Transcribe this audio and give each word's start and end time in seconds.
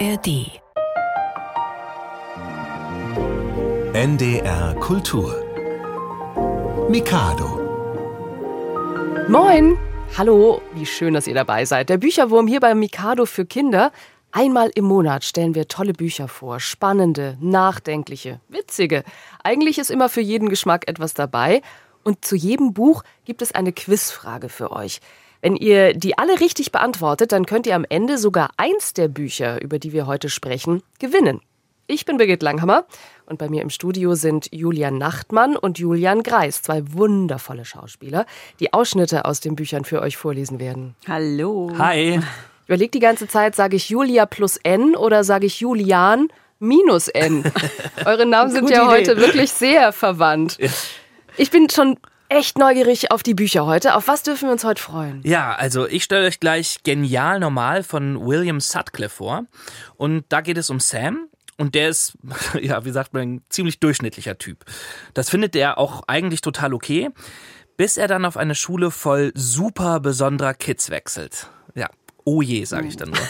ARD. 0.00 0.50
NDR 3.92 4.74
Kultur. 4.80 5.30
Mikado. 6.88 7.60
Moin! 9.28 9.78
Hallo, 10.18 10.60
wie 10.74 10.86
schön, 10.86 11.14
dass 11.14 11.28
ihr 11.28 11.34
dabei 11.34 11.64
seid. 11.64 11.90
Der 11.90 11.98
Bücherwurm 11.98 12.48
hier 12.48 12.58
beim 12.58 12.80
Mikado 12.80 13.24
für 13.24 13.44
Kinder. 13.44 13.92
Einmal 14.32 14.70
im 14.74 14.84
Monat 14.84 15.22
stellen 15.22 15.54
wir 15.54 15.68
tolle 15.68 15.92
Bücher 15.92 16.26
vor. 16.26 16.58
Spannende, 16.58 17.36
nachdenkliche, 17.40 18.40
witzige. 18.48 19.04
Eigentlich 19.44 19.78
ist 19.78 19.90
immer 19.90 20.08
für 20.08 20.22
jeden 20.22 20.48
Geschmack 20.48 20.88
etwas 20.88 21.14
dabei. 21.14 21.62
Und 22.02 22.24
zu 22.24 22.34
jedem 22.34 22.74
Buch 22.74 23.04
gibt 23.24 23.42
es 23.42 23.54
eine 23.54 23.72
Quizfrage 23.72 24.48
für 24.48 24.72
euch. 24.72 25.00
Wenn 25.44 25.56
ihr 25.56 25.92
die 25.92 26.16
alle 26.16 26.40
richtig 26.40 26.72
beantwortet, 26.72 27.30
dann 27.30 27.44
könnt 27.44 27.66
ihr 27.66 27.76
am 27.76 27.84
Ende 27.86 28.16
sogar 28.16 28.48
eins 28.56 28.94
der 28.94 29.08
Bücher, 29.08 29.60
über 29.60 29.78
die 29.78 29.92
wir 29.92 30.06
heute 30.06 30.30
sprechen, 30.30 30.82
gewinnen. 30.98 31.42
Ich 31.86 32.06
bin 32.06 32.16
Birgit 32.16 32.42
Langhammer 32.42 32.86
und 33.26 33.38
bei 33.38 33.50
mir 33.50 33.60
im 33.60 33.68
Studio 33.68 34.14
sind 34.14 34.48
Julian 34.52 34.96
Nachtmann 34.96 35.54
und 35.54 35.78
Julian 35.78 36.22
Greis, 36.22 36.62
zwei 36.62 36.82
wundervolle 36.90 37.66
Schauspieler, 37.66 38.24
die 38.58 38.72
Ausschnitte 38.72 39.26
aus 39.26 39.40
den 39.40 39.54
Büchern 39.54 39.84
für 39.84 40.00
euch 40.00 40.16
vorlesen 40.16 40.60
werden. 40.60 40.94
Hallo. 41.06 41.70
Hi. 41.76 42.20
Ich 42.62 42.68
überlege 42.68 42.92
die 42.92 43.00
ganze 43.00 43.28
Zeit, 43.28 43.54
sage 43.54 43.76
ich 43.76 43.90
Julia 43.90 44.24
plus 44.24 44.56
N 44.62 44.96
oder 44.96 45.24
sage 45.24 45.44
ich 45.44 45.60
Julian 45.60 46.28
minus 46.58 47.08
N? 47.08 47.44
Eure 48.06 48.24
Namen 48.24 48.50
sind 48.50 48.70
ja 48.70 48.84
Idee. 48.84 49.10
heute 49.10 49.16
wirklich 49.18 49.52
sehr 49.52 49.92
verwandt. 49.92 50.56
Ich 51.36 51.50
bin 51.50 51.68
schon 51.68 51.98
echt 52.36 52.58
neugierig 52.58 53.10
auf 53.10 53.22
die 53.22 53.34
Bücher 53.34 53.66
heute. 53.66 53.94
Auf 53.94 54.08
was 54.08 54.22
dürfen 54.22 54.48
wir 54.48 54.52
uns 54.52 54.64
heute 54.64 54.82
freuen? 54.82 55.20
Ja, 55.24 55.54
also 55.54 55.86
ich 55.86 56.04
stelle 56.04 56.26
euch 56.26 56.40
gleich 56.40 56.82
Genial 56.82 57.40
Normal 57.40 57.82
von 57.82 58.24
William 58.24 58.60
Sutcliffe 58.60 59.16
vor. 59.16 59.44
Und 59.96 60.24
da 60.28 60.40
geht 60.40 60.58
es 60.58 60.70
um 60.70 60.80
Sam. 60.80 61.28
Und 61.56 61.74
der 61.74 61.88
ist, 61.88 62.18
ja, 62.60 62.84
wie 62.84 62.90
sagt 62.90 63.12
man, 63.14 63.22
ein 63.22 63.44
ziemlich 63.48 63.80
durchschnittlicher 63.80 64.38
Typ. 64.38 64.64
Das 65.14 65.30
findet 65.30 65.54
er 65.56 65.78
auch 65.78 66.02
eigentlich 66.06 66.40
total 66.40 66.74
okay, 66.74 67.10
bis 67.76 67.96
er 67.96 68.08
dann 68.08 68.24
auf 68.24 68.36
eine 68.36 68.54
Schule 68.54 68.90
voll 68.90 69.32
super 69.34 70.00
besonderer 70.00 70.54
Kids 70.54 70.90
wechselt. 70.90 71.48
Ja, 71.74 71.88
oh 72.24 72.42
je, 72.42 72.64
sage 72.64 72.88
ich 72.88 72.96
dann 72.96 73.10
nur. 73.10 73.18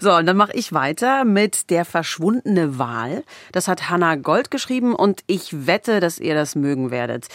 So, 0.00 0.14
und 0.14 0.26
dann 0.26 0.36
mache 0.36 0.52
ich 0.52 0.72
weiter 0.72 1.24
mit 1.24 1.70
Der 1.70 1.84
verschwundene 1.84 2.78
Wal. 2.78 3.24
Das 3.50 3.66
hat 3.66 3.90
Hannah 3.90 4.14
Gold 4.14 4.52
geschrieben 4.52 4.94
und 4.94 5.24
ich 5.26 5.66
wette, 5.66 5.98
dass 5.98 6.20
ihr 6.20 6.34
das 6.34 6.54
mögen 6.54 6.92
werdet. 6.92 7.26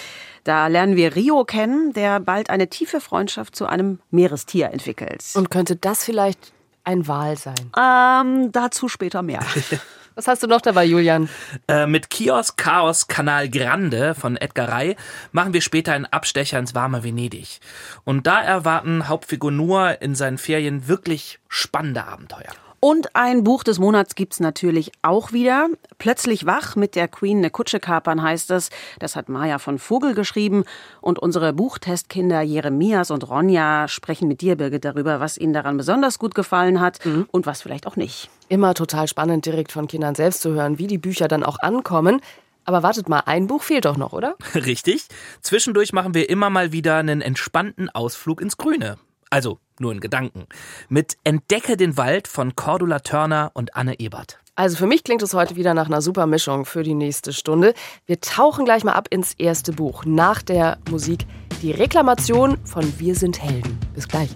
Da 0.45 0.67
lernen 0.67 0.95
wir 0.95 1.13
Rio 1.15 1.43
kennen, 1.43 1.91
der 1.91 2.21
bald 2.21 2.49
eine 2.49 2.69
tiefe 2.69 3.01
Freundschaft 3.01 3.55
zu 3.55 3.65
einem 3.65 3.99
Meerestier 4.11 4.71
entwickelt. 4.71 5.23
Und 5.33 5.51
könnte 5.51 5.75
das 5.75 6.05
vielleicht 6.05 6.53
ein 6.85 7.05
Wal 7.07 7.37
sein? 7.37 7.55
ähm, 7.77 8.51
dazu 8.53 8.87
später 8.87 9.21
mehr. 9.23 9.41
Was 10.15 10.27
hast 10.27 10.43
du 10.43 10.47
noch 10.47 10.61
dabei, 10.61 10.85
Julian? 10.85 11.27
Äh, 11.67 11.87
mit 11.87 12.11
Kiosk 12.11 12.57
Chaos 12.57 13.07
Kanal 13.07 13.49
Grande 13.49 14.13
von 14.13 14.37
Edgar 14.37 14.77
Rey 14.77 14.95
machen 15.31 15.53
wir 15.53 15.61
später 15.61 15.93
einen 15.93 16.05
Abstecher 16.05 16.59
ins 16.59 16.75
warme 16.75 17.03
Venedig. 17.03 17.59
Und 18.03 18.27
da 18.27 18.39
erwarten 18.41 19.07
Hauptfigur 19.07 19.51
Noah 19.51 20.01
in 20.01 20.13
seinen 20.13 20.37
Ferien 20.37 20.87
wirklich 20.87 21.39
spannende 21.47 22.03
Abenteuer. 22.05 22.53
Und 22.83 23.15
ein 23.15 23.45
Buch 23.45 23.63
des 23.63 23.79
Monats 23.79 24.13
gibt's 24.13 24.41
natürlich 24.41 24.91
auch 25.03 25.31
wieder. 25.31 25.69
Plötzlich 25.99 26.45
wach 26.45 26.75
mit 26.75 26.95
der 26.95 27.07
Queen 27.07 27.37
eine 27.37 27.49
Kutsche 27.49 27.79
kapern 27.79 28.21
heißt 28.21 28.51
es. 28.51 28.71
Das 28.99 29.15
hat 29.15 29.29
Maja 29.29 29.57
von 29.57 29.79
Vogel 29.79 30.13
geschrieben. 30.15 30.65
Und 30.99 31.17
unsere 31.17 31.53
Buchtestkinder 31.53 32.41
Jeremias 32.41 33.09
und 33.09 33.29
Ronja 33.29 33.87
sprechen 33.87 34.27
mit 34.27 34.41
dir, 34.41 34.57
Birgit, 34.57 34.83
darüber, 34.83 35.21
was 35.21 35.37
ihnen 35.37 35.53
daran 35.53 35.77
besonders 35.77 36.19
gut 36.19 36.35
gefallen 36.35 36.81
hat 36.81 36.99
und 37.31 37.45
was 37.45 37.61
vielleicht 37.61 37.87
auch 37.87 37.95
nicht. 37.95 38.29
Immer 38.49 38.73
total 38.73 39.07
spannend, 39.07 39.45
direkt 39.45 39.71
von 39.71 39.87
Kindern 39.87 40.13
selbst 40.13 40.41
zu 40.41 40.51
hören, 40.51 40.77
wie 40.77 40.87
die 40.87 40.97
Bücher 40.97 41.29
dann 41.29 41.45
auch 41.45 41.59
ankommen. 41.59 42.19
Aber 42.65 42.83
wartet 42.83 43.07
mal, 43.07 43.21
ein 43.25 43.47
Buch 43.47 43.63
fehlt 43.63 43.85
doch 43.85 43.95
noch, 43.95 44.11
oder? 44.11 44.35
Richtig. 44.55 45.07
Zwischendurch 45.39 45.93
machen 45.93 46.13
wir 46.13 46.29
immer 46.29 46.49
mal 46.49 46.73
wieder 46.73 46.97
einen 46.97 47.21
entspannten 47.21 47.89
Ausflug 47.89 48.41
ins 48.41 48.57
Grüne. 48.57 48.97
Also 49.33 49.57
nur 49.79 49.91
in 49.91 49.99
Gedanken. 49.99 50.45
Mit 50.89 51.17
Entdecke 51.23 51.75
den 51.75 51.97
Wald 51.97 52.27
von 52.27 52.55
Cordula 52.55 52.99
Turner 52.99 53.49
und 53.55 53.75
Anne 53.75 53.99
Ebert. 53.99 54.37
Also 54.53 54.77
für 54.77 54.85
mich 54.85 55.03
klingt 55.03 55.23
es 55.23 55.33
heute 55.33 55.55
wieder 55.55 55.73
nach 55.73 55.87
einer 55.87 56.03
super 56.03 56.27
Mischung 56.27 56.65
für 56.65 56.83
die 56.83 56.93
nächste 56.93 57.33
Stunde. 57.33 57.73
Wir 58.05 58.21
tauchen 58.21 58.63
gleich 58.63 58.83
mal 58.83 58.93
ab 58.93 59.07
ins 59.09 59.33
erste 59.33 59.71
Buch. 59.71 60.05
Nach 60.05 60.43
der 60.43 60.77
Musik 60.87 61.25
die 61.63 61.71
Reklamation 61.71 62.63
von 62.63 62.99
Wir 62.99 63.15
sind 63.15 63.41
Helden. 63.41 63.79
Bis 63.95 64.07
gleich. 64.07 64.29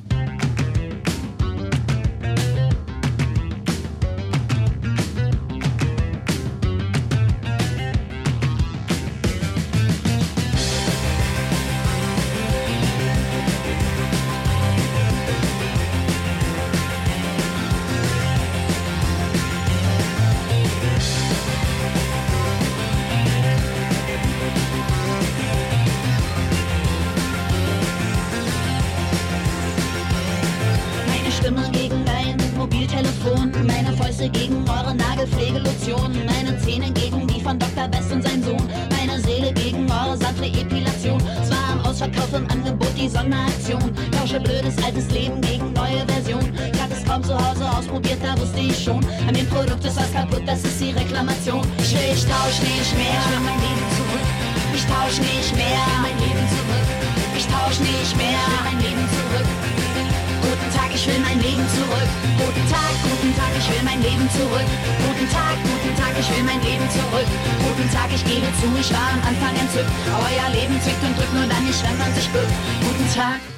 Leben 64.27 64.31
zurück. 64.31 64.67
Guten 65.07 65.29
Tag, 65.29 65.55
guten 65.63 65.95
Tag, 65.95 66.13
ich 66.19 66.29
will 66.29 66.43
mein 66.43 66.61
Leben 66.61 66.89
zurück. 66.89 67.27
Guten 67.63 67.89
Tag, 67.91 68.09
ich 68.13 68.23
gebe 68.25 68.47
zu, 68.59 68.67
ich 68.79 68.91
war 68.93 69.13
am 69.13 69.21
Anfang 69.27 69.55
entzückt. 69.55 69.91
Euer 70.07 70.49
Leben 70.53 70.79
zwickt 70.81 71.03
und 71.03 71.17
drückt 71.17 71.33
nur 71.33 71.47
dann 71.47 71.63
nicht, 71.63 71.81
wenn 71.83 71.97
man 71.97 72.13
sich 72.13 72.27
bückt. 72.29 72.51
Guten 72.81 73.13
Tag. 73.13 73.56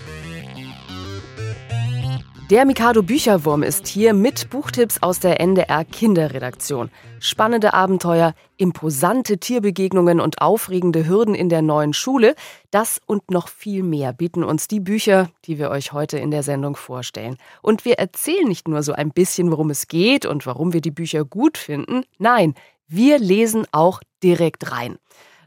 Der 2.49 2.65
Mikado 2.65 3.03
Bücherwurm 3.03 3.61
ist 3.61 3.85
hier 3.85 4.15
mit 4.15 4.49
Buchtipps 4.49 5.03
aus 5.03 5.19
der 5.19 5.39
NDR 5.39 5.85
Kinderredaktion. 5.85 6.89
Spannende 7.19 7.75
Abenteuer, 7.75 8.33
imposante 8.57 9.37
Tierbegegnungen 9.37 10.19
und 10.19 10.41
aufregende 10.41 11.07
Hürden 11.07 11.35
in 11.35 11.49
der 11.49 11.61
neuen 11.61 11.93
Schule. 11.93 12.33
Das 12.71 12.99
und 13.05 13.29
noch 13.29 13.49
viel 13.49 13.83
mehr 13.83 14.13
bieten 14.13 14.43
uns 14.43 14.67
die 14.67 14.79
Bücher, 14.79 15.29
die 15.45 15.59
wir 15.59 15.69
euch 15.69 15.93
heute 15.93 16.17
in 16.17 16.31
der 16.31 16.41
Sendung 16.41 16.75
vorstellen. 16.75 17.37
Und 17.61 17.85
wir 17.85 17.99
erzählen 17.99 18.47
nicht 18.47 18.67
nur 18.67 18.81
so 18.81 18.93
ein 18.93 19.11
bisschen, 19.11 19.51
worum 19.51 19.69
es 19.69 19.87
geht 19.87 20.25
und 20.25 20.47
warum 20.47 20.73
wir 20.73 20.81
die 20.81 20.89
Bücher 20.89 21.25
gut 21.25 21.55
finden. 21.55 22.01
Nein, 22.17 22.55
wir 22.87 23.19
lesen 23.19 23.67
auch 23.71 24.01
direkt 24.23 24.71
rein. 24.71 24.97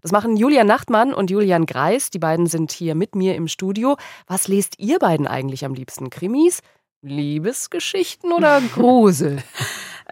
Das 0.02 0.12
machen 0.12 0.36
Julian 0.36 0.68
Nachtmann 0.68 1.12
und 1.12 1.30
Julian 1.30 1.66
Greis. 1.66 2.10
Die 2.10 2.20
beiden 2.20 2.46
sind 2.46 2.70
hier 2.70 2.94
mit 2.94 3.16
mir 3.16 3.34
im 3.34 3.48
Studio. 3.48 3.96
Was 4.28 4.46
lest 4.46 4.78
ihr 4.78 5.00
beiden 5.00 5.26
eigentlich 5.26 5.64
am 5.64 5.74
liebsten? 5.74 6.10
Krimis? 6.10 6.60
Liebesgeschichten 7.02 8.32
oder 8.32 8.60
Grusel? 8.74 9.38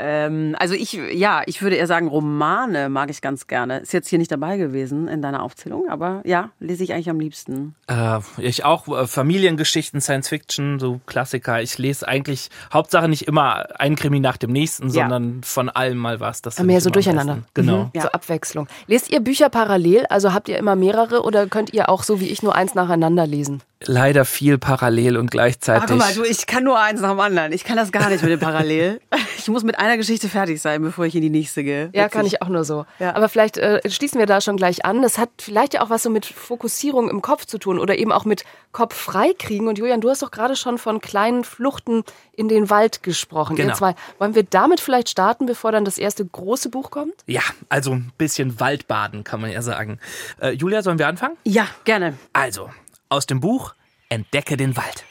Ähm, 0.02 0.56
also 0.58 0.74
ich, 0.74 0.94
ja, 0.94 1.42
ich 1.44 1.60
würde 1.60 1.76
eher 1.76 1.86
sagen, 1.86 2.08
Romane 2.08 2.88
mag 2.88 3.10
ich 3.10 3.20
ganz 3.20 3.46
gerne. 3.48 3.80
Ist 3.80 3.92
jetzt 3.92 4.08
hier 4.08 4.18
nicht 4.18 4.32
dabei 4.32 4.56
gewesen 4.56 5.08
in 5.08 5.20
deiner 5.20 5.42
Aufzählung, 5.42 5.90
aber 5.90 6.22
ja, 6.24 6.50
lese 6.58 6.82
ich 6.84 6.94
eigentlich 6.94 7.10
am 7.10 7.20
liebsten. 7.20 7.74
Äh, 7.86 8.20
ich 8.38 8.64
auch 8.64 8.88
äh, 8.88 9.06
Familiengeschichten, 9.06 10.00
Science 10.00 10.28
Fiction, 10.28 10.78
so 10.78 11.00
Klassiker. 11.04 11.60
Ich 11.60 11.76
lese 11.76 12.08
eigentlich 12.08 12.48
Hauptsache 12.72 13.08
nicht 13.08 13.28
immer 13.28 13.78
ein 13.78 13.94
Krimi 13.94 14.20
nach 14.20 14.38
dem 14.38 14.52
nächsten, 14.52 14.84
Ja. 14.88 15.02
sondern 15.02 15.42
von 15.42 15.68
allem 15.68 15.98
mal 15.98 16.18
was. 16.18 16.40
Das 16.40 16.58
mehr 16.60 16.80
so 16.80 16.88
durcheinander. 16.88 17.40
Genau. 17.52 17.90
Mhm. 17.94 18.00
So 18.00 18.08
Abwechslung. 18.08 18.68
Lest 18.86 19.10
ihr 19.10 19.20
Bücher 19.20 19.50
parallel? 19.50 20.06
Also 20.08 20.32
habt 20.32 20.48
ihr 20.48 20.56
immer 20.56 20.76
mehrere 20.76 21.22
oder 21.24 21.46
könnt 21.46 21.74
ihr 21.74 21.90
auch 21.90 22.04
so 22.04 22.20
wie 22.20 22.28
ich 22.28 22.42
nur 22.42 22.54
eins 22.54 22.74
nacheinander 22.74 23.26
lesen? 23.26 23.60
Leider 23.84 24.24
viel 24.24 24.58
parallel 24.58 25.16
und 25.16 25.30
gleichzeitig. 25.30 25.84
Ach, 25.84 25.88
guck 25.88 25.98
mal, 25.98 26.14
du, 26.14 26.24
ich 26.24 26.46
kann 26.46 26.64
nur 26.64 26.78
eins 26.78 27.00
nach 27.00 27.10
dem 27.10 27.20
anderen. 27.20 27.52
Ich 27.52 27.64
kann 27.64 27.76
das 27.76 27.92
gar 27.92 28.10
nicht 28.10 28.22
mit 28.22 28.30
dem 28.30 28.40
Parallel. 28.40 29.00
Ich 29.40 29.48
muss 29.48 29.64
mit 29.64 29.78
einer 29.78 29.96
Geschichte 29.96 30.28
fertig 30.28 30.60
sein, 30.60 30.82
bevor 30.82 31.06
ich 31.06 31.14
in 31.14 31.22
die 31.22 31.30
nächste 31.30 31.64
gehe. 31.64 31.88
Ja, 31.94 32.10
kann 32.10 32.26
ich 32.26 32.42
auch 32.42 32.48
nur 32.48 32.62
so. 32.62 32.84
Ja. 32.98 33.16
Aber 33.16 33.30
vielleicht 33.30 33.56
äh, 33.56 33.80
schließen 33.88 34.18
wir 34.18 34.26
da 34.26 34.42
schon 34.42 34.58
gleich 34.58 34.84
an. 34.84 35.00
Das 35.00 35.16
hat 35.16 35.30
vielleicht 35.40 35.72
ja 35.72 35.80
auch 35.80 35.88
was 35.88 36.02
so 36.02 36.10
mit 36.10 36.26
Fokussierung 36.26 37.08
im 37.08 37.22
Kopf 37.22 37.46
zu 37.46 37.56
tun 37.56 37.78
oder 37.78 37.96
eben 37.96 38.12
auch 38.12 38.26
mit 38.26 38.44
Kopf 38.72 38.94
freikriegen. 38.94 39.66
Und 39.66 39.78
Julian, 39.78 40.02
du 40.02 40.10
hast 40.10 40.22
doch 40.22 40.30
gerade 40.30 40.56
schon 40.56 40.76
von 40.76 41.00
kleinen 41.00 41.42
Fluchten 41.44 42.04
in 42.32 42.48
den 42.48 42.68
Wald 42.68 43.02
gesprochen. 43.02 43.56
Genau. 43.56 43.74
Zwei. 43.74 43.94
Wollen 44.18 44.34
wir 44.34 44.42
damit 44.42 44.78
vielleicht 44.78 45.08
starten, 45.08 45.46
bevor 45.46 45.72
dann 45.72 45.86
das 45.86 45.96
erste 45.96 46.22
große 46.22 46.68
Buch 46.68 46.90
kommt? 46.90 47.14
Ja, 47.26 47.42
also 47.70 47.92
ein 47.92 48.12
bisschen 48.18 48.60
Waldbaden, 48.60 49.24
kann 49.24 49.40
man 49.40 49.50
ja 49.50 49.62
sagen. 49.62 50.00
Äh, 50.38 50.50
Julia, 50.50 50.82
sollen 50.82 50.98
wir 50.98 51.08
anfangen? 51.08 51.38
Ja, 51.44 51.66
gerne. 51.84 52.18
Also, 52.34 52.68
aus 53.10 53.26
dem 53.26 53.40
Buch 53.40 53.74
Entdecke 54.08 54.56
den 54.56 54.76
Wald. 54.76 55.04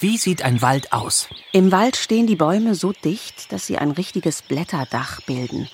Wie 0.00 0.18
sieht 0.18 0.42
ein 0.42 0.60
Wald 0.62 0.92
aus? 0.92 1.28
Im 1.52 1.72
Wald 1.72 1.96
stehen 1.96 2.26
die 2.26 2.36
Bäume 2.36 2.74
so 2.74 2.92
dicht, 2.92 3.50
dass 3.52 3.66
sie 3.66 3.78
ein 3.78 3.92
richtiges 3.92 4.42
Blätterdach 4.42 5.20
bilden. 5.22 5.68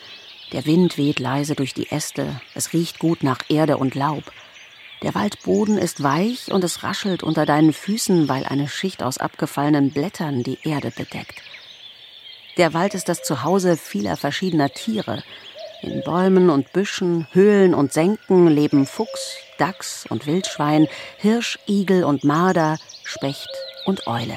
Der 0.53 0.67
Wind 0.67 0.97
weht 0.97 1.19
leise 1.19 1.55
durch 1.55 1.75
die 1.75 1.91
Äste, 1.91 2.41
es 2.55 2.73
riecht 2.73 2.99
gut 2.99 3.23
nach 3.23 3.41
Erde 3.49 3.77
und 3.77 3.95
Laub. 3.95 4.33
Der 5.03 5.15
Waldboden 5.15 5.77
ist 5.77 6.03
weich 6.03 6.53
und 6.53 6.63
es 6.65 6.83
raschelt 6.83 7.23
unter 7.23 7.45
deinen 7.45 7.73
Füßen, 7.73 8.29
weil 8.29 8.45
eine 8.45 8.69
Schicht 8.69 9.03
aus 9.03 9.19
abgefallenen 9.19 9.91
Blättern 9.91 10.43
die 10.43 10.59
Erde 10.63 10.91
bedeckt. 10.91 11.43
Der 12.57 12.73
Wald 12.73 12.95
ist 12.95 13.09
das 13.09 13.23
Zuhause 13.23 13.77
vieler 13.77 14.17
verschiedener 14.17 14.71
Tiere. 14.71 15.23
In 15.85 16.03
Bäumen 16.03 16.49
und 16.49 16.73
Büschen, 16.73 17.27
Höhlen 17.33 17.75
und 17.75 17.93
Senken 17.93 18.49
leben 18.49 18.87
Fuchs, 18.87 19.37
Dachs 19.59 20.07
und 20.09 20.27
Wildschwein, 20.27 20.89
Hirsch, 21.19 21.59
Igel 21.69 22.05
und 22.05 22.25
Marder, 22.25 22.79
Specht 23.03 23.51
und 23.85 24.07
Eule. 24.07 24.37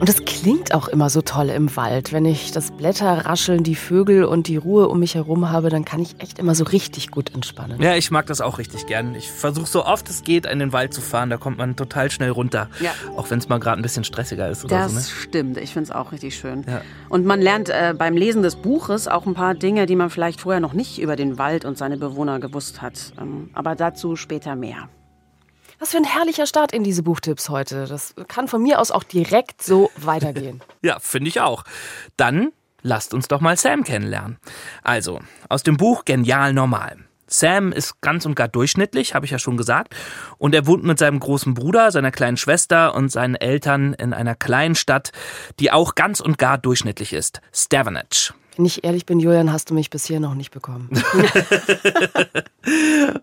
Und 0.00 0.08
es 0.08 0.24
klingt 0.24 0.74
auch 0.74 0.88
immer 0.88 1.10
so 1.10 1.20
toll 1.20 1.50
im 1.50 1.76
Wald. 1.76 2.10
Wenn 2.10 2.24
ich 2.24 2.52
das 2.52 2.70
Blätterrascheln, 2.70 3.62
die 3.62 3.74
Vögel 3.74 4.24
und 4.24 4.48
die 4.48 4.56
Ruhe 4.56 4.88
um 4.88 5.00
mich 5.00 5.14
herum 5.14 5.50
habe, 5.50 5.68
dann 5.68 5.84
kann 5.84 6.00
ich 6.00 6.14
echt 6.20 6.38
immer 6.38 6.54
so 6.54 6.64
richtig 6.64 7.10
gut 7.10 7.34
entspannen. 7.34 7.82
Ja, 7.82 7.94
ich 7.94 8.10
mag 8.10 8.24
das 8.24 8.40
auch 8.40 8.56
richtig 8.56 8.86
gern. 8.86 9.14
Ich 9.14 9.30
versuche 9.30 9.66
so 9.66 9.84
oft 9.84 10.08
es 10.08 10.22
geht, 10.22 10.46
in 10.46 10.58
den 10.58 10.72
Wald 10.72 10.94
zu 10.94 11.02
fahren. 11.02 11.28
Da 11.28 11.36
kommt 11.36 11.58
man 11.58 11.76
total 11.76 12.10
schnell 12.10 12.30
runter. 12.30 12.70
Ja. 12.80 12.92
Auch 13.14 13.30
wenn 13.30 13.40
es 13.40 13.50
mal 13.50 13.60
gerade 13.60 13.78
ein 13.78 13.82
bisschen 13.82 14.04
stressiger 14.04 14.48
ist 14.48 14.64
oder 14.64 14.78
Das 14.78 14.92
so. 14.92 14.98
Ne? 14.98 15.04
stimmt, 15.04 15.56
ich 15.58 15.74
finde 15.74 15.90
es 15.90 15.94
auch 15.94 16.12
richtig 16.12 16.34
schön. 16.34 16.64
Ja. 16.66 16.80
Und 17.10 17.26
man 17.26 17.42
lernt 17.42 17.68
äh, 17.68 17.94
beim 17.96 18.16
Lesen 18.16 18.42
des 18.42 18.56
Buches 18.56 19.06
auch 19.06 19.26
ein 19.26 19.34
paar 19.34 19.54
Dinge, 19.54 19.84
die 19.84 19.96
man 19.96 20.08
vielleicht 20.08 20.40
vorher 20.40 20.60
noch 20.60 20.72
nicht 20.72 20.98
über 20.98 21.14
den 21.14 21.36
Wald 21.36 21.66
und 21.66 21.76
seine 21.76 21.98
Bewohner 21.98 22.40
gewusst 22.40 22.80
hat. 22.80 23.12
Ähm, 23.20 23.50
aber 23.52 23.74
dazu 23.74 24.16
später 24.16 24.56
mehr. 24.56 24.88
Was 25.80 25.92
für 25.92 25.96
ein 25.96 26.04
herrlicher 26.04 26.46
Start 26.46 26.72
in 26.72 26.84
diese 26.84 27.02
Buchtipps 27.02 27.48
heute. 27.48 27.86
Das 27.86 28.14
kann 28.28 28.48
von 28.48 28.62
mir 28.62 28.78
aus 28.78 28.90
auch 28.90 29.02
direkt 29.02 29.62
so 29.62 29.90
weitergehen. 29.96 30.60
Ja, 30.82 30.98
finde 31.00 31.28
ich 31.28 31.40
auch. 31.40 31.64
Dann 32.18 32.52
lasst 32.82 33.14
uns 33.14 33.28
doch 33.28 33.40
mal 33.40 33.56
Sam 33.56 33.82
kennenlernen. 33.82 34.38
Also, 34.82 35.20
aus 35.48 35.62
dem 35.62 35.78
Buch 35.78 36.04
Genial 36.04 36.52
Normal. 36.52 36.98
Sam 37.26 37.72
ist 37.72 38.00
ganz 38.02 38.26
und 38.26 38.34
gar 38.34 38.48
durchschnittlich, 38.48 39.14
habe 39.14 39.24
ich 39.24 39.32
ja 39.32 39.38
schon 39.38 39.56
gesagt. 39.56 39.94
Und 40.36 40.54
er 40.54 40.66
wohnt 40.66 40.84
mit 40.84 40.98
seinem 40.98 41.18
großen 41.18 41.54
Bruder, 41.54 41.92
seiner 41.92 42.10
kleinen 42.10 42.36
Schwester 42.36 42.94
und 42.94 43.10
seinen 43.10 43.36
Eltern 43.36 43.94
in 43.94 44.12
einer 44.12 44.34
kleinen 44.34 44.74
Stadt, 44.74 45.12
die 45.60 45.72
auch 45.72 45.94
ganz 45.94 46.20
und 46.20 46.36
gar 46.36 46.58
durchschnittlich 46.58 47.14
ist. 47.14 47.40
Stevenage. 47.54 48.34
Wenn 48.56 48.66
ich 48.66 48.84
ehrlich 48.84 49.06
bin, 49.06 49.20
Julian, 49.20 49.52
hast 49.52 49.70
du 49.70 49.74
mich 49.74 49.88
bisher 49.88 50.20
noch 50.20 50.34
nicht 50.34 50.50
bekommen. 50.50 50.90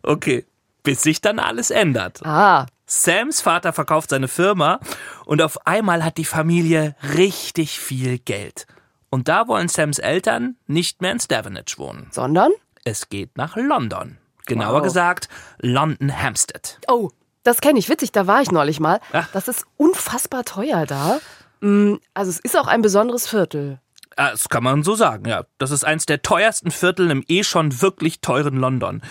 Okay, 0.02 0.46
bis 0.88 1.02
sich 1.04 1.20
dann 1.20 1.38
alles 1.38 1.70
ändert. 1.70 2.26
Ah, 2.26 2.66
Sams 2.86 3.42
Vater 3.42 3.74
verkauft 3.74 4.10
seine 4.12 4.30
Firma 4.30 4.80
und 5.26 5.42
auf 5.42 5.68
einmal 5.68 6.02
hat 6.06 6.16
die 6.18 6.24
Familie 6.24 6.96
richtig 7.18 7.78
viel 7.82 8.20
Geld. 8.20 8.68
Und 9.10 9.28
da 9.28 9.50
wollen 9.50 9.68
Sams 9.68 10.00
Eltern 10.00 10.56
nicht 10.66 11.02
mehr 11.02 11.12
in 11.12 11.20
Stevenage 11.20 11.74
wohnen. 11.78 12.08
sondern? 12.12 12.54
Es 12.86 13.10
geht 13.10 13.36
nach 13.36 13.58
London. 13.58 14.18
Genauer 14.46 14.76
Wow. 14.78 14.84
gesagt, 14.84 15.28
London 15.60 16.10
Hampstead. 16.18 16.80
Oh, 16.88 17.10
das 17.44 17.60
kenne 17.60 17.80
ich. 17.80 17.90
Witzig, 17.90 18.14
da 18.14 18.26
war 18.28 18.42
ich 18.42 18.52
neulich 18.52 18.80
mal. 18.80 19.02
Ach. 19.12 19.28
Das 19.34 19.50
ist 19.50 19.66
unfassbar 19.76 20.46
teuer 20.46 20.86
da. 20.86 21.20
Mm, 21.60 21.96
Also 22.14 22.32
es 22.32 22.40
ist 22.40 22.58
auch 22.58 22.68
ein 22.68 22.82
besonderes 22.82 23.28
Viertel. 23.28 23.82
Das 24.16 24.48
kann 24.48 24.64
man 24.64 24.84
so 24.84 24.96
sagen, 24.96 25.28
ja. 25.28 25.44
Das 25.58 25.72
ist 25.72 25.84
eins 25.84 26.06
der 26.06 26.22
teuersten 26.22 26.72
Viertel 26.72 27.12
im 27.12 27.26
eh 27.28 27.44
schon 27.44 27.82
wirklich 27.82 28.22
teuren 28.22 28.56
London. 28.56 29.02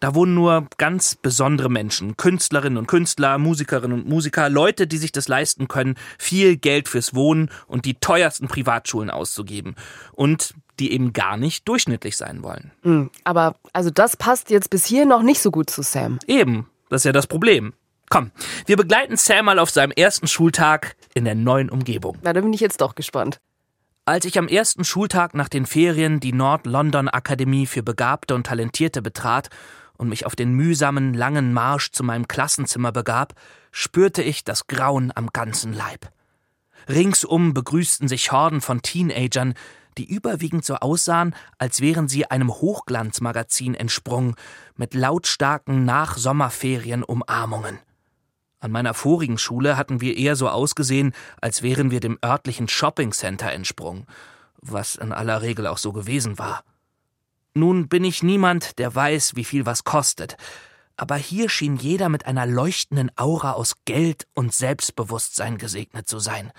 Da 0.00 0.14
wohnen 0.14 0.34
nur 0.34 0.66
ganz 0.76 1.16
besondere 1.16 1.68
Menschen, 1.68 2.16
Künstlerinnen 2.16 2.78
und 2.78 2.86
Künstler, 2.86 3.38
Musikerinnen 3.38 4.00
und 4.00 4.08
Musiker, 4.08 4.48
Leute, 4.48 4.86
die 4.86 4.98
sich 4.98 5.12
das 5.12 5.28
leisten 5.28 5.68
können, 5.68 5.96
viel 6.18 6.56
Geld 6.56 6.88
fürs 6.88 7.14
Wohnen 7.14 7.50
und 7.66 7.84
die 7.84 7.94
teuersten 7.94 8.48
Privatschulen 8.48 9.10
auszugeben. 9.10 9.74
Und 10.12 10.54
die 10.78 10.92
eben 10.92 11.12
gar 11.12 11.36
nicht 11.36 11.66
durchschnittlich 11.68 12.16
sein 12.16 12.42
wollen. 12.42 12.70
Mm, 12.82 13.06
Aber 13.24 13.56
also 13.72 13.90
das 13.90 14.16
passt 14.16 14.50
jetzt 14.50 14.70
bis 14.70 14.86
hier 14.86 15.06
noch 15.06 15.22
nicht 15.22 15.40
so 15.40 15.50
gut 15.50 15.70
zu 15.70 15.82
Sam. 15.82 16.18
Eben, 16.26 16.68
das 16.88 17.00
ist 17.00 17.04
ja 17.04 17.12
das 17.12 17.26
Problem. 17.26 17.72
Komm, 18.10 18.30
wir 18.66 18.76
begleiten 18.76 19.16
Sam 19.16 19.46
mal 19.46 19.58
auf 19.58 19.70
seinem 19.70 19.90
ersten 19.92 20.28
Schultag 20.28 20.96
in 21.14 21.24
der 21.24 21.34
neuen 21.34 21.68
Umgebung. 21.68 22.16
Na, 22.22 22.32
da 22.32 22.40
bin 22.40 22.52
ich 22.52 22.60
jetzt 22.60 22.80
doch 22.80 22.94
gespannt. 22.94 23.38
Als 24.06 24.24
ich 24.24 24.38
am 24.38 24.48
ersten 24.48 24.84
Schultag 24.84 25.34
nach 25.34 25.50
den 25.50 25.66
Ferien 25.66 26.18
die 26.18 26.32
Nord-London 26.32 27.08
Akademie 27.08 27.66
für 27.66 27.82
Begabte 27.82 28.34
und 28.34 28.46
Talentierte 28.46 29.02
betrat 29.02 29.50
und 29.98 30.08
mich 30.08 30.24
auf 30.24 30.34
den 30.34 30.52
mühsamen, 30.54 31.12
langen 31.12 31.52
Marsch 31.52 31.90
zu 31.90 32.02
meinem 32.02 32.26
Klassenzimmer 32.26 32.92
begab, 32.92 33.34
spürte 33.70 34.22
ich 34.22 34.44
das 34.44 34.66
Grauen 34.66 35.12
am 35.14 35.28
ganzen 35.32 35.74
Leib. 35.74 36.10
Ringsum 36.88 37.52
begrüßten 37.52 38.08
sich 38.08 38.32
Horden 38.32 38.62
von 38.62 38.80
Teenagern, 38.80 39.54
die 39.98 40.08
überwiegend 40.08 40.64
so 40.64 40.76
aussahen, 40.76 41.34
als 41.58 41.80
wären 41.80 42.08
sie 42.08 42.24
einem 42.30 42.50
Hochglanzmagazin 42.50 43.74
entsprungen, 43.74 44.36
mit 44.76 44.94
lautstarken 44.94 45.84
Nach-Sommerferien-Umarmungen. 45.84 47.80
An 48.60 48.70
meiner 48.70 48.94
vorigen 48.94 49.38
Schule 49.38 49.76
hatten 49.76 50.00
wir 50.00 50.16
eher 50.16 50.36
so 50.36 50.48
ausgesehen, 50.48 51.12
als 51.40 51.62
wären 51.62 51.90
wir 51.90 52.00
dem 52.00 52.18
örtlichen 52.24 52.68
Shoppingcenter 52.68 53.52
entsprungen, 53.52 54.06
was 54.60 54.96
in 54.96 55.12
aller 55.12 55.42
Regel 55.42 55.66
auch 55.66 55.78
so 55.78 55.92
gewesen 55.92 56.38
war. 56.38 56.64
Nun 57.58 57.88
bin 57.88 58.04
ich 58.04 58.22
niemand, 58.22 58.78
der 58.78 58.94
weiß, 58.94 59.34
wie 59.34 59.42
viel 59.42 59.66
was 59.66 59.82
kostet, 59.82 60.36
aber 60.96 61.16
hier 61.16 61.48
schien 61.48 61.76
jeder 61.76 62.08
mit 62.08 62.24
einer 62.24 62.46
leuchtenden 62.46 63.10
Aura 63.16 63.52
aus 63.52 63.74
Geld 63.84 64.28
und 64.34 64.54
Selbstbewusstsein 64.54 65.58
gesegnet 65.58 66.08
zu 66.08 66.20
sein. 66.20 66.52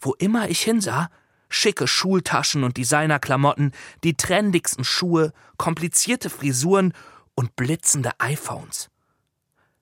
Wo 0.00 0.14
immer 0.14 0.48
ich 0.48 0.62
hinsah, 0.62 1.10
schicke 1.48 1.88
Schultaschen 1.88 2.62
und 2.62 2.76
Designerklamotten, 2.76 3.72
die 4.04 4.14
trendigsten 4.14 4.84
Schuhe, 4.84 5.32
komplizierte 5.56 6.30
Frisuren 6.30 6.92
und 7.34 7.56
blitzende 7.56 8.12
iPhones. 8.18 8.90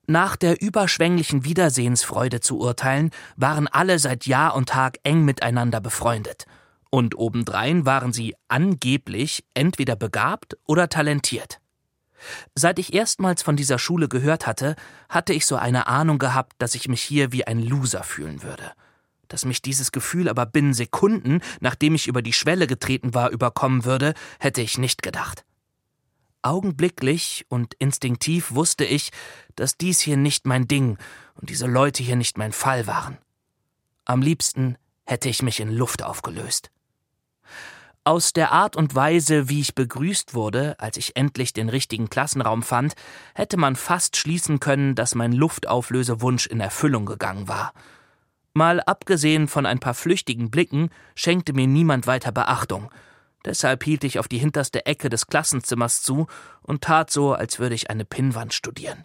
Nach 0.06 0.37
der 0.37 0.62
überschwänglichen 0.62 1.45
Wiedersehensfreude 1.45 2.40
zu 2.40 2.59
urteilen, 2.59 3.11
waren 3.37 3.69
alle 3.69 3.99
seit 3.99 4.25
Jahr 4.25 4.54
und 4.54 4.71
Tag 4.71 5.00
eng 5.02 5.26
miteinander 5.26 5.83
befreundet. 5.83 6.47
Und 6.97 7.19
obendrein 7.19 7.85
waren 7.85 8.15
sie 8.15 8.35
angeblich 8.49 9.45
entweder 9.53 9.97
begabt 9.97 10.57
oder 10.65 10.88
talentiert. 10.88 11.61
Seit 12.55 12.79
ich 12.79 12.95
erstmals 12.95 13.43
von 13.43 13.55
dieser 13.55 13.79
Schule 13.79 14.09
gehört 14.09 14.47
hatte, 14.47 14.76
hatte 15.11 15.35
ich 15.35 15.45
so 15.45 15.57
eine 15.57 15.88
Ahnung 15.88 16.19
gehabt, 16.19 16.55
dass 16.57 16.75
ich 16.75 16.88
mich 16.88 17.03
hier 17.03 17.33
wie 17.33 17.47
ein 17.47 17.61
Loser 17.61 18.03
fühlen 18.03 18.43
würde. 18.43 18.73
Dass 19.29 19.45
mich 19.45 19.61
dieses 19.61 19.93
Gefühl 19.93 20.26
aber 20.26 20.47
binnen 20.47 20.73
Sekunden, 20.73 21.43
nachdem 21.61 21.95
ich 21.95 22.07
über 22.07 22.23
die 22.23 22.33
Schwelle 22.33 22.67
getreten 22.67 23.12
war, 23.12 23.29
überkommen 23.29 23.85
würde, 23.85 24.15
hätte 24.38 24.62
ich 24.62 24.79
nicht 24.79 25.03
gedacht. 25.03 25.45
Augenblicklich 26.41 27.45
und 27.50 27.75
instinktiv 27.75 28.53
wusste 28.53 28.87
ich, 28.87 29.11
dass 29.55 29.76
dies 29.76 30.00
hier 30.00 30.17
nicht 30.17 30.47
mein 30.47 30.67
Ding 30.67 30.97
und 31.35 31.50
diese 31.50 31.67
Leute 31.67 32.03
hier 32.03 32.17
nicht 32.17 32.38
mein 32.38 32.53
Fall 32.53 32.87
waren. 32.87 33.19
Am 34.07 34.23
liebsten 34.23 34.79
hätte 35.05 35.29
ich 35.29 35.43
mich 35.43 35.61
in 35.61 35.71
Luft 35.71 36.03
aufgelöst. 36.03 36.71
Aus 38.06 38.32
der 38.32 38.52
Art 38.52 38.76
und 38.76 38.94
Weise, 38.94 39.48
wie 39.48 39.60
ich 39.60 39.75
begrüßt 39.75 40.32
wurde, 40.32 40.78
als 40.78 40.96
ich 40.96 41.16
endlich 41.16 41.52
den 41.54 41.68
richtigen 41.68 42.08
Klassenraum 42.08 42.62
fand, 42.62 42.94
hätte 43.34 43.56
man 43.56 43.75
fast 43.75 44.16
schließen 44.16 44.60
können, 44.60 44.94
dass 44.94 45.16
mein 45.16 45.32
Luftauflösewunsch 45.32 46.46
in 46.46 46.60
Erfüllung 46.60 47.04
gegangen 47.04 47.48
war. 47.48 47.72
Mal 48.54 48.80
abgesehen 48.80 49.48
von 49.48 49.66
ein 49.66 49.80
paar 49.80 49.94
flüchtigen 49.94 50.52
Blicken 50.52 50.90
schenkte 51.16 51.52
mir 51.52 51.66
niemand 51.66 52.06
weiter 52.06 52.30
Beachtung. 52.30 52.92
Deshalb 53.44 53.82
hielt 53.82 54.04
ich 54.04 54.20
auf 54.20 54.28
die 54.28 54.38
hinterste 54.38 54.86
Ecke 54.86 55.08
des 55.08 55.26
Klassenzimmers 55.26 56.02
zu 56.02 56.28
und 56.62 56.82
tat 56.82 57.10
so, 57.10 57.34
als 57.34 57.58
würde 57.58 57.75
ich 57.75 57.90
eine 57.90 58.04
Pinnwand 58.04 58.54
studieren. 58.54 59.04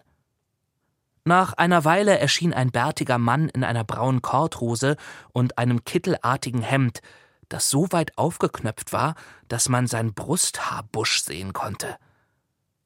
Nach 1.24 1.54
einer 1.54 1.84
Weile 1.84 2.20
erschien 2.20 2.54
ein 2.54 2.70
bärtiger 2.70 3.18
Mann 3.18 3.48
in 3.48 3.64
einer 3.64 3.82
braunen 3.82 4.22
Korthose 4.22 4.96
und 5.32 5.58
einem 5.58 5.84
kittelartigen 5.84 6.62
Hemd, 6.62 7.00
das 7.52 7.70
so 7.70 7.86
weit 7.90 8.16
aufgeknöpft 8.16 8.92
war, 8.92 9.14
dass 9.48 9.68
man 9.68 9.86
sein 9.86 10.14
Brusthaarbusch 10.14 11.20
sehen 11.20 11.52
konnte. 11.52 11.96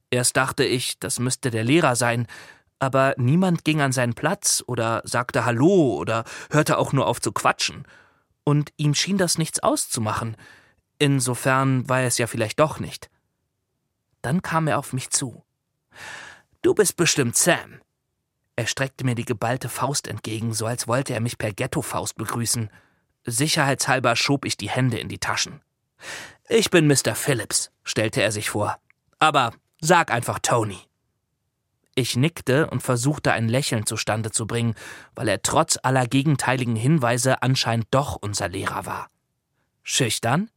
Erst 0.09 0.37
dachte 0.37 0.63
ich, 0.63 0.99
das 0.99 1.19
müsste 1.19 1.51
der 1.51 1.63
Lehrer 1.63 1.95
sein, 1.95 2.27
aber 2.79 3.15
niemand 3.17 3.65
ging 3.65 3.81
an 3.81 3.91
seinen 3.91 4.13
Platz 4.13 4.63
oder 4.67 5.01
sagte 5.03 5.45
Hallo 5.45 5.95
oder 5.95 6.23
hörte 6.51 6.77
auch 6.77 6.93
nur 6.93 7.07
auf 7.07 7.19
zu 7.19 7.31
quatschen. 7.31 7.87
Und 8.43 8.71
ihm 8.77 8.93
schien 8.93 9.17
das 9.17 9.37
nichts 9.37 9.61
auszumachen. 9.61 10.37
Insofern 10.99 11.87
war 11.89 12.01
es 12.01 12.17
ja 12.17 12.27
vielleicht 12.27 12.59
doch 12.59 12.79
nicht. 12.79 13.09
Dann 14.21 14.41
kam 14.41 14.67
er 14.67 14.79
auf 14.79 14.93
mich 14.93 15.09
zu. 15.09 15.43
Du 16.61 16.73
bist 16.73 16.97
bestimmt 16.97 17.35
Sam. 17.35 17.81
Er 18.55 18.67
streckte 18.67 19.05
mir 19.05 19.15
die 19.15 19.25
geballte 19.25 19.69
Faust 19.69 20.07
entgegen, 20.07 20.53
so 20.53 20.65
als 20.65 20.87
wollte 20.87 21.13
er 21.13 21.19
mich 21.19 21.37
per 21.37 21.53
Ghetto-Faust 21.53 22.15
begrüßen. 22.15 22.69
Sicherheitshalber 23.27 24.15
schob 24.15 24.45
ich 24.45 24.55
die 24.55 24.69
Hände 24.69 24.97
in 24.97 25.09
die 25.09 25.19
Taschen. 25.19 25.61
Ich 26.47 26.71
bin 26.71 26.87
Mr. 26.87 27.13
Phillips, 27.13 27.71
stellte 27.83 28.21
er 28.21 28.31
sich 28.31 28.49
vor. 28.49 28.79
Aber 29.19 29.53
sag 29.81 30.11
einfach 30.11 30.39
Tony. 30.39 30.79
Ich 31.93 32.15
nickte 32.15 32.69
und 32.69 32.81
versuchte 32.81 33.33
ein 33.33 33.49
Lächeln 33.49 33.85
zustande 33.85 34.31
zu 34.31 34.47
bringen, 34.47 34.75
weil 35.13 35.27
er 35.27 35.41
trotz 35.41 35.77
aller 35.81 36.07
gegenteiligen 36.07 36.75
Hinweise 36.75 37.41
anscheinend 37.41 37.87
doch 37.91 38.15
unser 38.15 38.47
Lehrer 38.47 38.85
war. 38.85 39.09
Schüchtern? 39.83 40.49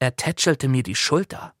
Er 0.00 0.16
tätschelte 0.16 0.66
mir 0.66 0.82
die 0.82 0.94
Schulter. 0.94 1.54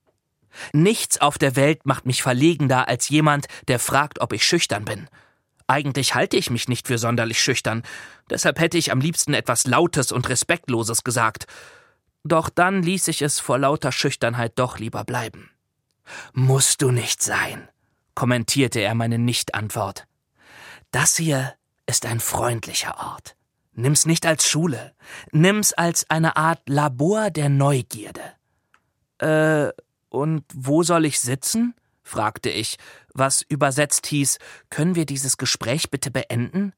Nichts 0.72 1.20
auf 1.20 1.38
der 1.38 1.54
Welt 1.54 1.86
macht 1.86 2.06
mich 2.06 2.22
verlegender 2.22 2.88
als 2.88 3.08
jemand, 3.08 3.46
der 3.68 3.78
fragt, 3.78 4.20
ob 4.20 4.32
ich 4.32 4.44
schüchtern 4.44 4.84
bin. 4.84 5.08
Eigentlich 5.68 6.14
halte 6.14 6.38
ich 6.38 6.48
mich 6.50 6.66
nicht 6.66 6.86
für 6.88 6.96
sonderlich 6.96 7.40
schüchtern, 7.40 7.82
deshalb 8.30 8.58
hätte 8.58 8.78
ich 8.78 8.90
am 8.90 9.00
liebsten 9.00 9.34
etwas 9.34 9.66
Lautes 9.66 10.12
und 10.12 10.28
Respektloses 10.28 11.04
gesagt. 11.04 11.46
Doch 12.24 12.48
dann 12.48 12.82
ließ 12.82 13.08
ich 13.08 13.20
es 13.20 13.38
vor 13.38 13.58
lauter 13.58 13.92
Schüchternheit 13.92 14.52
doch 14.56 14.78
lieber 14.78 15.04
bleiben. 15.04 15.50
Musst 16.32 16.80
du 16.80 16.90
nicht 16.90 17.22
sein, 17.22 17.68
kommentierte 18.14 18.80
er 18.80 18.94
meine 18.94 19.18
Nichtantwort. 19.18 20.06
Das 20.90 21.16
hier 21.16 21.54
ist 21.86 22.06
ein 22.06 22.18
freundlicher 22.18 22.98
Ort. 22.98 23.36
Nimm's 23.72 24.06
nicht 24.06 24.24
als 24.24 24.48
Schule, 24.48 24.94
nimm's 25.32 25.74
als 25.74 26.08
eine 26.08 26.36
Art 26.36 26.66
Labor 26.66 27.30
der 27.30 27.50
Neugierde. 27.50 28.22
Äh, 29.18 29.70
und 30.08 30.44
wo 30.54 30.82
soll 30.82 31.04
ich 31.04 31.20
sitzen? 31.20 31.74
Fragte 32.08 32.50
ich, 32.50 32.78
was 33.14 33.42
übersetzt 33.42 34.06
hieß, 34.06 34.38
können 34.70 34.94
wir 34.94 35.06
dieses 35.06 35.36
Gespräch 35.36 35.90
bitte 35.90 36.10
beenden? 36.10 36.72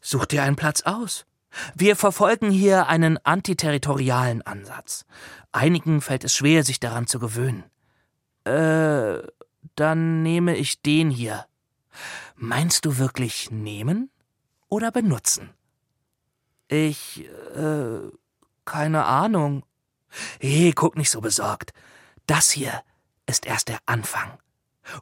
Such 0.00 0.26
dir 0.26 0.42
einen 0.42 0.56
Platz 0.56 0.82
aus. 0.82 1.26
Wir 1.74 1.96
verfolgen 1.96 2.50
hier 2.50 2.86
einen 2.86 3.18
antiterritorialen 3.24 4.42
Ansatz. 4.42 5.04
Einigen 5.52 6.00
fällt 6.00 6.24
es 6.24 6.34
schwer, 6.34 6.64
sich 6.64 6.80
daran 6.80 7.06
zu 7.06 7.18
gewöhnen. 7.18 7.64
Äh, 8.44 9.18
dann 9.76 10.22
nehme 10.22 10.56
ich 10.56 10.80
den 10.82 11.10
hier. 11.10 11.46
Meinst 12.36 12.84
du 12.84 12.98
wirklich 12.98 13.50
nehmen 13.50 14.10
oder 14.68 14.90
benutzen? 14.90 15.50
Ich, 16.68 17.28
äh, 17.54 18.00
keine 18.64 19.04
Ahnung. 19.04 19.64
Hey, 20.40 20.72
guck 20.74 20.96
nicht 20.96 21.10
so 21.10 21.20
besorgt. 21.20 21.72
Das 22.26 22.50
hier 22.50 22.82
ist 23.26 23.46
erst 23.46 23.68
der 23.68 23.78
Anfang. 23.86 24.38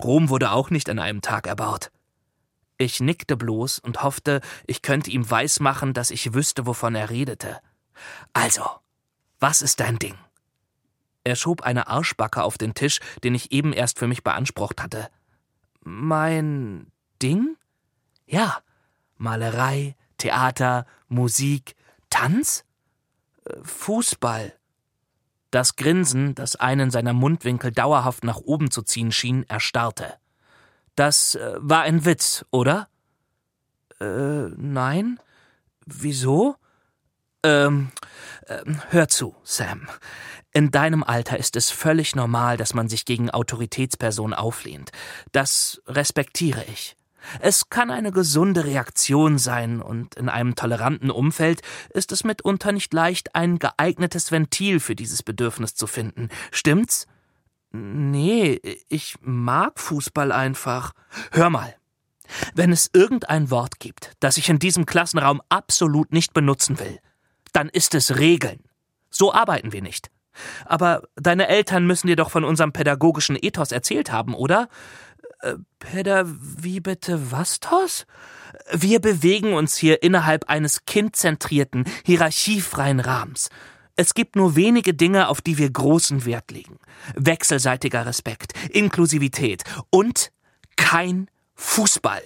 Rom 0.02 0.28
wurde 0.28 0.52
auch 0.52 0.70
nicht 0.70 0.88
an 0.90 0.99
einem 0.99 1.22
Tag 1.22 1.46
erbaut. 1.46 1.90
Ich 2.78 3.00
nickte 3.00 3.37
bloß 3.37 3.78
und 3.78 4.02
hoffte, 4.02 4.40
ich 4.66 4.82
könnte 4.82 5.10
ihm 5.10 5.30
weismachen, 5.30 5.92
dass 5.92 6.10
ich 6.10 6.32
wüsste, 6.32 6.66
wovon 6.66 6.94
er 6.94 7.10
redete. 7.10 7.60
Also, 8.32 8.64
was 9.38 9.60
ist 9.60 9.80
dein 9.80 9.99
Ding? 9.99 10.16
Er 11.25 11.37
schob 11.37 11.62
eine 11.62 11.88
Arschbacke 11.88 12.42
auf 12.42 12.56
den 12.56 12.75
Tisch, 12.75 13.00
den 13.22 13.34
ich 13.34 13.52
eben 13.52 13.72
erst 13.72 13.99
für 13.99 14.06
mich 14.06 14.25
beansprucht 14.25 14.82
hatte. 14.82 15.10
Mein 15.82 16.90
Ding? 17.20 17.56
Ja, 18.26 18.58
Malerei, 19.16 19.96
Theater, 20.16 20.87
Musik, 21.08 21.75
Tanz? 22.08 22.64
Äh, 23.44 23.56
Fußball. 23.62 24.54
Das 25.50 25.76
Grinsen, 25.76 26.35
das 26.35 26.57
einen 26.57 26.90
seiner 26.90 27.12
Mundwinkel 27.12 27.73
dauerhaft 27.73 28.25
nach 28.25 28.37
oben 28.38 28.71
zu 28.71 28.83
ziehen 28.83 29.12
schien, 29.12 29.45
erstarrte. 29.49 30.14
Das 30.95 31.35
äh, 31.35 31.54
war 31.59 31.83
ein 31.83 32.04
Witz, 32.04 32.45
oder? 32.50 32.88
Äh, 34.00 34.49
nein. 34.57 35.19
Wieso? 35.87 36.57
Ähm, 37.42 37.90
äh, 38.47 38.62
hör 38.90 39.09
zu, 39.09 39.35
Sam. 39.42 39.88
In 40.52 40.71
deinem 40.71 41.04
Alter 41.04 41.38
ist 41.38 41.57
es 41.57 41.71
völlig 41.71 42.16
normal, 42.16 42.57
dass 42.57 42.75
man 42.75 42.88
sich 42.88 43.04
gegen 43.04 43.30
Autoritätspersonen 43.30 44.35
auflehnt. 44.35 44.90
Das 45.33 45.80
respektiere 45.87 46.64
ich. 46.64 46.97
Es 47.41 47.69
kann 47.69 47.91
eine 47.91 48.12
gesunde 48.12 48.65
Reaktion 48.65 49.39
sein, 49.39 49.81
und 49.81 50.15
in 50.15 50.29
einem 50.29 50.55
toleranten 50.55 51.11
Umfeld 51.11 51.62
ist 51.91 52.12
es 52.12 52.25
mitunter 52.25 52.73
nicht 52.73 52.93
leicht, 52.93 53.35
ein 53.35 53.59
geeignetes 53.59 54.33
Ventil 54.33 54.81
für 54.81 54.97
dieses 54.97 55.23
Bedürfnis 55.23 55.75
zu 55.75 55.87
finden. 55.87 56.29
Stimmt's? 56.50 57.07
Nee, 57.73 58.61
ich 58.89 59.17
mag 59.21 59.79
Fußball 59.79 60.33
einfach. 60.33 60.93
Hör 61.31 61.50
mal. 61.50 61.75
Wenn 62.55 62.73
es 62.73 62.91
irgendein 62.93 63.50
Wort 63.50 63.81
gibt, 63.81 64.12
das 64.21 64.37
ich 64.37 64.49
in 64.49 64.59
diesem 64.59 64.87
Klassenraum 64.87 65.43
absolut 65.49 66.12
nicht 66.12 66.33
benutzen 66.33 66.79
will, 66.79 66.99
dann 67.53 67.69
ist 67.69 67.95
es 67.95 68.19
Regeln. 68.19 68.61
So 69.11 69.33
arbeiten 69.35 69.73
wir 69.73 69.83
nicht. 69.83 70.11
Aber 70.65 71.03
deine 71.17 71.49
Eltern 71.49 71.87
müssen 71.87 72.07
dir 72.07 72.17
doch 72.17 72.31
von 72.31 72.45
unserem 72.45 72.73
pädagogischen 72.73 73.37
Ethos 73.41 73.73
erzählt 73.73 74.12
haben, 74.12 74.35
oder? 74.35 74.69
Äh, 75.42 75.54
Peter, 75.78 76.25
wie 76.26 76.80
bitte 76.80 77.30
was, 77.30 77.61
Tos? 77.61 78.06
Wir 78.73 79.00
bewegen 79.00 79.54
uns 79.54 79.76
hier 79.76 80.02
innerhalb 80.02 80.49
eines 80.49 80.85
kindzentrierten, 80.85 81.85
hierarchiefreien 82.04 83.00
Rahmens. 83.00 83.49
Es 83.97 84.14
gibt 84.14 84.37
nur 84.37 84.56
wenige 84.56 84.94
Dinge, 84.94 85.28
auf 85.28 85.40
die 85.40 85.59
wir 85.59 85.70
großen 85.70 86.25
Wert 86.25 86.50
legen. 86.50 86.78
Wechselseitiger 87.14 88.06
Respekt, 88.06 88.52
Inklusivität 88.70 89.64
und 89.90 90.32
kein 90.76 91.30
Fußball. 91.54 92.23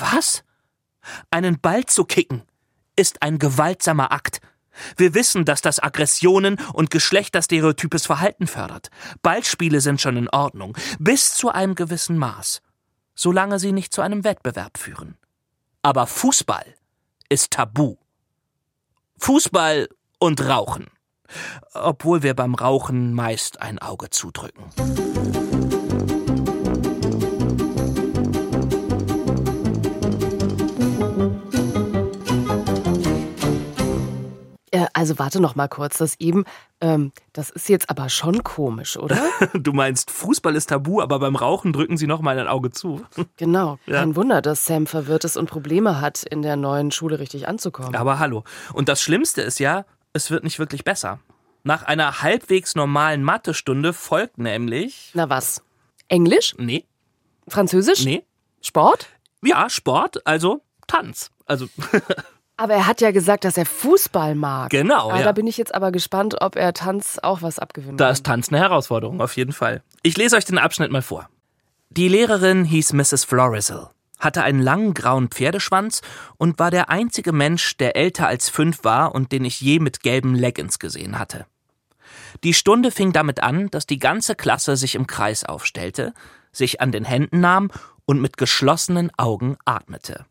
Was? 0.00 0.42
Einen 1.30 1.60
Ball 1.60 1.84
zu 1.86 2.04
kicken 2.04 2.42
ist 2.96 3.22
ein 3.22 3.38
gewaltsamer 3.38 4.12
Akt. 4.12 4.40
Wir 4.96 5.14
wissen, 5.14 5.44
dass 5.44 5.62
das 5.62 5.82
Aggressionen 5.82 6.58
und 6.72 6.90
geschlechterstereotypes 6.90 8.06
Verhalten 8.06 8.46
fördert. 8.46 8.88
Ballspiele 9.22 9.80
sind 9.80 10.00
schon 10.00 10.16
in 10.16 10.28
Ordnung, 10.28 10.76
bis 10.98 11.34
zu 11.34 11.50
einem 11.50 11.74
gewissen 11.74 12.18
Maß, 12.18 12.62
solange 13.14 13.58
sie 13.58 13.72
nicht 13.72 13.92
zu 13.92 14.02
einem 14.02 14.24
Wettbewerb 14.24 14.78
führen. 14.78 15.16
Aber 15.82 16.06
Fußball 16.06 16.74
ist 17.28 17.52
tabu. 17.52 17.96
Fußball 19.18 19.88
und 20.18 20.40
Rauchen. 20.40 20.86
Obwohl 21.72 22.22
wir 22.22 22.34
beim 22.34 22.54
Rauchen 22.54 23.14
meist 23.14 23.60
ein 23.60 23.78
Auge 23.78 24.10
zudrücken. 24.10 24.64
Also 34.92 35.18
warte 35.18 35.40
noch 35.40 35.54
mal 35.54 35.68
kurz, 35.68 35.98
das 35.98 36.18
eben, 36.18 36.44
ähm, 36.80 37.12
das 37.32 37.50
ist 37.50 37.68
jetzt 37.68 37.90
aber 37.90 38.08
schon 38.08 38.42
komisch, 38.42 38.96
oder? 38.96 39.18
du 39.54 39.72
meinst, 39.72 40.10
Fußball 40.10 40.56
ist 40.56 40.70
tabu, 40.70 41.00
aber 41.00 41.18
beim 41.18 41.36
Rauchen 41.36 41.72
drücken 41.72 41.96
sie 41.96 42.06
noch 42.06 42.20
mal 42.20 42.38
ein 42.38 42.48
Auge 42.48 42.70
zu. 42.70 43.04
genau. 43.36 43.78
Ja. 43.86 44.00
Kein 44.00 44.16
Wunder, 44.16 44.42
dass 44.42 44.66
Sam 44.66 44.86
verwirrt 44.86 45.24
ist 45.24 45.36
und 45.36 45.48
Probleme 45.48 46.00
hat, 46.00 46.24
in 46.24 46.42
der 46.42 46.56
neuen 46.56 46.90
Schule 46.90 47.18
richtig 47.18 47.46
anzukommen. 47.48 47.94
Aber 47.94 48.18
hallo. 48.18 48.44
Und 48.72 48.88
das 48.88 49.00
Schlimmste 49.00 49.42
ist 49.42 49.60
ja, 49.60 49.84
es 50.12 50.30
wird 50.30 50.44
nicht 50.44 50.58
wirklich 50.58 50.84
besser. 50.84 51.20
Nach 51.62 51.82
einer 51.84 52.20
halbwegs 52.22 52.74
normalen 52.74 53.22
Mathestunde 53.22 53.92
folgt 53.92 54.38
nämlich. 54.38 55.10
Na 55.14 55.30
was? 55.30 55.62
Englisch? 56.08 56.54
Nee. 56.58 56.84
Französisch? 57.48 58.04
Nee. 58.04 58.24
Sport? 58.60 59.08
Ja, 59.42 59.68
Sport, 59.70 60.26
also 60.26 60.62
Tanz. 60.86 61.30
Also 61.46 61.66
Aber 62.56 62.74
er 62.74 62.86
hat 62.86 63.00
ja 63.00 63.10
gesagt, 63.10 63.44
dass 63.44 63.56
er 63.56 63.66
Fußball 63.66 64.34
mag. 64.34 64.70
Genau. 64.70 65.10
Ja. 65.10 65.22
Da 65.22 65.32
bin 65.32 65.46
ich 65.46 65.56
jetzt 65.56 65.74
aber 65.74 65.90
gespannt, 65.90 66.36
ob 66.40 66.56
er 66.56 66.72
Tanz 66.72 67.18
auch 67.20 67.42
was 67.42 67.58
abgewinnt. 67.58 68.00
Da 68.00 68.10
ist 68.10 68.24
Tanz 68.24 68.48
eine 68.48 68.60
Herausforderung, 68.60 69.20
auf 69.20 69.36
jeden 69.36 69.52
Fall. 69.52 69.82
Ich 70.02 70.16
lese 70.16 70.36
euch 70.36 70.44
den 70.44 70.58
Abschnitt 70.58 70.92
mal 70.92 71.02
vor. 71.02 71.28
Die 71.90 72.08
Lehrerin 72.08 72.64
hieß 72.64 72.92
Mrs. 72.92 73.24
Florizel, 73.24 73.88
hatte 74.18 74.42
einen 74.42 74.60
langen 74.60 74.94
grauen 74.94 75.28
Pferdeschwanz 75.28 76.00
und 76.36 76.58
war 76.58 76.70
der 76.70 76.90
einzige 76.90 77.32
Mensch, 77.32 77.76
der 77.76 77.96
älter 77.96 78.28
als 78.28 78.48
fünf 78.48 78.84
war 78.84 79.14
und 79.14 79.32
den 79.32 79.44
ich 79.44 79.60
je 79.60 79.80
mit 79.80 80.00
gelben 80.02 80.34
Leggings 80.34 80.78
gesehen 80.78 81.18
hatte. 81.18 81.46
Die 82.42 82.54
Stunde 82.54 82.90
fing 82.90 83.12
damit 83.12 83.42
an, 83.42 83.68
dass 83.70 83.86
die 83.86 83.98
ganze 83.98 84.34
Klasse 84.34 84.76
sich 84.76 84.94
im 84.94 85.06
Kreis 85.06 85.44
aufstellte, 85.44 86.14
sich 86.52 86.80
an 86.80 86.92
den 86.92 87.04
Händen 87.04 87.40
nahm 87.40 87.70
und 88.06 88.20
mit 88.20 88.36
geschlossenen 88.36 89.10
Augen 89.16 89.56
atmete. 89.64 90.26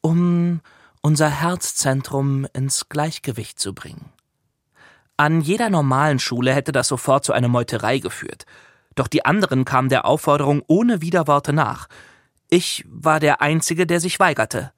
Um 0.00 0.60
unser 1.08 1.30
Herzzentrum 1.30 2.46
ins 2.52 2.90
Gleichgewicht 2.90 3.58
zu 3.58 3.74
bringen. 3.74 4.12
An 5.16 5.40
jeder 5.40 5.70
normalen 5.70 6.18
Schule 6.18 6.52
hätte 6.52 6.70
das 6.70 6.86
sofort 6.86 7.24
zu 7.24 7.32
einer 7.32 7.48
Meuterei 7.48 7.98
geführt. 7.98 8.44
Doch 8.94 9.08
die 9.08 9.24
anderen 9.24 9.64
kamen 9.64 9.88
der 9.88 10.04
Aufforderung 10.04 10.62
ohne 10.66 11.00
Widerworte 11.00 11.54
nach. 11.54 11.88
Ich 12.50 12.84
war 12.86 13.20
der 13.20 13.40
Einzige, 13.40 13.86
der 13.86 14.00
sich 14.00 14.20
weigerte. 14.20 14.70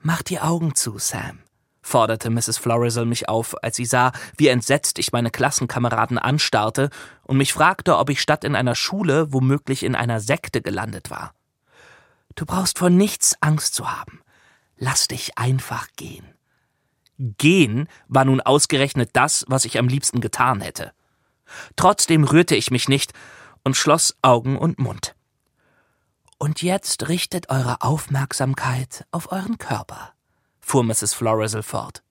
Mach 0.00 0.22
die 0.22 0.40
Augen 0.40 0.74
zu, 0.74 0.98
Sam, 0.98 1.38
forderte 1.82 2.30
Mrs. 2.30 2.58
Florizel 2.58 3.04
mich 3.04 3.28
auf, 3.28 3.54
als 3.62 3.76
sie 3.76 3.86
sah, 3.86 4.10
wie 4.36 4.48
entsetzt 4.48 4.98
ich 4.98 5.12
meine 5.12 5.30
Klassenkameraden 5.30 6.18
anstarrte 6.18 6.90
und 7.22 7.36
mich 7.36 7.52
fragte, 7.52 7.96
ob 7.98 8.10
ich 8.10 8.20
statt 8.20 8.42
in 8.42 8.56
einer 8.56 8.74
Schule 8.74 9.32
womöglich 9.32 9.84
in 9.84 9.94
einer 9.94 10.18
Sekte 10.18 10.62
gelandet 10.62 11.10
war. 11.10 11.32
Du 12.34 12.44
brauchst 12.44 12.76
vor 12.76 12.90
nichts 12.90 13.36
Angst 13.40 13.74
zu 13.74 13.88
haben. 13.88 14.23
Lass 14.76 15.08
dich 15.08 15.38
einfach 15.38 15.88
gehen. 15.96 16.34
Gehen 17.18 17.88
war 18.08 18.24
nun 18.24 18.40
ausgerechnet 18.40 19.10
das, 19.12 19.44
was 19.48 19.64
ich 19.64 19.78
am 19.78 19.88
liebsten 19.88 20.20
getan 20.20 20.60
hätte. 20.60 20.92
Trotzdem 21.76 22.24
rührte 22.24 22.56
ich 22.56 22.70
mich 22.70 22.88
nicht 22.88 23.12
und 23.62 23.76
schloss 23.76 24.16
Augen 24.22 24.58
und 24.58 24.78
Mund. 24.78 25.14
Und 26.38 26.62
jetzt 26.62 27.08
richtet 27.08 27.50
eure 27.50 27.82
Aufmerksamkeit 27.82 29.06
auf 29.12 29.30
euren 29.30 29.58
Körper, 29.58 30.12
fuhr 30.60 30.82
Mrs. 30.82 31.14
Florizel 31.14 31.62
fort. 31.62 32.02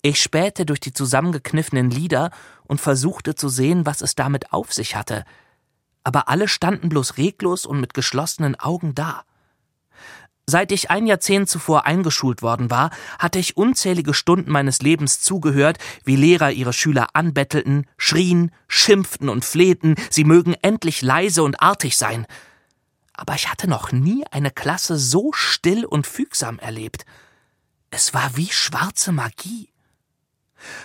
Ich 0.00 0.22
spähte 0.22 0.64
durch 0.64 0.80
die 0.80 0.92
zusammengekniffenen 0.92 1.90
Lider 1.90 2.30
und 2.64 2.80
versuchte 2.80 3.34
zu 3.34 3.48
sehen, 3.48 3.84
was 3.84 4.00
es 4.00 4.14
damit 4.14 4.52
auf 4.52 4.72
sich 4.72 4.96
hatte, 4.96 5.24
aber 6.04 6.28
alle 6.28 6.48
standen 6.48 6.88
bloß 6.88 7.18
reglos 7.18 7.66
und 7.66 7.80
mit 7.80 7.92
geschlossenen 7.92 8.58
Augen 8.58 8.94
da. 8.94 9.24
Seit 10.50 10.72
ich 10.72 10.90
ein 10.90 11.06
Jahrzehnt 11.06 11.50
zuvor 11.50 11.84
eingeschult 11.84 12.40
worden 12.40 12.70
war, 12.70 12.88
hatte 13.18 13.38
ich 13.38 13.58
unzählige 13.58 14.14
Stunden 14.14 14.50
meines 14.50 14.80
Lebens 14.80 15.20
zugehört, 15.20 15.76
wie 16.04 16.16
Lehrer 16.16 16.50
ihre 16.52 16.72
Schüler 16.72 17.08
anbettelten, 17.12 17.84
schrien, 17.98 18.50
schimpften 18.66 19.28
und 19.28 19.44
flehten, 19.44 19.94
sie 20.08 20.24
mögen 20.24 20.54
endlich 20.62 21.02
leise 21.02 21.42
und 21.42 21.60
artig 21.60 21.98
sein. 21.98 22.24
Aber 23.12 23.34
ich 23.34 23.50
hatte 23.50 23.68
noch 23.68 23.92
nie 23.92 24.24
eine 24.30 24.50
Klasse 24.50 24.96
so 24.96 25.32
still 25.34 25.84
und 25.84 26.06
fügsam 26.06 26.58
erlebt. 26.58 27.04
Es 27.90 28.14
war 28.14 28.38
wie 28.38 28.48
schwarze 28.50 29.12
Magie. 29.12 29.68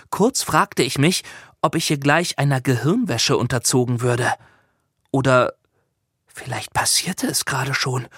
Kurz 0.10 0.44
fragte 0.44 0.84
ich 0.84 0.98
mich, 0.98 1.24
ob 1.62 1.76
ich 1.76 1.88
hier 1.88 2.00
gleich 2.00 2.38
einer 2.38 2.60
Gehirnwäsche 2.60 3.38
unterzogen 3.38 4.02
würde. 4.02 4.30
Oder 5.12 5.54
vielleicht 6.28 6.74
passierte 6.74 7.28
es 7.28 7.46
gerade 7.46 7.74
schon. 7.74 8.10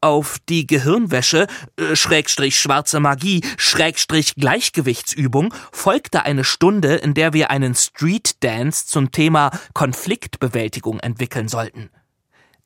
Auf 0.00 0.38
die 0.48 0.66
Gehirnwäsche, 0.66 1.46
äh, 1.76 1.96
Schrägstrich 1.96 2.58
schwarze 2.58 3.00
Magie, 3.00 3.42
Schrägstrich 3.56 4.34
Gleichgewichtsübung 4.34 5.54
folgte 5.72 6.24
eine 6.24 6.44
Stunde, 6.44 6.96
in 6.96 7.14
der 7.14 7.32
wir 7.32 7.50
einen 7.50 7.74
Street 7.74 8.42
Dance 8.44 8.86
zum 8.86 9.10
Thema 9.10 9.50
Konfliktbewältigung 9.74 11.00
entwickeln 11.00 11.48
sollten. 11.48 11.90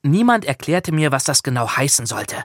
Niemand 0.02 0.44
erklärte 0.44 0.92
mir, 0.92 1.12
was 1.12 1.24
das 1.24 1.42
genau 1.42 1.68
heißen 1.76 2.06
sollte. 2.06 2.36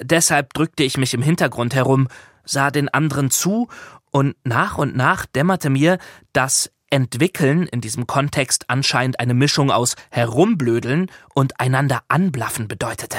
Deshalb 0.00 0.52
drückte 0.52 0.84
ich 0.84 0.98
mich 0.98 1.14
im 1.14 1.22
Hintergrund 1.22 1.74
herum, 1.74 2.08
sah 2.44 2.70
den 2.70 2.88
anderen 2.88 3.30
zu, 3.30 3.68
und 4.10 4.36
nach 4.44 4.78
und 4.78 4.96
nach 4.96 5.26
dämmerte 5.26 5.70
mir, 5.70 5.98
dass 6.32 6.70
Entwickeln 6.90 7.66
in 7.66 7.80
diesem 7.80 8.06
Kontext 8.06 8.70
anscheinend 8.70 9.20
eine 9.20 9.34
Mischung 9.34 9.70
aus 9.70 9.94
Herumblödeln 10.10 11.10
und 11.34 11.60
einander 11.60 12.02
anblaffen 12.08 12.68
bedeutete. 12.68 13.18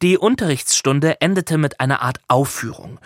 Die 0.00 0.16
Unterrichtsstunde 0.16 1.20
endete 1.20 1.58
mit 1.58 1.80
einer 1.80 2.02
Art 2.02 2.20
Aufführung, 2.28 3.00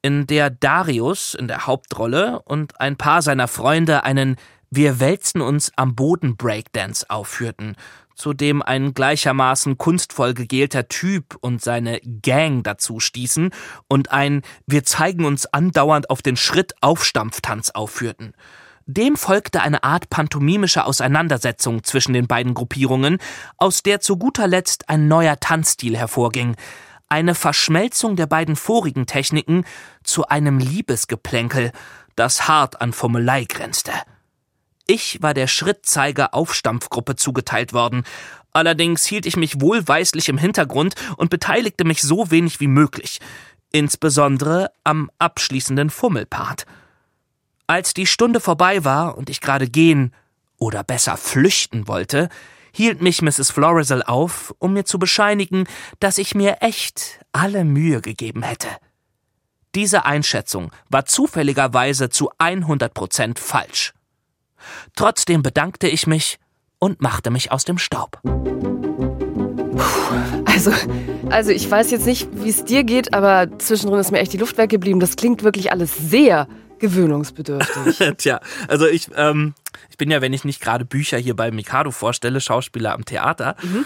in 0.00 0.26
der 0.26 0.48
Darius 0.48 1.34
in 1.34 1.46
der 1.46 1.66
Hauptrolle 1.66 2.40
und 2.40 2.80
ein 2.80 2.96
paar 2.96 3.20
seiner 3.20 3.48
Freunde 3.48 4.02
einen 4.04 4.36
Wir 4.70 4.98
wälzen 4.98 5.42
uns 5.42 5.70
am 5.76 5.94
Boden 5.94 6.38
Breakdance 6.38 7.04
aufführten, 7.10 7.76
zu 8.14 8.32
dem 8.32 8.62
ein 8.62 8.94
gleichermaßen 8.94 9.76
kunstvoll 9.76 10.32
gegelter 10.32 10.88
Typ 10.88 11.36
und 11.38 11.60
seine 11.60 12.00
Gang 12.00 12.64
dazu 12.64 12.98
stießen 12.98 13.50
und 13.86 14.10
ein 14.10 14.40
Wir 14.66 14.84
zeigen 14.84 15.26
uns 15.26 15.44
andauernd 15.44 16.08
auf 16.08 16.22
den 16.22 16.36
Schritt 16.36 16.74
Aufstampftanz 16.80 17.68
aufführten. 17.70 18.32
Dem 18.90 19.16
folgte 19.18 19.60
eine 19.60 19.84
Art 19.84 20.08
pantomimische 20.08 20.86
Auseinandersetzung 20.86 21.84
zwischen 21.84 22.14
den 22.14 22.26
beiden 22.26 22.54
Gruppierungen, 22.54 23.18
aus 23.58 23.82
der 23.82 24.00
zu 24.00 24.16
guter 24.16 24.46
Letzt 24.46 24.88
ein 24.88 25.08
neuer 25.08 25.38
Tanzstil 25.38 25.94
hervorging, 25.94 26.56
eine 27.06 27.34
Verschmelzung 27.34 28.16
der 28.16 28.26
beiden 28.26 28.56
vorigen 28.56 29.04
Techniken 29.04 29.66
zu 30.04 30.26
einem 30.28 30.58
Liebesgeplänkel, 30.58 31.72
das 32.16 32.48
hart 32.48 32.80
an 32.80 32.94
Formelei 32.94 33.44
grenzte. 33.44 33.92
Ich 34.86 35.20
war 35.20 35.34
der 35.34 35.48
Schrittzeiger 35.48 36.32
Aufstampfgruppe 36.32 37.14
zugeteilt 37.14 37.74
worden, 37.74 38.04
allerdings 38.54 39.04
hielt 39.04 39.26
ich 39.26 39.36
mich 39.36 39.60
wohlweislich 39.60 40.30
im 40.30 40.38
Hintergrund 40.38 40.94
und 41.18 41.28
beteiligte 41.28 41.84
mich 41.84 42.00
so 42.00 42.30
wenig 42.30 42.58
wie 42.58 42.68
möglich, 42.68 43.20
insbesondere 43.70 44.70
am 44.82 45.10
abschließenden 45.18 45.90
Fummelpart. 45.90 46.64
Als 47.70 47.92
die 47.92 48.06
Stunde 48.06 48.40
vorbei 48.40 48.82
war 48.82 49.18
und 49.18 49.28
ich 49.28 49.42
gerade 49.42 49.68
gehen 49.68 50.14
oder 50.56 50.82
besser 50.82 51.18
flüchten 51.18 51.86
wollte, 51.86 52.30
hielt 52.72 53.02
mich 53.02 53.20
Mrs. 53.20 53.50
Florizel 53.50 54.02
auf, 54.02 54.54
um 54.58 54.72
mir 54.72 54.86
zu 54.86 54.98
bescheinigen, 54.98 55.66
dass 56.00 56.16
ich 56.16 56.34
mir 56.34 56.62
echt 56.62 57.20
alle 57.30 57.64
Mühe 57.64 58.00
gegeben 58.00 58.42
hätte. 58.42 58.68
Diese 59.74 60.06
Einschätzung 60.06 60.72
war 60.88 61.04
zufälligerweise 61.04 62.08
zu 62.08 62.30
100 62.38 62.94
Prozent 62.94 63.38
falsch. 63.38 63.92
Trotzdem 64.96 65.42
bedankte 65.42 65.88
ich 65.88 66.06
mich 66.06 66.38
und 66.78 67.02
machte 67.02 67.30
mich 67.30 67.52
aus 67.52 67.66
dem 67.66 67.76
Staub. 67.76 68.18
Also, 70.46 70.72
also 71.28 71.50
ich 71.50 71.70
weiß 71.70 71.90
jetzt 71.90 72.06
nicht, 72.06 72.30
wie 72.32 72.48
es 72.48 72.64
dir 72.64 72.82
geht, 72.82 73.12
aber 73.12 73.58
zwischendrin 73.58 74.00
ist 74.00 74.10
mir 74.10 74.20
echt 74.20 74.32
die 74.32 74.38
Luft 74.38 74.56
weggeblieben. 74.56 75.00
Das 75.00 75.16
klingt 75.16 75.42
wirklich 75.42 75.70
alles 75.70 75.94
sehr 75.94 76.48
gewöhnungsbedürftig. 76.78 78.14
Tja, 78.18 78.40
also 78.68 78.86
ich, 78.86 79.10
ähm, 79.16 79.54
ich 79.90 79.96
bin 79.96 80.10
ja, 80.10 80.20
wenn 80.20 80.32
ich 80.32 80.44
nicht 80.44 80.60
gerade 80.60 80.84
Bücher 80.84 81.18
hier 81.18 81.36
bei 81.36 81.50
Mikado 81.50 81.90
vorstelle, 81.90 82.40
Schauspieler 82.40 82.94
am 82.94 83.04
Theater. 83.04 83.56
Mhm. 83.62 83.84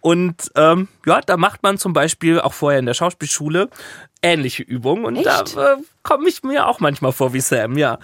Und 0.00 0.52
ähm, 0.54 0.88
ja, 1.06 1.20
da 1.22 1.36
macht 1.36 1.62
man 1.62 1.78
zum 1.78 1.92
Beispiel 1.92 2.40
auch 2.40 2.52
vorher 2.52 2.78
in 2.78 2.86
der 2.86 2.94
Schauspielschule 2.94 3.70
ähnliche 4.22 4.62
Übungen 4.62 5.04
und 5.04 5.16
Echt? 5.16 5.56
da 5.56 5.74
äh, 5.74 5.76
komme 6.02 6.28
ich 6.28 6.42
mir 6.42 6.66
auch 6.66 6.80
manchmal 6.80 7.12
vor 7.12 7.32
wie 7.32 7.40
Sam, 7.40 7.78
ja. 7.78 7.98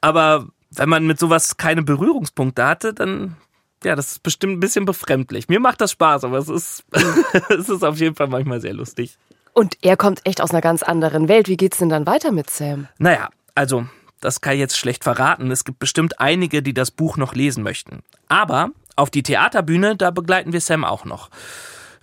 Aber 0.00 0.46
wenn 0.70 0.88
man 0.88 1.06
mit 1.06 1.18
sowas 1.18 1.56
keine 1.56 1.82
Berührungspunkte 1.82 2.66
hatte, 2.66 2.94
dann 2.94 3.36
ja, 3.84 3.96
das 3.96 4.12
ist 4.12 4.22
bestimmt 4.22 4.54
ein 4.54 4.60
bisschen 4.60 4.84
befremdlich. 4.84 5.48
Mir 5.48 5.60
macht 5.60 5.80
das 5.80 5.92
Spaß, 5.92 6.24
aber 6.24 6.38
es 6.38 6.48
ist, 6.48 6.84
es 7.48 7.68
ist 7.68 7.82
auf 7.82 7.98
jeden 7.98 8.14
Fall 8.14 8.28
manchmal 8.28 8.60
sehr 8.60 8.74
lustig. 8.74 9.18
Und 9.54 9.76
er 9.82 9.96
kommt 9.96 10.20
echt 10.24 10.40
aus 10.40 10.52
einer 10.52 10.60
ganz 10.60 10.82
anderen 10.82 11.28
Welt. 11.28 11.48
Wie 11.48 11.56
geht's 11.56 11.78
denn 11.78 11.88
dann 11.88 12.06
weiter 12.06 12.32
mit 12.32 12.48
Sam? 12.48 12.88
Naja, 12.98 13.28
also, 13.54 13.86
das 14.20 14.40
kann 14.40 14.54
ich 14.54 14.60
jetzt 14.60 14.78
schlecht 14.78 15.04
verraten. 15.04 15.50
Es 15.50 15.64
gibt 15.64 15.78
bestimmt 15.78 16.20
einige, 16.20 16.62
die 16.62 16.74
das 16.74 16.90
Buch 16.90 17.16
noch 17.16 17.34
lesen 17.34 17.62
möchten. 17.62 18.02
Aber 18.28 18.70
auf 18.96 19.10
die 19.10 19.22
Theaterbühne, 19.22 19.96
da 19.96 20.10
begleiten 20.10 20.52
wir 20.52 20.60
Sam 20.60 20.84
auch 20.84 21.04
noch. 21.04 21.28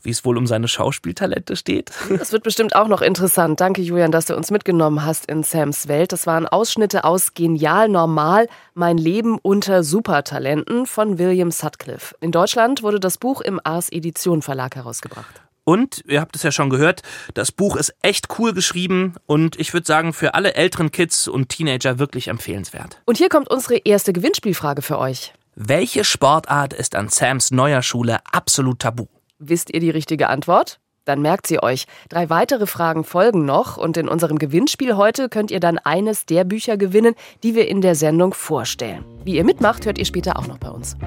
Wie 0.02 0.12
es 0.12 0.24
wohl 0.24 0.38
um 0.38 0.48
seine 0.48 0.70
Schauspieltalente 0.70 1.58
steht. 1.58 1.92
Das 2.18 2.32
wird 2.32 2.44
bestimmt 2.44 2.74
auch 2.74 2.88
noch 2.88 3.02
interessant. 3.02 3.60
Danke, 3.60 3.82
Julian, 3.82 4.14
dass 4.14 4.28
du 4.28 4.36
uns 4.36 4.50
mitgenommen 4.50 5.04
hast 5.04 5.26
in 5.26 5.44
Sams 5.44 5.90
Welt. 5.90 6.14
Das 6.14 6.26
waren 6.26 6.48
Ausschnitte 6.48 7.04
aus 7.04 7.34
Genial 7.34 7.90
Normal, 7.90 8.48
mein 8.74 8.98
Leben 8.98 9.38
unter 9.38 9.84
Supertalenten 9.84 10.86
von 10.86 11.20
William 11.20 11.52
Sutcliffe. 11.52 12.16
In 12.22 12.32
Deutschland 12.32 12.82
wurde 12.82 13.02
das 13.02 13.18
Buch 13.18 13.42
im 13.42 13.60
Ars 13.64 13.90
Edition 13.92 14.42
Verlag 14.42 14.78
herausgebracht. 14.78 15.42
Und, 15.70 16.04
ihr 16.08 16.20
habt 16.20 16.36
es 16.36 16.42
ja 16.42 16.52
schon 16.52 16.72
gehört, 16.72 17.04
das 17.36 17.52
Buch 17.52 17.76
ist 17.76 17.94
echt 18.02 18.40
cool 18.40 18.54
geschrieben 18.54 19.14
und 19.28 19.60
ich 19.60 19.72
würde 19.72 19.86
sagen, 19.86 20.14
für 20.14 20.34
alle 20.34 20.56
älteren 20.56 20.90
Kids 20.90 21.28
und 21.28 21.50
Teenager 21.50 22.00
wirklich 22.00 22.28
empfehlenswert. 22.28 23.00
Und 23.06 23.20
hier 23.20 23.30
kommt 23.30 23.52
unsere 23.52 23.78
erste 23.78 24.12
Gewinnspielfrage 24.12 24.82
für 24.82 24.98
euch. 24.98 25.32
Welche 25.54 26.04
Sportart 26.04 26.74
ist 26.74 26.96
an 26.96 27.10
Sams 27.10 27.52
neuer 27.52 27.84
Schule 27.84 28.18
absolut 28.32 28.80
tabu? 28.80 29.06
Wisst 29.38 29.72
ihr 29.72 29.80
die 29.80 29.92
richtige 29.92 30.30
Antwort? 30.30 30.80
Dann 31.06 31.22
merkt 31.22 31.46
sie 31.46 31.62
euch. 31.62 31.86
Drei 32.10 32.32
weitere 32.32 32.66
Fragen 32.66 33.04
folgen 33.04 33.46
noch 33.46 33.78
und 33.78 33.96
in 33.96 34.10
unserem 34.10 34.40
Gewinnspiel 34.40 34.98
heute 34.98 35.30
könnt 35.30 35.52
ihr 35.52 35.60
dann 35.60 35.78
eines 35.78 36.26
der 36.26 36.46
Bücher 36.46 36.78
gewinnen, 36.78 37.14
die 37.44 37.54
wir 37.54 37.68
in 37.68 37.82
der 37.82 37.94
Sendung 37.94 38.34
vorstellen. 38.34 39.06
Wie 39.24 39.36
ihr 39.36 39.44
mitmacht, 39.44 39.86
hört 39.86 40.00
ihr 40.00 40.06
später 40.06 40.40
auch 40.40 40.48
noch 40.48 40.58
bei 40.58 40.70
uns. 40.70 40.98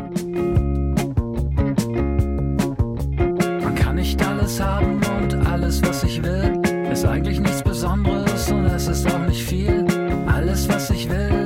Alles, 5.72 5.88
was 5.88 6.04
ich 6.04 6.22
will, 6.22 6.60
ist 6.92 7.06
eigentlich 7.06 7.40
nichts 7.40 7.62
Besonderes 7.62 8.50
und 8.50 8.66
es 8.66 8.88
ist 8.88 9.10
auch 9.10 9.26
nicht 9.26 9.42
viel. 9.42 9.86
Alles, 10.26 10.68
was 10.68 10.90
ich 10.90 11.08
will, 11.08 11.41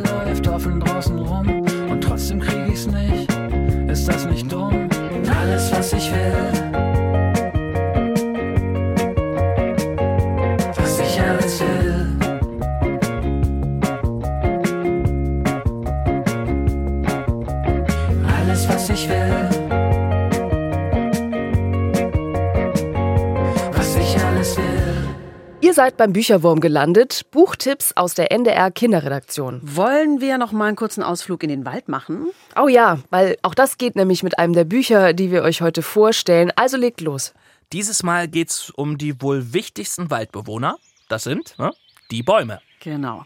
seid 25.87 25.97
beim 25.97 26.13
Bücherwurm 26.13 26.59
gelandet. 26.59 27.31
Buchtipps 27.31 27.93
aus 27.97 28.15
der 28.15 28.33
NDR 28.33 28.73
Kinderredaktion. 28.73 29.61
Wollen 29.63 30.21
wir 30.21 30.37
noch 30.37 30.51
mal 30.51 30.67
einen 30.67 30.75
kurzen 30.75 31.05
Ausflug 31.05 31.45
in 31.45 31.49
den 31.49 31.65
Wald 31.65 31.89
machen? 31.89 32.33
Oh 32.61 32.67
ja, 32.67 32.99
weil 33.11 33.37
auch 33.43 33.55
das 33.55 33.79
geht 33.79 33.95
nämlich 33.95 34.25
mit 34.25 34.37
einem 34.41 34.53
der 34.53 34.65
Bücher, 34.65 35.13
die 35.13 35.31
wir 35.31 35.45
euch 35.45 35.61
heute 35.61 35.83
vorstellen. 35.83 36.51
Also 36.57 36.77
legt 36.77 37.01
los. 37.01 37.35
Dieses 37.73 38.03
Mal 38.03 38.27
geht's 38.27 38.71
um 38.71 38.99
die 38.99 39.23
wohl 39.23 39.53
wichtigsten 39.53 40.11
Waldbewohner. 40.11 40.77
Das 41.09 41.23
sind 41.23 41.57
ne, 41.57 41.71
die 42.11 42.25
Bäume. 42.25 42.61
Genau. 42.81 43.25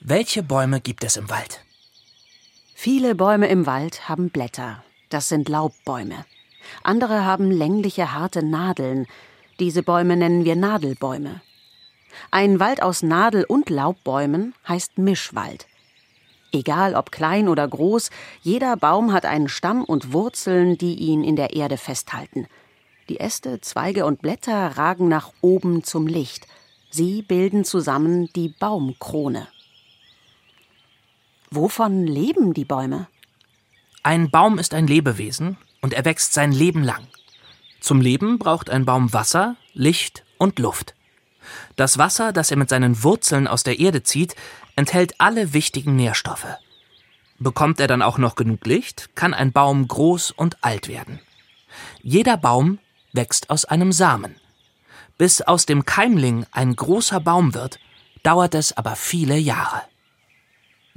Welche 0.00 0.42
Bäume 0.42 0.80
gibt 0.80 1.04
es 1.04 1.16
im 1.16 1.30
Wald? 1.30 1.60
Viele 2.74 3.14
Bäume 3.14 3.46
im 3.46 3.66
Wald 3.66 4.08
haben 4.08 4.30
Blätter. 4.30 4.82
Das 5.10 5.28
sind 5.28 5.48
Laubbäume. 5.48 6.24
Andere 6.82 7.24
haben 7.24 7.52
längliche, 7.52 8.12
harte 8.12 8.44
Nadeln. 8.44 9.06
Diese 9.58 9.82
Bäume 9.82 10.16
nennen 10.16 10.44
wir 10.44 10.56
Nadelbäume. 10.56 11.40
Ein 12.30 12.60
Wald 12.60 12.82
aus 12.82 13.02
Nadel- 13.02 13.44
und 13.44 13.70
Laubbäumen 13.70 14.54
heißt 14.68 14.98
Mischwald. 14.98 15.66
Egal 16.52 16.94
ob 16.94 17.10
klein 17.10 17.48
oder 17.48 17.66
groß, 17.66 18.10
jeder 18.42 18.76
Baum 18.76 19.12
hat 19.12 19.24
einen 19.26 19.48
Stamm 19.48 19.84
und 19.84 20.12
Wurzeln, 20.12 20.78
die 20.78 20.94
ihn 20.94 21.24
in 21.24 21.36
der 21.36 21.54
Erde 21.54 21.76
festhalten. 21.76 22.46
Die 23.08 23.20
Äste, 23.20 23.60
Zweige 23.60 24.06
und 24.06 24.20
Blätter 24.20 24.76
ragen 24.76 25.08
nach 25.08 25.32
oben 25.40 25.84
zum 25.84 26.06
Licht. 26.06 26.46
Sie 26.90 27.22
bilden 27.22 27.64
zusammen 27.64 28.28
die 28.34 28.48
Baumkrone. 28.48 29.48
Wovon 31.50 32.06
leben 32.06 32.54
die 32.54 32.64
Bäume? 32.64 33.06
Ein 34.02 34.30
Baum 34.30 34.58
ist 34.58 34.74
ein 34.74 34.86
Lebewesen 34.86 35.56
und 35.80 35.92
er 35.94 36.04
wächst 36.04 36.32
sein 36.32 36.52
Leben 36.52 36.82
lang. 36.82 37.06
Zum 37.86 38.00
Leben 38.00 38.40
braucht 38.40 38.68
ein 38.68 38.84
Baum 38.84 39.12
Wasser, 39.12 39.54
Licht 39.72 40.24
und 40.38 40.58
Luft. 40.58 40.96
Das 41.76 41.98
Wasser, 41.98 42.32
das 42.32 42.50
er 42.50 42.56
mit 42.56 42.68
seinen 42.68 43.04
Wurzeln 43.04 43.46
aus 43.46 43.62
der 43.62 43.78
Erde 43.78 44.02
zieht, 44.02 44.34
enthält 44.74 45.20
alle 45.20 45.52
wichtigen 45.52 45.94
Nährstoffe. 45.94 46.48
Bekommt 47.38 47.78
er 47.78 47.86
dann 47.86 48.02
auch 48.02 48.18
noch 48.18 48.34
genug 48.34 48.66
Licht, 48.66 49.10
kann 49.14 49.34
ein 49.34 49.52
Baum 49.52 49.86
groß 49.86 50.32
und 50.32 50.64
alt 50.64 50.88
werden. 50.88 51.20
Jeder 52.02 52.36
Baum 52.36 52.80
wächst 53.12 53.50
aus 53.50 53.64
einem 53.64 53.92
Samen. 53.92 54.34
Bis 55.16 55.40
aus 55.40 55.64
dem 55.64 55.84
Keimling 55.84 56.44
ein 56.50 56.74
großer 56.74 57.20
Baum 57.20 57.54
wird, 57.54 57.78
dauert 58.24 58.56
es 58.56 58.76
aber 58.76 58.96
viele 58.96 59.36
Jahre. 59.36 59.82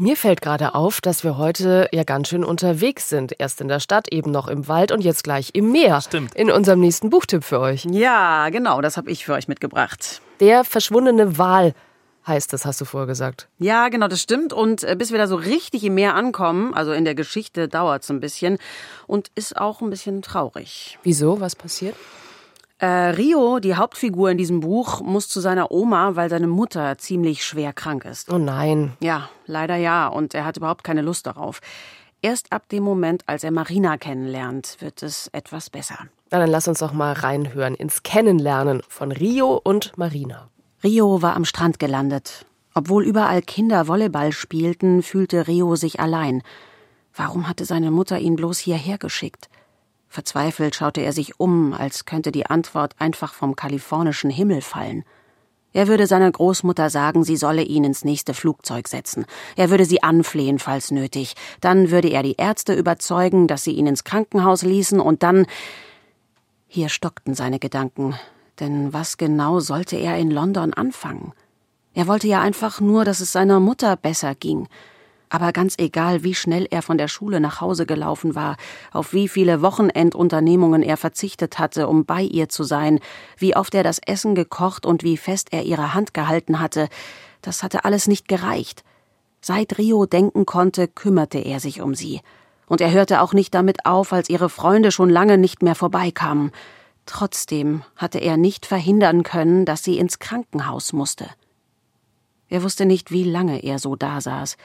Mir 0.02 0.16
fällt 0.16 0.40
gerade 0.42 0.76
auf, 0.76 1.02
dass 1.02 1.26
wir 1.26 1.38
heute 1.38 1.90
ja 1.92 2.06
ganz 2.06 2.30
schön 2.30 2.46
unterwegs 2.46 3.10
sind. 3.10 3.36
Erst 3.38 3.60
in 3.60 3.68
der 3.68 3.82
Stadt, 3.82 4.14
eben 4.14 4.32
noch 4.32 4.48
im 4.48 4.70
Wald 4.70 4.94
und 4.94 5.02
jetzt 5.02 5.26
gleich 5.26 5.50
im 5.52 5.74
Meer. 5.74 6.00
Stimmt. 6.00 6.36
In 6.36 6.50
unserem 6.50 6.80
nächsten 6.80 7.10
Buchtipp 7.10 7.44
für 7.44 7.60
euch. 7.60 7.84
Ja, 7.84 8.48
genau, 8.48 8.80
das 8.80 8.96
habe 8.96 9.12
ich 9.12 9.26
für 9.26 9.34
euch 9.34 9.50
mitgebracht. 9.50 10.22
Der 10.40 10.64
verschwundene 10.64 11.38
Wal 11.38 11.74
heißt 12.26 12.54
es, 12.54 12.66
hast 12.66 12.80
du 12.80 12.86
vorher 12.86 13.08
gesagt. 13.08 13.50
Ja, 13.58 13.90
genau, 13.90 14.08
das 14.08 14.22
stimmt. 14.22 14.54
Und 14.54 14.86
äh, 14.86 14.96
bis 14.98 15.12
wir 15.12 15.18
da 15.18 15.28
so 15.28 15.36
richtig 15.36 15.84
im 15.84 15.96
Meer 15.96 16.16
ankommen, 16.16 16.74
also 16.74 16.94
in 16.94 17.04
der 17.04 17.14
Geschichte, 17.14 17.68
dauert 17.68 18.04
es 18.04 18.10
ein 18.10 18.22
bisschen 18.22 18.58
und 19.06 19.30
ist 19.36 19.58
auch 19.58 19.82
ein 19.82 19.90
bisschen 19.90 20.22
traurig. 20.22 20.98
Wieso? 21.04 21.42
Was 21.42 21.58
passiert? 21.58 21.98
Äh, 22.80 22.88
Rio, 22.88 23.60
die 23.60 23.76
Hauptfigur 23.76 24.32
in 24.32 24.38
diesem 24.38 24.62
Buch, 24.62 25.02
muss 25.02 25.28
zu 25.28 25.42
seiner 25.42 25.70
Oma, 25.70 26.15
weil 26.15 26.30
seine 26.30 26.48
Mutter 26.48 26.98
ziemlich 26.98 27.44
schwer 27.44 27.74
krank 27.74 28.06
ist. 28.06 28.32
Oh 28.32 28.38
nein. 28.38 28.94
Ja, 29.02 29.30
leider 29.46 29.76
ja. 29.76 30.08
Und 30.08 30.34
er 30.34 30.46
hat 30.46 30.56
überhaupt 30.56 30.86
keine 30.86 31.02
Lust 31.02 31.28
darauf. 31.28 31.60
Erst 32.22 32.54
ab 32.54 32.70
dem 32.70 32.84
Moment, 32.84 33.24
als 33.28 33.44
er 33.44 33.52
Marina 33.52 33.98
kennenlernt, 33.98 34.78
wird 34.80 35.04
es 35.04 35.28
etwas 35.34 35.70
besser. 35.70 35.98
Na, 36.32 36.39
dann 36.39 36.50
lass 36.50 36.70
uns 36.70 36.80
doch 36.80 36.94
mal 36.94 37.13
reinhören 37.13 37.76
ins 37.76 38.04
Kennenlernen 38.04 38.82
von 38.88 39.12
Rio 39.12 39.60
und 39.62 39.98
Marina. 39.98 40.50
Rio 40.82 41.22
war 41.22 41.36
am 41.36 41.44
Strand 41.44 41.80
gelandet. 41.80 42.46
Obwohl 42.74 43.04
überall 43.06 43.42
Kinder 43.42 43.88
Volleyball 43.88 44.32
spielten, 44.32 45.04
fühlte 45.04 45.48
Rio 45.48 45.76
sich 45.76 46.00
allein. 46.00 46.44
Warum 47.13 47.50
hatte 47.50 47.65
seine 47.65 47.92
Mutter 47.92 48.20
ihn 48.20 48.38
bloß 48.38 48.60
hierher 48.60 48.98
geschickt? 48.98 49.50
Verzweifelt 50.10 50.76
schaute 50.76 51.02
er 51.02 51.13
sich 51.13 51.39
um, 51.39 51.74
als 51.74 52.06
könnte 52.06 52.32
die 52.32 52.48
Antwort 52.48 52.95
einfach 52.98 53.34
vom 53.34 53.56
kalifornischen 53.56 54.32
Himmel 54.32 54.62
fallen. 54.62 55.04
Er 55.72 55.88
würde 55.88 56.08
seiner 56.08 56.32
Großmutter 56.32 56.89
sagen, 56.89 57.24
sie 57.24 57.38
solle 57.38 57.62
ihn 57.62 57.84
ins 57.84 58.04
nächste 58.04 58.34
Flugzeug 58.34 58.88
setzen. 58.88 59.26
Er 59.56 59.69
würde 59.69 59.86
sie 59.86 60.02
anflehen, 60.02 60.58
falls 60.58 60.89
nötig. 60.89 61.36
Dann 61.62 61.91
würde 61.91 62.10
er 62.10 62.24
die 62.24 62.36
Ärzte 62.38 62.74
überzeugen, 62.74 63.48
dass 63.48 63.63
sie 63.63 63.74
ihn 63.74 63.86
ins 63.86 64.04
Krankenhaus 64.04 64.63
ließen 64.63 65.00
und 65.00 65.22
dann. 65.22 65.45
Hier 66.67 66.89
stockten 66.89 67.36
seine 67.36 67.60
Gedanken. 67.60 68.15
Denn 68.60 68.93
was 68.93 69.17
genau 69.17 69.60
sollte 69.60 69.95
er 69.95 70.17
in 70.17 70.32
London 70.32 70.74
anfangen? 70.74 71.34
Er 71.93 72.08
wollte 72.08 72.28
ja 72.28 72.41
einfach 72.41 72.82
nur, 72.82 73.06
dass 73.06 73.19
es 73.19 73.32
seiner 73.32 73.60
Mutter 73.60 73.95
besser 73.95 74.34
ging. 74.34 74.67
Aber 75.30 75.52
ganz 75.52 75.76
egal, 75.78 76.24
wie 76.24 76.34
schnell 76.34 76.68
er 76.72 76.82
von 76.82 76.98
der 76.98 77.08
Schule 77.08 77.39
nach 77.39 77.62
Hause 77.62 77.86
gelaufen 77.86 78.34
war, 78.34 78.58
auf 78.92 79.13
wie 79.13 79.28
viele 79.28 79.62
Wochenendunternehmungen 79.62 80.82
er 80.82 80.98
verzichtet 80.98 81.60
hatte, 81.60 81.88
um 81.88 82.04
bei 82.04 82.22
ihr 82.22 82.50
zu 82.50 82.63
sein, 82.63 83.00
wie 83.38 83.56
oft 83.56 83.76
er 83.76 83.84
das 83.84 84.00
Essen 84.00 84.34
gekocht 84.34 84.88
und 84.88 85.04
wie 85.04 85.18
fest 85.18 85.50
er 85.52 85.63
ihre 85.63 85.94
Hand 85.94 86.15
gehalten 86.15 86.60
hatte, 86.60 86.89
das 87.42 87.62
hatte 87.62 87.86
alles 87.86 88.08
nicht 88.08 88.28
gereicht. 88.28 88.84
Seit 89.39 89.78
Rio 89.78 90.06
denken 90.06 90.46
konnte, 90.46 90.88
kümmerte 90.88 91.38
er 91.38 91.60
sich 91.60 91.80
um 91.80 91.96
sie. 91.96 92.22
Und 92.65 92.82
er 92.82 92.92
hörte 92.92 93.22
auch 93.22 93.34
nicht 93.34 93.54
damit 93.54 93.86
auf, 93.86 94.12
als 94.12 94.30
ihre 94.30 94.50
Freunde 94.50 94.92
schon 94.92 95.10
lange 95.10 95.38
nicht 95.38 95.62
mehr 95.62 95.76
vorbeikamen. 95.76 96.52
Trotzdem 97.06 97.84
hatte 97.96 98.20
er 98.20 98.38
nicht 98.38 98.65
verhindern 98.65 99.24
können, 99.24 99.65
dass 99.65 99.84
sie 99.84 99.98
ins 99.98 100.20
Krankenhaus 100.20 100.92
musste. 100.92 101.28
Er 102.50 102.63
wusste 102.63 102.86
nicht, 102.86 103.12
wie 103.12 103.24
lange 103.24 103.63
er 103.63 103.80
so 103.80 103.96
dasaß, 103.96 104.58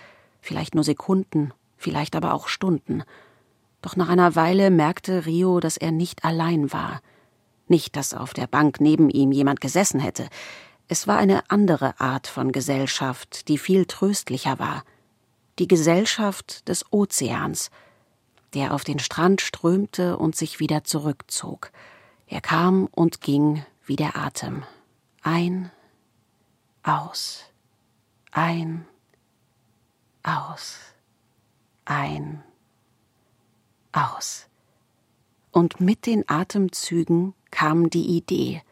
vielleicht 0.45 0.75
nur 0.75 0.85
Sekunden, 0.85 1.53
vielleicht 1.77 2.15
aber 2.15 2.35
auch 2.35 2.49
Stunden. 2.49 3.03
Doch 3.83 3.97
nach 3.97 4.09
einer 4.09 4.37
Weile 4.37 4.71
merkte 4.71 5.27
Rio, 5.27 5.59
dass 5.59 5.77
er 5.77 5.91
nicht 5.91 6.25
allein 6.25 6.73
war. 6.73 7.01
Nicht, 7.67 7.97
dass 7.97 8.15
auf 8.15 8.35
der 8.35 8.47
Bank 8.47 8.81
neben 8.81 9.09
ihm 9.09 9.33
jemand 9.33 9.61
gesessen 9.61 10.01
hätte. 10.01 10.29
Es 10.87 11.07
war 11.07 11.17
eine 11.17 11.51
andere 11.51 11.99
Art 11.99 12.27
von 12.27 12.53
Gesellschaft, 12.53 13.49
die 13.49 13.57
viel 13.57 13.87
tröstlicher 13.87 14.59
war. 14.59 14.85
Die 15.59 15.67
Gesellschaft 15.67 16.69
des 16.69 16.93
Ozeans, 16.93 17.71
der 18.53 18.75
auf 18.75 18.85
den 18.85 18.99
Strand 18.99 19.41
strömte 19.41 20.19
und 20.19 20.37
sich 20.37 20.61
wieder 20.61 20.85
zurückzog. 20.85 21.73
Er 22.27 22.43
kam 22.43 22.87
und 22.87 23.23
ging 23.23 23.65
wie 23.87 23.97
der 23.97 24.17
Atem. 24.17 24.63
Ein, 25.23 25.71
aus, 26.83 27.45
ein, 28.31 28.87
aus, 30.25 30.79
ein, 31.85 32.43
aus. 33.93 34.47
Und 35.53 35.81
mit 35.81 36.07
den 36.07 36.29
Atemzügen 36.29 37.35
kam 37.53 37.91
die 37.91 38.17
Idee. 38.17 38.63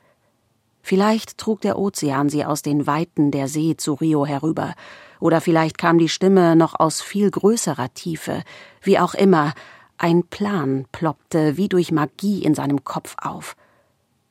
Vielleicht 0.82 1.38
trug 1.38 1.60
der 1.60 1.78
Ozean 1.78 2.28
sie 2.28 2.44
aus 2.44 2.62
den 2.62 2.88
Weiten 2.88 3.30
der 3.30 3.46
See 3.46 3.76
zu 3.76 3.94
Rio 3.94 4.26
herüber, 4.26 4.74
oder 5.20 5.40
vielleicht 5.40 5.78
kam 5.78 5.98
die 5.98 6.08
Stimme 6.08 6.56
noch 6.56 6.80
aus 6.80 7.00
viel 7.00 7.30
größerer 7.30 7.94
Tiefe, 7.94 8.42
wie 8.80 8.98
auch 8.98 9.14
immer, 9.14 9.52
ein 9.96 10.24
Plan 10.24 10.86
ploppte 10.90 11.56
wie 11.56 11.68
durch 11.68 11.92
Magie 11.92 12.42
in 12.42 12.56
seinem 12.56 12.82
Kopf 12.82 13.14
auf. 13.18 13.54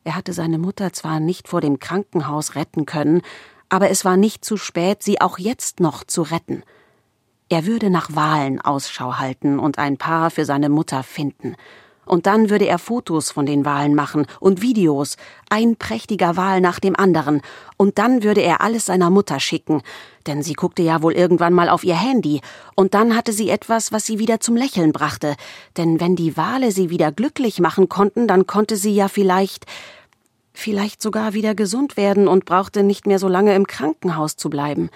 Er 0.03 0.15
hatte 0.15 0.33
seine 0.33 0.57
Mutter 0.57 0.91
zwar 0.91 1.21
nicht 1.21 1.47
vor 1.47 1.61
dem 1.61 1.79
Krankenhaus 1.79 2.55
retten 2.55 2.85
können, 2.85 3.21
aber 3.69 3.89
es 3.89 4.03
war 4.03 4.17
nicht 4.17 4.43
zu 4.43 4.57
spät, 4.57 5.01
sie 5.03 5.21
auch 5.21 5.37
jetzt 5.37 5.79
noch 5.79 6.03
zu 6.03 6.23
retten. 6.23 6.63
Er 7.51 7.65
würde 7.65 7.89
nach 7.89 8.15
Walen 8.15 8.61
Ausschau 8.61 9.17
halten 9.17 9.59
und 9.59 9.77
ein 9.77 9.97
Paar 9.97 10.31
für 10.31 10.45
seine 10.45 10.69
Mutter 10.69 11.03
finden. 11.03 11.57
Und 12.05 12.25
dann 12.25 12.49
würde 12.49 12.65
er 12.65 12.79
Fotos 12.79 13.29
von 13.29 13.45
den 13.45 13.65
Walen 13.65 13.93
machen 13.93 14.25
und 14.39 14.61
Videos, 14.61 15.17
ein 15.49 15.75
prächtiger 15.75 16.37
Wal 16.37 16.61
nach 16.61 16.79
dem 16.79 16.95
anderen. 16.95 17.41
Und 17.75 17.97
dann 17.97 18.23
würde 18.23 18.39
er 18.39 18.61
alles 18.61 18.85
seiner 18.85 19.09
Mutter 19.09 19.41
schicken, 19.41 19.81
denn 20.27 20.41
sie 20.41 20.53
guckte 20.53 20.81
ja 20.81 21.01
wohl 21.01 21.11
irgendwann 21.11 21.51
mal 21.51 21.67
auf 21.67 21.83
ihr 21.83 21.99
Handy. 21.99 22.39
Und 22.75 22.93
dann 22.93 23.17
hatte 23.17 23.33
sie 23.33 23.49
etwas, 23.49 23.91
was 23.91 24.05
sie 24.05 24.17
wieder 24.17 24.39
zum 24.39 24.55
Lächeln 24.55 24.93
brachte. 24.93 25.35
Denn 25.75 25.99
wenn 25.99 26.15
die 26.15 26.37
Wale 26.37 26.71
sie 26.71 26.89
wieder 26.89 27.11
glücklich 27.11 27.59
machen 27.59 27.89
konnten, 27.89 28.29
dann 28.29 28.47
konnte 28.47 28.77
sie 28.77 28.95
ja 28.95 29.09
vielleicht, 29.09 29.65
vielleicht 30.53 31.01
sogar 31.01 31.33
wieder 31.33 31.53
gesund 31.53 31.97
werden 31.97 32.29
und 32.29 32.45
brauchte 32.45 32.81
nicht 32.81 33.07
mehr 33.07 33.19
so 33.19 33.27
lange 33.27 33.55
im 33.55 33.67
Krankenhaus 33.67 34.37
zu 34.37 34.49
bleiben. 34.49 34.89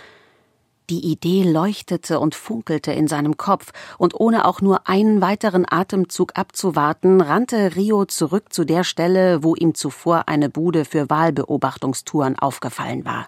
Die 0.92 1.00
Idee 1.00 1.42
leuchtete 1.44 2.20
und 2.20 2.36
funkelte 2.36 2.92
in 2.92 3.08
seinem 3.08 3.38
Kopf, 3.38 3.72
und 3.98 4.14
ohne 4.14 4.46
auch 4.46 4.62
nur 4.62 4.88
einen 4.88 5.20
weiteren 5.20 5.66
Atemzug 5.68 6.38
abzuwarten, 6.38 7.22
rannte 7.22 7.76
Rio 7.76 8.06
zurück 8.06 8.54
zu 8.54 8.66
der 8.66 8.84
Stelle, 8.84 9.44
wo 9.44 9.56
ihm 9.56 9.74
zuvor 9.74 10.28
eine 10.28 10.48
Bude 10.48 10.86
für 10.86 11.10
Wahlbeobachtungstouren 11.10 12.38
aufgefallen 12.38 13.04
war. 13.04 13.26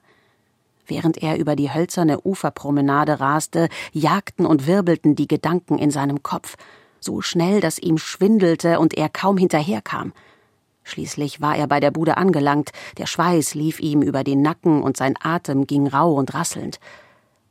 Während 0.86 1.18
er 1.18 1.40
über 1.40 1.56
die 1.56 1.74
hölzerne 1.74 2.22
Uferpromenade 2.22 3.20
raste, 3.20 3.70
jagten 3.92 4.46
und 4.46 4.68
wirbelten 4.68 5.16
die 5.16 5.28
Gedanken 5.28 5.80
in 5.80 5.90
seinem 5.90 6.22
Kopf, 6.22 6.58
so 7.00 7.22
schnell, 7.22 7.60
dass 7.60 7.80
ihm 7.80 7.98
schwindelte 7.98 8.80
und 8.80 8.94
er 8.94 9.10
kaum 9.10 9.38
hinterherkam. 9.38 10.14
Schließlich 10.84 11.42
war 11.42 11.58
er 11.58 11.68
bei 11.68 11.80
der 11.80 11.92
Bude 11.92 12.18
angelangt, 12.18 12.70
der 13.00 13.08
Schweiß 13.08 13.56
lief 13.56 13.80
ihm 13.80 14.04
über 14.04 14.24
den 14.24 14.44
Nacken 14.44 14.84
und 14.84 14.96
sein 14.96 15.16
Atem 15.20 15.66
ging 15.66 15.88
rau 15.88 16.14
und 16.14 16.36
rasselnd. 16.36 16.80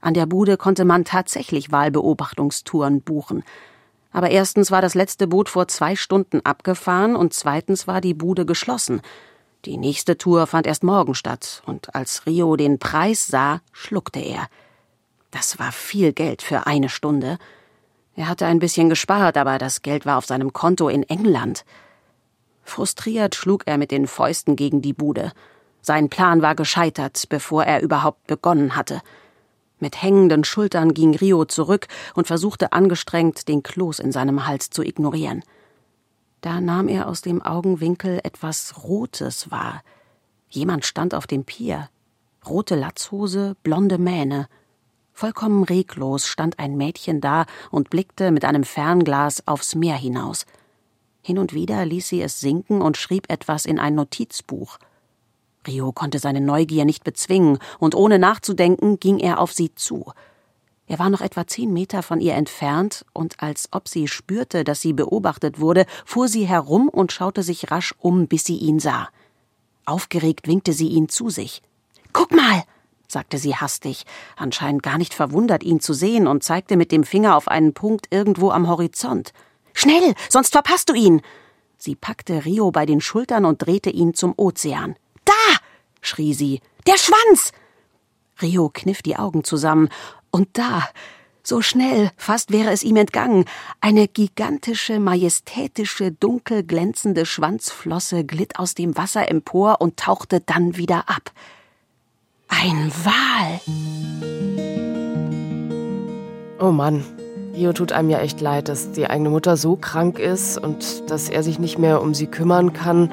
An 0.06 0.14
der 0.14 0.26
Bude 0.26 0.56
konnte 0.56 0.84
man 0.84 1.04
tatsächlich 1.04 1.72
Wahlbeobachtungstouren 1.72 3.02
buchen. 3.02 3.42
Aber 4.12 4.30
erstens 4.30 4.70
war 4.70 4.80
das 4.80 4.94
letzte 4.94 5.26
Boot 5.26 5.48
vor 5.48 5.66
zwei 5.66 5.96
Stunden 5.96 6.42
abgefahren 6.44 7.16
und 7.16 7.34
zweitens 7.34 7.88
war 7.88 8.00
die 8.00 8.14
Bude 8.14 8.46
geschlossen. 8.46 9.02
Die 9.64 9.76
nächste 9.76 10.16
Tour 10.16 10.46
fand 10.46 10.68
erst 10.68 10.84
morgen 10.84 11.16
statt, 11.16 11.60
und 11.66 11.92
als 11.96 12.24
Rio 12.24 12.54
den 12.54 12.78
Preis 12.78 13.26
sah, 13.26 13.60
schluckte 13.72 14.20
er. 14.20 14.46
Das 15.32 15.58
war 15.58 15.72
viel 15.72 16.12
Geld 16.12 16.40
für 16.40 16.68
eine 16.68 16.88
Stunde. 16.88 17.36
Er 18.14 18.28
hatte 18.28 18.46
ein 18.46 18.60
bisschen 18.60 18.88
gespart, 18.88 19.36
aber 19.36 19.58
das 19.58 19.82
Geld 19.82 20.06
war 20.06 20.18
auf 20.18 20.26
seinem 20.26 20.52
Konto 20.52 20.88
in 20.88 21.02
England. 21.02 21.64
Frustriert 22.62 23.34
schlug 23.34 23.64
er 23.66 23.76
mit 23.76 23.90
den 23.90 24.06
Fäusten 24.06 24.54
gegen 24.54 24.82
die 24.82 24.92
Bude. 24.92 25.32
Sein 25.82 26.10
Plan 26.10 26.42
war 26.42 26.54
gescheitert, 26.54 27.24
bevor 27.28 27.64
er 27.64 27.82
überhaupt 27.82 28.28
begonnen 28.28 28.76
hatte. 28.76 29.02
Mit 29.78 30.02
hängenden 30.02 30.44
Schultern 30.44 30.94
ging 30.94 31.14
Rio 31.14 31.44
zurück 31.44 31.86
und 32.14 32.26
versuchte 32.26 32.72
angestrengt, 32.72 33.48
den 33.48 33.62
Kloß 33.62 33.98
in 33.98 34.10
seinem 34.10 34.46
Hals 34.46 34.70
zu 34.70 34.82
ignorieren. 34.82 35.42
Da 36.40 36.60
nahm 36.60 36.88
er 36.88 37.08
aus 37.08 37.22
dem 37.22 37.42
Augenwinkel 37.42 38.20
etwas 38.22 38.84
Rotes 38.84 39.50
wahr. 39.50 39.82
Jemand 40.48 40.86
stand 40.86 41.14
auf 41.14 41.26
dem 41.26 41.44
Pier. 41.44 41.88
Rote 42.46 42.76
Latzhose, 42.76 43.56
blonde 43.62 43.98
Mähne. 43.98 44.48
Vollkommen 45.12 45.64
reglos 45.64 46.26
stand 46.26 46.58
ein 46.58 46.76
Mädchen 46.76 47.20
da 47.20 47.46
und 47.70 47.90
blickte 47.90 48.30
mit 48.30 48.44
einem 48.44 48.64
Fernglas 48.64 49.46
aufs 49.46 49.74
Meer 49.74 49.96
hinaus. 49.96 50.46
Hin 51.22 51.38
und 51.38 51.52
wieder 51.52 51.84
ließ 51.84 52.08
sie 52.08 52.22
es 52.22 52.38
sinken 52.38 52.80
und 52.80 52.96
schrieb 52.96 53.30
etwas 53.30 53.66
in 53.66 53.80
ein 53.80 53.96
Notizbuch. 53.96 54.78
Rio 55.66 55.92
konnte 55.92 56.18
seine 56.18 56.40
Neugier 56.40 56.84
nicht 56.84 57.04
bezwingen, 57.04 57.58
und 57.78 57.94
ohne 57.94 58.18
nachzudenken 58.18 58.98
ging 59.00 59.18
er 59.18 59.40
auf 59.40 59.52
sie 59.52 59.74
zu. 59.74 60.12
Er 60.88 60.98
war 60.98 61.10
noch 61.10 61.20
etwa 61.20 61.46
zehn 61.46 61.72
Meter 61.72 62.02
von 62.02 62.20
ihr 62.20 62.34
entfernt, 62.34 63.04
und 63.12 63.42
als 63.42 63.68
ob 63.72 63.88
sie 63.88 64.06
spürte, 64.06 64.62
dass 64.62 64.80
sie 64.80 64.92
beobachtet 64.92 65.58
wurde, 65.58 65.84
fuhr 66.04 66.28
sie 66.28 66.46
herum 66.46 66.88
und 66.88 67.12
schaute 67.12 67.42
sich 67.42 67.70
rasch 67.70 67.94
um, 67.98 68.28
bis 68.28 68.44
sie 68.44 68.56
ihn 68.56 68.78
sah. 68.78 69.08
Aufgeregt 69.84 70.46
winkte 70.46 70.72
sie 70.72 70.88
ihn 70.88 71.08
zu 71.08 71.28
sich. 71.28 71.62
Guck 72.12 72.30
mal, 72.30 72.62
sagte 73.08 73.38
sie 73.38 73.56
hastig, 73.56 74.04
anscheinend 74.36 74.82
gar 74.82 74.98
nicht 74.98 75.14
verwundert, 75.14 75.64
ihn 75.64 75.80
zu 75.80 75.92
sehen, 75.92 76.26
und 76.28 76.44
zeigte 76.44 76.76
mit 76.76 76.92
dem 76.92 77.02
Finger 77.02 77.36
auf 77.36 77.48
einen 77.48 77.74
Punkt 77.74 78.06
irgendwo 78.10 78.50
am 78.50 78.68
Horizont. 78.68 79.32
Schnell, 79.74 80.14
sonst 80.28 80.52
verpasst 80.52 80.88
du 80.88 80.94
ihn. 80.94 81.20
Sie 81.78 81.94
packte 81.94 82.44
Rio 82.44 82.70
bei 82.70 82.86
den 82.86 83.00
Schultern 83.00 83.44
und 83.44 83.58
drehte 83.58 83.90
ihn 83.90 84.14
zum 84.14 84.34
Ozean. 84.36 84.96
Schrie 86.00 86.34
sie. 86.34 86.60
Der 86.86 86.98
Schwanz! 86.98 87.52
Rio 88.40 88.70
kniff 88.72 89.02
die 89.02 89.16
Augen 89.16 89.44
zusammen. 89.44 89.88
Und 90.30 90.48
da, 90.54 90.82
so 91.42 91.62
schnell, 91.62 92.10
fast 92.16 92.52
wäre 92.52 92.70
es 92.70 92.82
ihm 92.82 92.96
entgangen, 92.96 93.44
eine 93.80 94.08
gigantische, 94.08 94.98
majestätische, 94.98 96.12
dunkel 96.12 96.62
glänzende 96.62 97.24
Schwanzflosse 97.24 98.24
glitt 98.24 98.58
aus 98.58 98.74
dem 98.74 98.96
Wasser 98.96 99.30
empor 99.30 99.80
und 99.80 99.96
tauchte 99.96 100.40
dann 100.40 100.76
wieder 100.76 101.08
ab. 101.08 101.32
Ein 102.48 102.92
Wal! 103.04 103.60
Oh 106.58 106.72
Mann, 106.72 107.04
Rio 107.54 107.72
tut 107.72 107.92
einem 107.92 108.10
ja 108.10 108.18
echt 108.18 108.40
leid, 108.40 108.68
dass 108.68 108.92
die 108.92 109.06
eigene 109.06 109.30
Mutter 109.30 109.56
so 109.56 109.76
krank 109.76 110.18
ist 110.18 110.58
und 110.58 111.10
dass 111.10 111.28
er 111.28 111.42
sich 111.42 111.58
nicht 111.58 111.78
mehr 111.78 112.02
um 112.02 112.12
sie 112.12 112.26
kümmern 112.26 112.72
kann. 112.72 113.10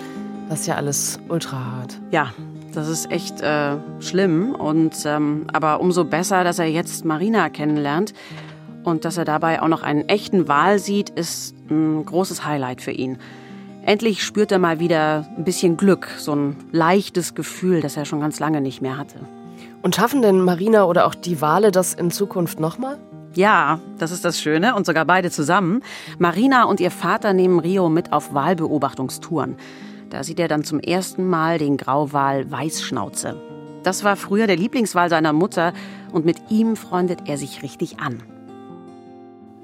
Das 0.49 0.61
ist 0.61 0.67
ja 0.67 0.75
alles 0.75 1.19
ultra 1.29 1.63
hart. 1.63 2.01
Ja, 2.11 2.33
das 2.73 2.89
ist 2.89 3.11
echt 3.11 3.41
äh, 3.41 3.77
schlimm. 3.99 4.55
Und 4.55 5.05
ähm, 5.05 5.47
aber 5.53 5.79
umso 5.79 6.03
besser, 6.03 6.43
dass 6.43 6.59
er 6.59 6.65
jetzt 6.65 7.05
Marina 7.05 7.49
kennenlernt 7.49 8.13
und 8.83 9.05
dass 9.05 9.17
er 9.17 9.25
dabei 9.25 9.61
auch 9.61 9.67
noch 9.67 9.83
einen 9.83 10.07
echten 10.09 10.47
Wal 10.47 10.79
sieht, 10.79 11.09
ist 11.09 11.55
ein 11.69 12.05
großes 12.05 12.45
Highlight 12.45 12.81
für 12.81 12.91
ihn. 12.91 13.17
Endlich 13.85 14.23
spürt 14.23 14.51
er 14.51 14.59
mal 14.59 14.79
wieder 14.79 15.27
ein 15.37 15.43
bisschen 15.43 15.75
Glück, 15.75 16.07
so 16.17 16.33
ein 16.33 16.55
leichtes 16.71 17.35
Gefühl, 17.35 17.81
das 17.81 17.97
er 17.97 18.05
schon 18.05 18.21
ganz 18.21 18.39
lange 18.39 18.61
nicht 18.61 18.81
mehr 18.81 18.97
hatte. 18.97 19.19
Und 19.81 19.95
schaffen 19.95 20.21
denn 20.21 20.39
Marina 20.39 20.85
oder 20.85 21.05
auch 21.05 21.15
die 21.15 21.41
Wale 21.41 21.71
das 21.71 21.93
in 21.93 22.09
Zukunft 22.09 22.59
nochmal? 22.59 22.97
Ja, 23.33 23.79
das 23.97 24.11
ist 24.11 24.23
das 24.23 24.39
Schöne 24.39 24.75
und 24.75 24.85
sogar 24.85 25.05
beide 25.05 25.31
zusammen. 25.31 25.81
Marina 26.19 26.63
und 26.65 26.79
ihr 26.79 26.91
Vater 26.91 27.33
nehmen 27.33 27.59
Rio 27.59 27.89
mit 27.89 28.13
auf 28.13 28.33
Wahlbeobachtungstouren. 28.33 29.57
Da 30.13 30.23
sieht 30.23 30.39
er 30.39 30.47
dann 30.47 30.63
zum 30.63 30.79
ersten 30.79 31.27
Mal 31.27 31.57
den 31.57 31.75
Grauwal 31.75 32.51
Weißschnauze. 32.51 33.41
Das 33.81 34.03
war 34.03 34.15
früher 34.15 34.45
der 34.45 34.57
Lieblingswal 34.57 35.09
seiner 35.09 35.33
Mutter 35.33 35.73
und 36.11 36.23
mit 36.23 36.37
ihm 36.51 36.75
freundet 36.75 37.21
er 37.25 37.39
sich 37.39 37.63
richtig 37.63 37.99
an. 37.99 38.21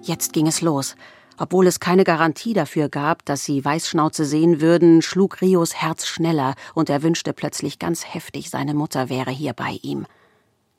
Jetzt 0.01 0.33
ging 0.33 0.47
es 0.47 0.61
los. 0.61 0.95
Obwohl 1.37 1.67
es 1.67 1.79
keine 1.79 2.03
Garantie 2.03 2.53
dafür 2.53 2.89
gab, 2.89 3.23
dass 3.25 3.45
sie 3.45 3.63
Weißschnauze 3.63 4.25
sehen 4.25 4.59
würden, 4.59 5.03
schlug 5.03 5.39
Rios 5.39 5.75
Herz 5.75 6.07
schneller 6.07 6.55
und 6.73 6.89
er 6.89 7.03
wünschte 7.03 7.31
plötzlich 7.31 7.77
ganz 7.77 8.03
heftig, 8.11 8.49
seine 8.49 8.73
Mutter 8.73 9.07
wäre 9.07 9.29
hier 9.29 9.53
bei 9.53 9.77
ihm. 9.83 10.07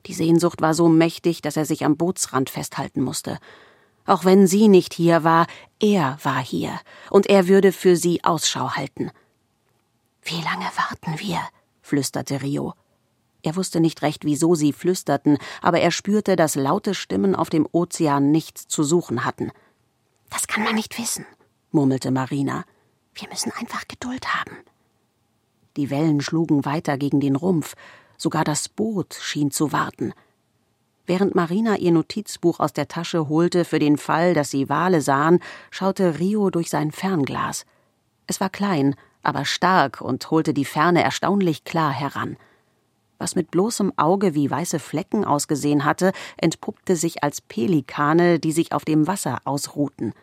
Die 0.05 0.13
Sehnsucht 0.13 0.61
war 0.61 0.73
so 0.73 0.89
mächtig, 0.89 1.41
dass 1.41 1.55
er 1.55 1.63
sich 1.63 1.85
am 1.85 1.95
Bootsrand 1.95 2.49
festhalten 2.49 3.01
musste. 3.01 3.37
Auch 4.05 4.25
wenn 4.25 4.47
sie 4.47 4.67
nicht 4.67 4.93
hier 4.93 5.23
war, 5.23 5.47
er 5.79 6.17
war 6.23 6.43
hier, 6.43 6.77
und 7.09 7.27
er 7.27 7.47
würde 7.47 7.71
für 7.71 7.95
sie 7.95 8.21
Ausschau 8.25 8.71
halten. 8.71 9.11
Wie 10.23 10.41
lange 10.41 10.65
warten 10.75 11.19
wir? 11.19 11.39
flüsterte 11.81 12.41
Rio. 12.41 12.73
Er 13.43 13.55
wusste 13.55 13.79
nicht 13.79 14.01
recht, 14.01 14.23
wieso 14.23 14.53
sie 14.55 14.71
flüsterten, 14.71 15.37
aber 15.61 15.79
er 15.79 15.91
spürte, 15.91 16.35
dass 16.35 16.55
laute 16.55 16.93
Stimmen 16.93 17.35
auf 17.35 17.49
dem 17.49 17.67
Ozean 17.71 18.31
nichts 18.31 18.67
zu 18.67 18.83
suchen 18.83 19.25
hatten. 19.25 19.51
Das 20.29 20.47
kann 20.47 20.63
man 20.63 20.75
nicht 20.75 20.97
wissen, 20.99 21.25
murmelte 21.71 22.11
Marina. 22.11 22.65
Wir 23.15 23.27
müssen 23.29 23.51
einfach 23.59 23.87
Geduld 23.87 24.33
haben. 24.35 24.57
Die 25.75 25.89
Wellen 25.89 26.21
schlugen 26.21 26.65
weiter 26.65 26.97
gegen 26.97 27.19
den 27.19 27.35
Rumpf, 27.35 27.75
Sogar 28.21 28.43
das 28.43 28.69
Boot 28.69 29.15
schien 29.15 29.49
zu 29.49 29.71
warten. 29.71 30.13
Während 31.07 31.33
Marina 31.33 31.77
ihr 31.77 31.91
Notizbuch 31.91 32.59
aus 32.59 32.71
der 32.71 32.87
Tasche 32.87 33.29
holte 33.29 33.65
für 33.65 33.79
den 33.79 33.97
Fall, 33.97 34.35
dass 34.35 34.51
sie 34.51 34.69
Wale 34.69 35.01
sahen, 35.01 35.39
schaute 35.71 36.19
Rio 36.19 36.51
durch 36.51 36.69
sein 36.69 36.91
Fernglas. 36.91 37.65
Es 38.27 38.39
war 38.39 38.51
klein, 38.51 38.93
aber 39.23 39.45
stark 39.45 40.01
und 40.01 40.29
holte 40.31 40.53
die 40.53 40.65
Ferne 40.65 41.03
erstaunlich 41.03 41.63
klar 41.63 41.91
heran. 41.91 42.37
Was 43.17 43.35
mit 43.35 43.51
bloßem 43.51 43.93
Auge 43.97 44.33
wie 44.33 44.49
weiße 44.49 44.79
Flecken 44.79 45.25
ausgesehen 45.25 45.85
hatte, 45.85 46.11
entpuppte 46.37 46.95
sich 46.95 47.23
als 47.23 47.39
Pelikane, 47.39 48.39
die 48.39 48.51
sich 48.51 48.71
auf 48.73 48.83
dem 48.83 49.05
Wasser 49.05 49.41
ausruhten. 49.45 50.13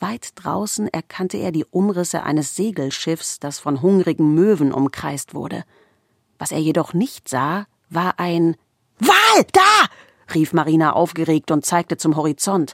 Weit 0.00 0.32
draußen 0.34 0.88
erkannte 0.88 1.38
er 1.38 1.52
die 1.52 1.64
Umrisse 1.64 2.24
eines 2.24 2.56
Segelschiffs, 2.56 3.38
das 3.38 3.58
von 3.58 3.80
hungrigen 3.80 4.34
Möwen 4.34 4.72
umkreist 4.72 5.34
wurde. 5.34 5.64
Was 6.38 6.52
er 6.52 6.58
jedoch 6.58 6.92
nicht 6.92 7.28
sah, 7.28 7.66
war 7.88 8.18
ein 8.18 8.56
Wal, 8.98 9.44
da! 9.52 9.86
rief 10.34 10.52
Marina 10.52 10.94
aufgeregt 10.94 11.50
und 11.50 11.64
zeigte 11.64 11.96
zum 11.96 12.16
Horizont. 12.16 12.72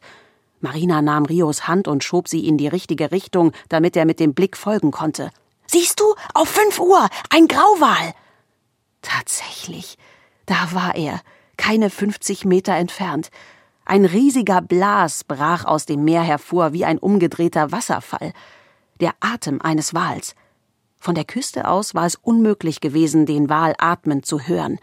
Marina 0.61 1.03
nahm 1.03 1.25
Rios 1.25 1.69
Hand 1.69 1.89
und 1.89 2.05
schob 2.05 2.29
sie 2.29 2.47
in 2.47 2.57
die 2.57 2.69
richtige 2.69 3.11
Richtung, 3.11 3.53
damit 3.69 3.97
er 3.97 4.07
mit 4.07 4.21
dem 4.21 4.33
Blick 4.33 4.57
folgen 4.57 4.93
konnte. 4.93 5.31
Siehst 5.73 6.01
du, 6.01 6.15
auf 6.35 6.51
fünf 6.51 6.79
Uhr, 6.79 7.09
ein 7.31 7.49
Grauwal! 7.49 8.13
Tatsächlich, 9.01 9.97
da 10.45 10.73
war 10.73 10.97
er, 10.97 11.23
keine 11.57 11.89
fünfzig 11.89 12.45
Meter 12.45 12.75
entfernt. 12.75 13.31
Ein 13.87 14.05
riesiger 14.05 14.61
Blas 14.61 15.25
brach 15.25 15.65
aus 15.65 15.87
dem 15.87 16.05
Meer 16.05 16.21
hervor 16.21 16.75
wie 16.75 16.85
ein 16.85 16.99
umgedrehter 16.99 17.73
Wasserfall. 17.73 18.35
Der 19.01 19.15
Atem 19.21 19.63
eines 19.63 19.95
Wals. 19.95 20.35
Von 20.99 21.15
der 21.15 21.25
Küste 21.25 21.67
aus 21.67 21.95
war 21.95 22.05
es 22.05 22.17
unmöglich 22.17 22.83
gewesen, 22.83 23.25
den 23.25 23.49
Wal 23.49 23.75
atmen 23.79 24.23
zu 24.23 24.41
hören. 24.41 24.79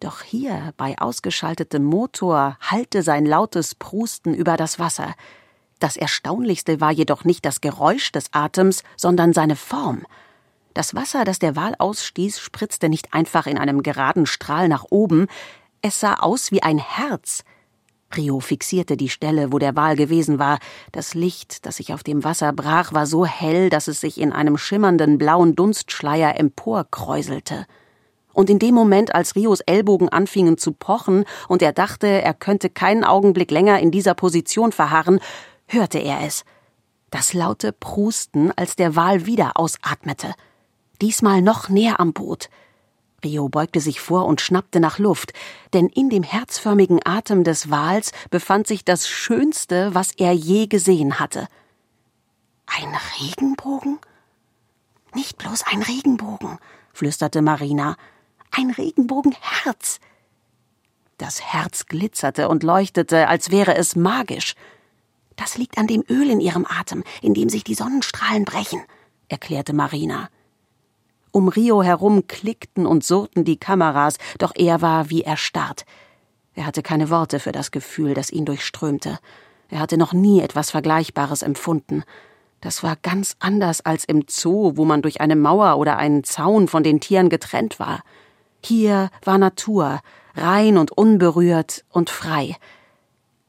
Doch 0.00 0.22
hier, 0.22 0.74
bei 0.76 0.98
ausgeschaltetem 0.98 1.84
Motor, 1.84 2.58
hallte 2.60 3.04
sein 3.04 3.26
lautes 3.26 3.76
Prusten 3.76 4.34
über 4.34 4.56
das 4.56 4.80
Wasser. 4.80 5.14
Das 5.78 5.96
Erstaunlichste 5.96 6.80
war 6.80 6.90
jedoch 6.90 7.22
nicht 7.24 7.44
das 7.44 7.60
Geräusch 7.60 8.10
des 8.10 8.26
Atems, 8.32 8.82
sondern 8.96 9.32
seine 9.32 9.54
Form. 9.56 10.04
Das 10.74 10.94
Wasser, 10.94 11.24
das 11.24 11.38
der 11.38 11.56
Wal 11.56 11.74
ausstieß, 11.78 12.38
spritzte 12.40 12.88
nicht 12.88 13.12
einfach 13.12 13.46
in 13.46 13.58
einem 13.58 13.82
geraden 13.82 14.26
Strahl 14.26 14.68
nach 14.68 14.84
oben, 14.90 15.26
es 15.82 16.00
sah 16.00 16.14
aus 16.14 16.52
wie 16.52 16.62
ein 16.62 16.78
Herz, 16.78 17.44
Rio 18.16 18.40
fixierte 18.40 18.96
die 18.96 19.08
Stelle, 19.08 19.52
wo 19.52 19.58
der 19.58 19.76
Wal 19.76 19.96
gewesen 19.96 20.38
war. 20.38 20.58
Das 20.92 21.14
Licht, 21.14 21.66
das 21.66 21.76
sich 21.76 21.92
auf 21.92 22.02
dem 22.02 22.24
Wasser 22.24 22.52
brach, 22.52 22.92
war 22.92 23.06
so 23.06 23.24
hell, 23.24 23.70
dass 23.70 23.88
es 23.88 24.00
sich 24.00 24.20
in 24.20 24.32
einem 24.32 24.58
schimmernden 24.58 25.18
blauen 25.18 25.54
Dunstschleier 25.56 26.38
emporkräuselte. 26.38 27.66
Und 28.32 28.48
in 28.48 28.58
dem 28.58 28.74
Moment, 28.74 29.14
als 29.14 29.36
Rios 29.36 29.60
Ellbogen 29.60 30.08
anfingen 30.08 30.56
zu 30.56 30.72
pochen 30.72 31.24
und 31.48 31.62
er 31.62 31.72
dachte, 31.72 32.06
er 32.06 32.34
könnte 32.34 32.70
keinen 32.70 33.04
Augenblick 33.04 33.50
länger 33.50 33.78
in 33.80 33.90
dieser 33.90 34.14
Position 34.14 34.72
verharren, 34.72 35.20
hörte 35.66 35.98
er 35.98 36.22
es. 36.26 36.44
Das 37.10 37.34
laute 37.34 37.72
Prusten, 37.72 38.50
als 38.56 38.74
der 38.74 38.96
Wal 38.96 39.26
wieder 39.26 39.52
ausatmete. 39.56 40.34
Diesmal 41.02 41.42
noch 41.42 41.68
näher 41.68 42.00
am 42.00 42.12
Boot. 42.12 42.48
Rio 43.24 43.48
beugte 43.48 43.80
sich 43.80 44.00
vor 44.00 44.26
und 44.26 44.40
schnappte 44.40 44.80
nach 44.80 44.98
Luft, 44.98 45.32
denn 45.74 45.88
in 45.88 46.08
dem 46.08 46.22
herzförmigen 46.22 47.00
Atem 47.04 47.44
des 47.44 47.70
Wals 47.70 48.12
befand 48.30 48.66
sich 48.66 48.84
das 48.84 49.08
Schönste, 49.08 49.94
was 49.94 50.12
er 50.12 50.32
je 50.32 50.66
gesehen 50.66 51.20
hatte. 51.20 51.48
Ein 52.66 52.96
Regenbogen? 53.20 53.98
Nicht 55.14 55.36
bloß 55.38 55.64
ein 55.66 55.82
Regenbogen, 55.82 56.58
flüsterte 56.92 57.42
Marina. 57.42 57.96
Ein 58.50 58.70
Regenbogenherz. 58.70 60.00
Das 61.18 61.42
Herz 61.42 61.86
glitzerte 61.86 62.48
und 62.48 62.62
leuchtete, 62.62 63.28
als 63.28 63.50
wäre 63.50 63.76
es 63.76 63.94
magisch. 63.94 64.54
Das 65.36 65.56
liegt 65.56 65.78
an 65.78 65.86
dem 65.86 66.04
Öl 66.08 66.30
in 66.30 66.40
ihrem 66.40 66.66
Atem, 66.66 67.04
in 67.20 67.34
dem 67.34 67.48
sich 67.48 67.64
die 67.64 67.74
Sonnenstrahlen 67.74 68.44
brechen, 68.44 68.82
erklärte 69.28 69.72
Marina. 69.72 70.28
Um 71.32 71.48
Rio 71.48 71.82
herum 71.82 72.26
klickten 72.28 72.86
und 72.86 73.04
surrten 73.04 73.44
die 73.44 73.56
Kameras, 73.56 74.18
doch 74.38 74.52
er 74.54 74.82
war 74.82 75.10
wie 75.10 75.22
erstarrt. 75.22 75.84
Er 76.54 76.66
hatte 76.66 76.82
keine 76.82 77.08
Worte 77.08 77.40
für 77.40 77.52
das 77.52 77.70
Gefühl, 77.70 78.12
das 78.14 78.30
ihn 78.30 78.44
durchströmte. 78.44 79.18
Er 79.70 79.80
hatte 79.80 79.96
noch 79.96 80.12
nie 80.12 80.40
etwas 80.40 80.70
Vergleichbares 80.70 81.42
empfunden. 81.42 82.04
Das 82.60 82.82
war 82.82 82.96
ganz 82.96 83.36
anders 83.40 83.80
als 83.80 84.04
im 84.04 84.26
Zoo, 84.28 84.76
wo 84.76 84.84
man 84.84 85.00
durch 85.00 85.22
eine 85.22 85.34
Mauer 85.34 85.78
oder 85.78 85.96
einen 85.96 86.22
Zaun 86.22 86.68
von 86.68 86.82
den 86.82 87.00
Tieren 87.00 87.30
getrennt 87.30 87.80
war. 87.80 88.02
Hier 88.62 89.08
war 89.24 89.38
Natur, 89.38 90.00
rein 90.34 90.76
und 90.76 90.92
unberührt 90.92 91.84
und 91.88 92.10
frei. 92.10 92.56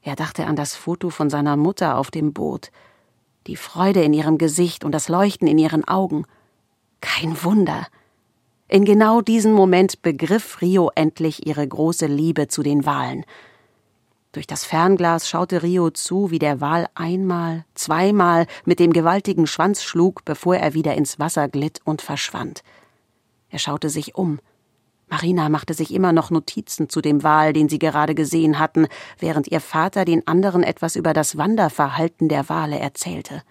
Er 0.01 0.15
dachte 0.15 0.45
an 0.45 0.55
das 0.55 0.75
Foto 0.75 1.09
von 1.09 1.29
seiner 1.29 1.57
Mutter 1.57 1.97
auf 1.97 2.09
dem 2.09 2.33
Boot, 2.33 2.71
die 3.47 3.57
Freude 3.57 4.01
in 4.01 4.13
ihrem 4.13 4.37
Gesicht 4.37 4.85
und 4.85 4.93
das 4.93 5.09
Leuchten 5.09 5.47
in 5.47 5.57
ihren 5.57 5.85
Augen. 5.85 6.25
Kein 7.03 7.43
Wunder. 7.43 7.85
In 8.69 8.85
genau 8.85 9.19
diesem 9.19 9.51
Moment 9.51 10.01
begriff 10.01 10.61
Rio 10.61 10.89
endlich 10.95 11.45
ihre 11.45 11.67
große 11.67 12.05
Liebe 12.05 12.47
zu 12.47 12.63
den 12.63 12.85
Walen. 12.85 13.25
Durch 14.31 14.47
das 14.47 14.63
Fernglas 14.63 15.27
schaute 15.27 15.63
Rio 15.63 15.89
zu, 15.89 16.31
wie 16.31 16.39
der 16.39 16.61
Wal 16.61 16.87
einmal, 16.95 17.65
zweimal 17.75 18.47
mit 18.63 18.79
dem 18.79 18.93
gewaltigen 18.93 19.47
Schwanz 19.47 19.83
schlug, 19.83 20.23
bevor 20.23 20.55
er 20.55 20.73
wieder 20.73 20.95
ins 20.95 21.19
Wasser 21.19 21.49
glitt 21.49 21.81
und 21.83 22.01
verschwand. 22.01 22.63
Er 23.49 23.59
schaute 23.59 23.89
sich 23.89 24.15
um. 24.15 24.39
Marina 25.09 25.49
machte 25.49 25.73
sich 25.73 25.93
immer 25.93 26.13
noch 26.13 26.31
Notizen 26.31 26.87
zu 26.87 27.01
dem 27.01 27.21
Wal, 27.21 27.51
den 27.51 27.67
sie 27.67 27.79
gerade 27.79 28.15
gesehen 28.15 28.59
hatten, 28.59 28.87
während 29.19 29.49
ihr 29.49 29.59
Vater 29.59 30.05
den 30.05 30.25
anderen 30.25 30.63
etwas 30.63 30.95
über 30.95 31.11
das 31.11 31.37
Wanderverhalten 31.37 32.29
der 32.29 32.47
Wale 32.47 32.79
erzählte. 32.79 33.43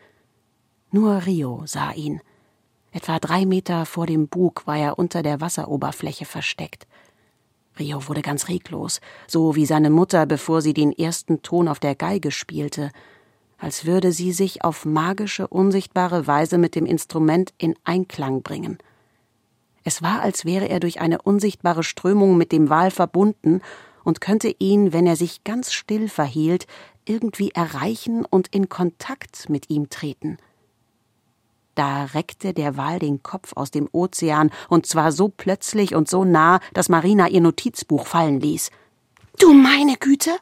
Nur 0.91 1.27
Rio 1.27 1.65
sah 1.67 1.93
ihn. 1.93 2.23
Etwa 2.93 3.19
drei 3.19 3.47
Meter 3.47 3.87
vor 3.87 4.07
dem 4.07 4.29
Bug 4.29 4.67
war 4.67 4.77
er 4.77 4.99
unter 4.99 5.23
der 5.23 5.41
Wasseroberfläche 5.41 6.27
versteckt. 6.27 6.87
Rio 7.79 8.07
wurde 8.07 8.21
ganz 8.21 8.49
reglos, 8.49 9.01
so 9.27 9.57
wie 9.57 9.65
seine 9.65 9.89
Mutter, 9.89 10.27
bevor 10.27 10.61
sie 10.61 10.75
den 10.75 10.93
ersten 10.93 11.41
Ton 11.41 11.69
auf 11.69 11.81
der 11.81 11.95
Geige 11.95 12.31
spielte, 12.31 12.91
als 13.57 13.87
würde 13.87 14.13
sie 14.13 14.33
sich 14.33 14.63
auf 14.63 14.85
magische, 14.85 15.47
unsichtbare 15.47 16.27
Weise 16.27 16.59
mit 16.59 16.75
dem 16.75 16.85
Instrument 16.85 17.55
in 17.57 17.75
Einklang 17.85 18.43
bringen. 18.43 18.77
Es 19.85 20.03
war, 20.03 20.21
als 20.21 20.45
wäre 20.45 20.69
er 20.69 20.81
durch 20.81 21.01
eine 21.01 21.23
unsichtbare 21.23 21.83
Strömung 21.83 22.37
mit 22.37 22.53
dem 22.53 22.69
Wal 22.69 22.91
verbunden 22.91 23.63
und 24.05 24.21
könnte 24.21 24.55
ihn, 24.59 24.93
wenn 24.93 25.07
er 25.07 25.17
sich 25.17 25.45
ganz 25.45 25.73
still 25.73 26.09
verhielt, 26.09 26.67
irgendwie 27.07 27.53
erreichen 27.53 28.25
und 28.25 28.49
in 28.49 28.69
Kontakt 28.69 29.49
mit 29.49 29.71
ihm 29.71 29.89
treten. 29.89 30.37
Da 31.75 32.05
reckte 32.05 32.53
der 32.53 32.77
Wal 32.77 32.99
den 32.99 33.23
Kopf 33.23 33.53
aus 33.55 33.71
dem 33.71 33.89
Ozean, 33.93 34.51
und 34.69 34.87
zwar 34.87 35.11
so 35.13 35.29
plötzlich 35.29 35.95
und 35.95 36.09
so 36.09 36.25
nah, 36.25 36.61
dass 36.75 36.89
Marina 36.89 37.29
ihr 37.29 37.41
Notizbuch 37.41 38.07
fallen 38.07 38.41
ließ. 38.41 38.71
Du 39.39 39.53
meine 39.53 39.97
Güte! 39.97 40.33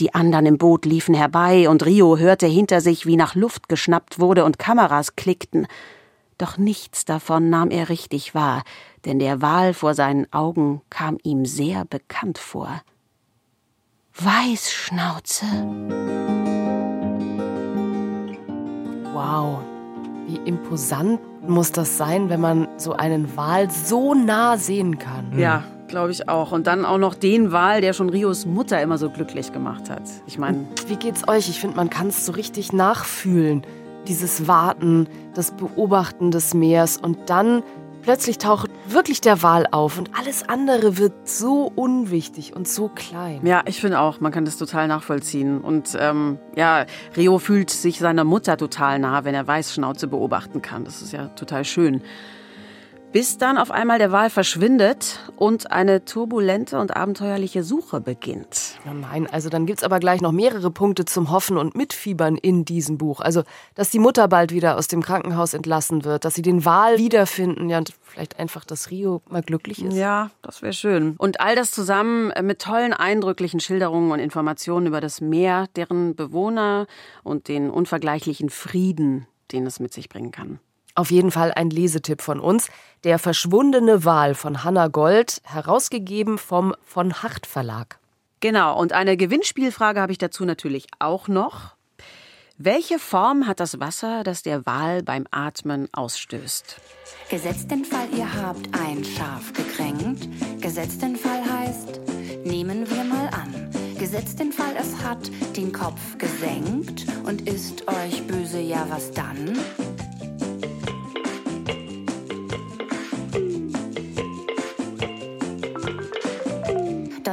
Die 0.00 0.14
anderen 0.14 0.46
im 0.46 0.58
Boot 0.58 0.84
liefen 0.86 1.14
herbei, 1.14 1.68
und 1.68 1.86
Rio 1.86 2.18
hörte 2.18 2.46
hinter 2.46 2.80
sich, 2.80 3.06
wie 3.06 3.16
nach 3.16 3.34
Luft 3.34 3.68
geschnappt 3.68 4.18
wurde 4.18 4.44
und 4.44 4.58
Kameras 4.58 5.16
klickten. 5.16 5.66
Doch 6.36 6.58
nichts 6.58 7.04
davon 7.04 7.48
nahm 7.48 7.70
er 7.70 7.88
richtig 7.88 8.34
wahr, 8.34 8.64
denn 9.04 9.18
der 9.18 9.40
Wal 9.40 9.72
vor 9.72 9.94
seinen 9.94 10.30
Augen 10.32 10.82
kam 10.90 11.18
ihm 11.22 11.46
sehr 11.46 11.84
bekannt 11.84 12.38
vor. 12.38 12.82
Weißschnauze. 14.16 15.46
Wow. 19.12 19.73
Wie 20.26 20.36
imposant 20.44 21.20
muss 21.46 21.72
das 21.72 21.98
sein, 21.98 22.30
wenn 22.30 22.40
man 22.40 22.68
so 22.76 22.92
einen 22.94 23.36
Wal 23.36 23.70
so 23.70 24.14
nah 24.14 24.56
sehen 24.56 24.98
kann. 24.98 25.38
Ja, 25.38 25.64
glaube 25.88 26.12
ich 26.12 26.28
auch. 26.28 26.52
Und 26.52 26.66
dann 26.66 26.84
auch 26.84 26.98
noch 26.98 27.14
den 27.14 27.52
Wal, 27.52 27.80
der 27.80 27.92
schon 27.92 28.08
Rios 28.08 28.46
Mutter 28.46 28.80
immer 28.80 28.98
so 28.98 29.10
glücklich 29.10 29.52
gemacht 29.52 29.90
hat. 29.90 30.02
Ich 30.26 30.38
meine. 30.38 30.66
Wie 30.86 30.96
geht's 30.96 31.28
euch? 31.28 31.48
Ich 31.48 31.60
finde, 31.60 31.76
man 31.76 31.90
kann 31.90 32.08
es 32.08 32.24
so 32.24 32.32
richtig 32.32 32.72
nachfühlen. 32.72 33.62
Dieses 34.08 34.46
Warten, 34.48 35.08
das 35.34 35.50
Beobachten 35.50 36.30
des 36.30 36.54
Meeres 36.54 36.96
und 36.96 37.18
dann 37.26 37.62
Plötzlich 38.04 38.36
taucht 38.36 38.70
wirklich 38.86 39.22
der 39.22 39.42
Wal 39.42 39.66
auf 39.70 39.98
und 39.98 40.10
alles 40.14 40.46
andere 40.46 40.98
wird 40.98 41.26
so 41.26 41.72
unwichtig 41.74 42.54
und 42.54 42.68
so 42.68 42.88
klein. 42.88 43.40
Ja, 43.46 43.62
ich 43.64 43.80
finde 43.80 43.98
auch, 43.98 44.20
man 44.20 44.30
kann 44.30 44.44
das 44.44 44.58
total 44.58 44.88
nachvollziehen. 44.88 45.62
Und 45.62 45.96
ähm, 45.98 46.38
ja, 46.54 46.84
Rio 47.16 47.38
fühlt 47.38 47.70
sich 47.70 47.98
seiner 47.98 48.24
Mutter 48.24 48.58
total 48.58 48.98
nah, 48.98 49.24
wenn 49.24 49.34
er 49.34 49.46
Weißschnauze 49.46 50.06
beobachten 50.06 50.60
kann. 50.60 50.84
Das 50.84 51.00
ist 51.00 51.12
ja 51.14 51.28
total 51.28 51.64
schön 51.64 52.02
bis 53.14 53.38
dann 53.38 53.58
auf 53.58 53.70
einmal 53.70 54.00
der 54.00 54.10
Wal 54.10 54.28
verschwindet 54.28 55.20
und 55.36 55.70
eine 55.70 56.04
turbulente 56.04 56.80
und 56.80 56.96
abenteuerliche 56.96 57.62
Suche 57.62 58.00
beginnt. 58.00 58.80
Oh 58.90 58.92
nein, 58.92 59.28
also 59.30 59.48
dann 59.48 59.66
gibt 59.66 59.78
es 59.78 59.84
aber 59.84 60.00
gleich 60.00 60.20
noch 60.20 60.32
mehrere 60.32 60.72
Punkte 60.72 61.04
zum 61.04 61.30
Hoffen 61.30 61.56
und 61.56 61.76
Mitfiebern 61.76 62.36
in 62.36 62.64
diesem 62.64 62.98
Buch. 62.98 63.20
Also, 63.20 63.44
dass 63.76 63.90
die 63.90 64.00
Mutter 64.00 64.26
bald 64.26 64.50
wieder 64.50 64.76
aus 64.76 64.88
dem 64.88 65.00
Krankenhaus 65.00 65.54
entlassen 65.54 66.04
wird, 66.04 66.24
dass 66.24 66.34
sie 66.34 66.42
den 66.42 66.64
Wal 66.64 66.98
wiederfinden, 66.98 67.70
ja, 67.70 67.78
und 67.78 67.92
vielleicht 68.02 68.40
einfach, 68.40 68.64
dass 68.64 68.90
Rio 68.90 69.22
mal 69.30 69.42
glücklich 69.42 69.84
ist. 69.84 69.94
Ja, 69.94 70.32
das 70.42 70.60
wäre 70.60 70.72
schön. 70.72 71.14
Und 71.16 71.38
all 71.38 71.54
das 71.54 71.70
zusammen 71.70 72.32
mit 72.42 72.62
tollen, 72.62 72.92
eindrücklichen 72.92 73.60
Schilderungen 73.60 74.10
und 74.10 74.18
Informationen 74.18 74.88
über 74.88 75.00
das 75.00 75.20
Meer, 75.20 75.68
deren 75.76 76.16
Bewohner 76.16 76.88
und 77.22 77.46
den 77.46 77.70
unvergleichlichen 77.70 78.50
Frieden, 78.50 79.28
den 79.52 79.66
es 79.66 79.78
mit 79.78 79.94
sich 79.94 80.08
bringen 80.08 80.32
kann. 80.32 80.58
Auf 80.94 81.10
jeden 81.10 81.30
Fall 81.32 81.52
ein 81.52 81.70
Lesetipp 81.70 82.22
von 82.22 82.38
uns. 82.38 82.68
Der 83.02 83.18
verschwundene 83.18 84.04
Wal 84.04 84.34
von 84.34 84.62
Hanna 84.62 84.88
Gold, 84.88 85.40
herausgegeben 85.44 86.38
vom 86.38 86.74
von 86.84 87.22
Hacht 87.22 87.46
Verlag. 87.46 87.98
Genau, 88.40 88.78
und 88.78 88.92
eine 88.92 89.16
Gewinnspielfrage 89.16 90.00
habe 90.00 90.12
ich 90.12 90.18
dazu 90.18 90.44
natürlich 90.44 90.86
auch 90.98 91.28
noch. 91.28 91.74
Welche 92.56 93.00
Form 93.00 93.48
hat 93.48 93.58
das 93.58 93.80
Wasser, 93.80 94.22
das 94.22 94.44
der 94.44 94.64
Wal 94.64 95.02
beim 95.02 95.26
Atmen 95.32 95.88
ausstößt? 95.92 96.76
Gesetzt 97.28 97.72
den 97.72 97.84
Fall, 97.84 98.06
ihr 98.16 98.32
habt 98.32 98.68
ein 98.72 99.02
Schaf 99.02 99.52
gekränkt. 99.52 100.28
Gesetzt 100.60 101.02
den 101.02 101.16
Fall 101.16 101.42
heißt, 101.44 102.00
nehmen 102.44 102.88
wir 102.88 103.02
mal 103.02 103.28
an. 103.30 103.70
Gesetzt 103.98 104.38
den 104.38 104.52
Fall, 104.52 104.76
es 104.78 105.02
hat 105.02 105.28
den 105.56 105.72
Kopf 105.72 106.16
gesenkt 106.18 107.06
und 107.24 107.48
ist 107.48 107.88
euch 107.88 108.24
böse, 108.28 108.60
ja 108.60 108.86
was 108.88 109.10
dann? 109.10 109.58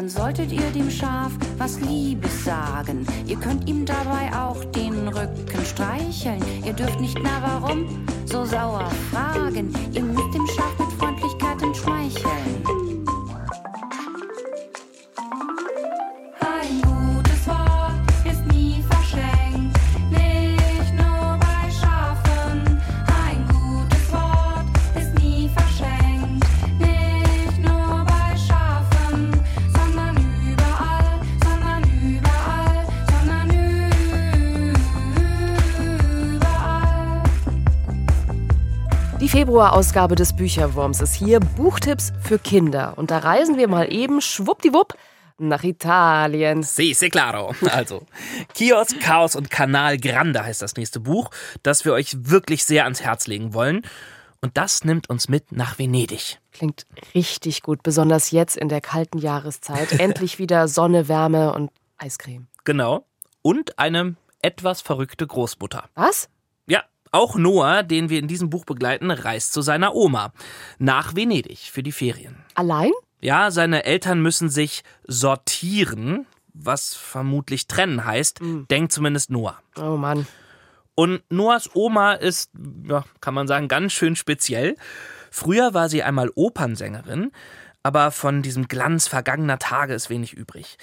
Dann 0.02 0.10
solltet 0.10 0.52
ihr 0.52 0.72
dem 0.72 0.90
Schaf 0.90 1.32
was 1.60 1.80
Liebes 1.80 2.44
sagen. 2.44 3.06
Ihr 3.28 3.36
könnt 3.36 3.70
ihm 3.70 3.86
dabei 3.86 4.32
auch 4.36 4.66
den 4.72 5.08
Rücken 5.08 5.64
streicheln. 5.64 6.42
Ihr 6.66 6.74
dürft 6.74 7.00
nicht, 7.00 7.20
na 7.22 7.40
warum, 7.40 7.86
so 8.26 8.44
sauer 8.44 8.90
fragen. 9.12 9.72
Ihr 9.94 10.02
müsst 10.02 10.34
dem 10.34 10.48
Schaf 10.48 10.74
mit 10.80 10.92
Freundlichkeit 10.94 11.78
schmeicheln. 11.78 12.41
Februarausgabe 39.32 40.16
des 40.16 40.36
Bücherwurms 40.36 41.00
ist 41.00 41.14
hier 41.14 41.40
Buchtipps 41.40 42.12
für 42.22 42.38
Kinder. 42.38 42.98
Und 42.98 43.12
da 43.12 43.20
reisen 43.20 43.56
wir 43.56 43.70
mal 43.70 43.90
eben 43.90 44.20
schwuppdiwupp 44.20 44.94
nach 45.38 45.64
Italien. 45.64 46.64
Si, 46.64 46.94
se 46.94 47.10
claro. 47.10 47.56
Also, 47.72 48.06
Kiosk, 48.54 49.00
Chaos 49.00 49.38
und 49.38 49.50
Kanal 49.50 49.98
Grande 50.00 50.44
heißt 50.44 50.62
das 50.62 50.76
nächste 50.76 51.00
Buch, 51.00 51.30
das 51.64 51.86
wir 51.86 51.94
euch 51.94 52.14
wirklich 52.20 52.66
sehr 52.66 52.84
ans 52.84 53.04
Herz 53.04 53.26
legen 53.28 53.54
wollen. 53.54 53.84
Und 54.42 54.58
das 54.58 54.84
nimmt 54.84 55.10
uns 55.10 55.30
mit 55.30 55.54
nach 55.54 55.80
Venedig. 55.80 56.42
Klingt 56.52 56.86
richtig 57.16 57.64
gut, 57.64 57.84
besonders 57.84 58.32
jetzt 58.32 58.58
in 58.58 58.68
der 58.68 58.82
kalten 58.82 59.18
Jahreszeit. 59.18 59.94
Endlich 59.98 60.40
wieder 60.40 60.68
Sonne, 60.68 61.08
Wärme 61.08 61.54
und 61.54 61.72
Eiscreme. 61.98 62.48
Genau. 62.66 63.06
Und 63.42 63.80
eine 63.80 64.18
etwas 64.42 64.82
verrückte 64.82 65.26
Großmutter. 65.26 65.86
Was? 65.96 66.28
Auch 67.12 67.36
Noah, 67.36 67.84
den 67.84 68.10
wir 68.10 68.20
in 68.20 68.28
diesem 68.28 68.50
Buch 68.50 68.66
begleiten, 68.66 69.12
reist 69.12 69.54
zu 69.54 69.62
seiner 69.62 69.94
Oma 69.96 70.32
nach 70.80 71.16
Venedig 71.16 71.60
für 71.72 71.84
die 71.84 71.92
Ferien. 71.92 72.38
Allein? 72.56 72.92
Ja, 73.20 73.52
seine 73.52 73.84
Eltern 73.84 74.22
müssen 74.22 74.50
sich 74.50 74.84
sortieren, 75.06 76.26
was 76.54 76.94
vermutlich 76.96 77.68
trennen 77.68 78.06
heißt, 78.06 78.42
Mhm. 78.42 78.68
denkt 78.70 78.92
zumindest 78.92 79.30
Noah. 79.30 79.60
Oh 79.78 79.98
Mann. 79.98 80.26
Und 80.96 81.22
Noahs 81.30 81.70
Oma 81.74 82.14
ist, 82.14 82.52
ja, 82.88 83.04
kann 83.22 83.34
man 83.34 83.48
sagen, 83.48 83.68
ganz 83.68 83.94
schön 83.94 84.16
speziell. 84.16 84.76
Früher 85.32 85.74
war 85.74 85.88
sie 85.90 86.04
einmal 86.04 86.30
Opernsängerin, 86.36 87.32
aber 87.84 88.12
von 88.12 88.42
diesem 88.42 88.68
Glanz 88.68 89.08
vergangener 89.08 89.58
Tage 89.60 89.94
ist 89.94 90.10
wenig 90.10 90.34
übrig. 90.34 90.78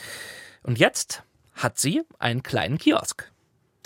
Und 0.62 0.78
jetzt 0.78 1.22
hat 1.54 1.78
sie 1.78 2.02
einen 2.18 2.42
kleinen 2.42 2.78
Kiosk. 2.78 3.30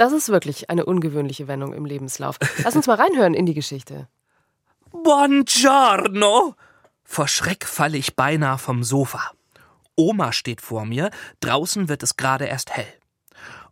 Das 0.03 0.11
ist 0.11 0.30
wirklich 0.30 0.68
eine 0.68 0.84
ungewöhnliche 0.84 1.46
Wendung 1.46 1.72
im 1.72 1.84
Lebenslauf. 1.84 2.36
Lass 2.64 2.74
uns 2.74 2.88
mal 2.88 2.96
reinhören 2.96 3.34
in 3.34 3.46
die 3.46 3.55
Geschichte. 3.55 4.09
Buongiorno! 4.90 6.57
Vor 7.05 7.28
Schreck 7.28 7.64
falle 7.64 7.98
ich 7.98 8.16
beinahe 8.16 8.59
vom 8.59 8.82
Sofa. 8.82 9.30
Oma 9.94 10.32
steht 10.32 10.61
vor 10.61 10.84
mir, 10.86 11.12
draußen 11.38 11.88
wird 11.88 12.03
es 12.03 12.16
gerade 12.16 12.46
erst 12.46 12.72
hell. 12.72 12.92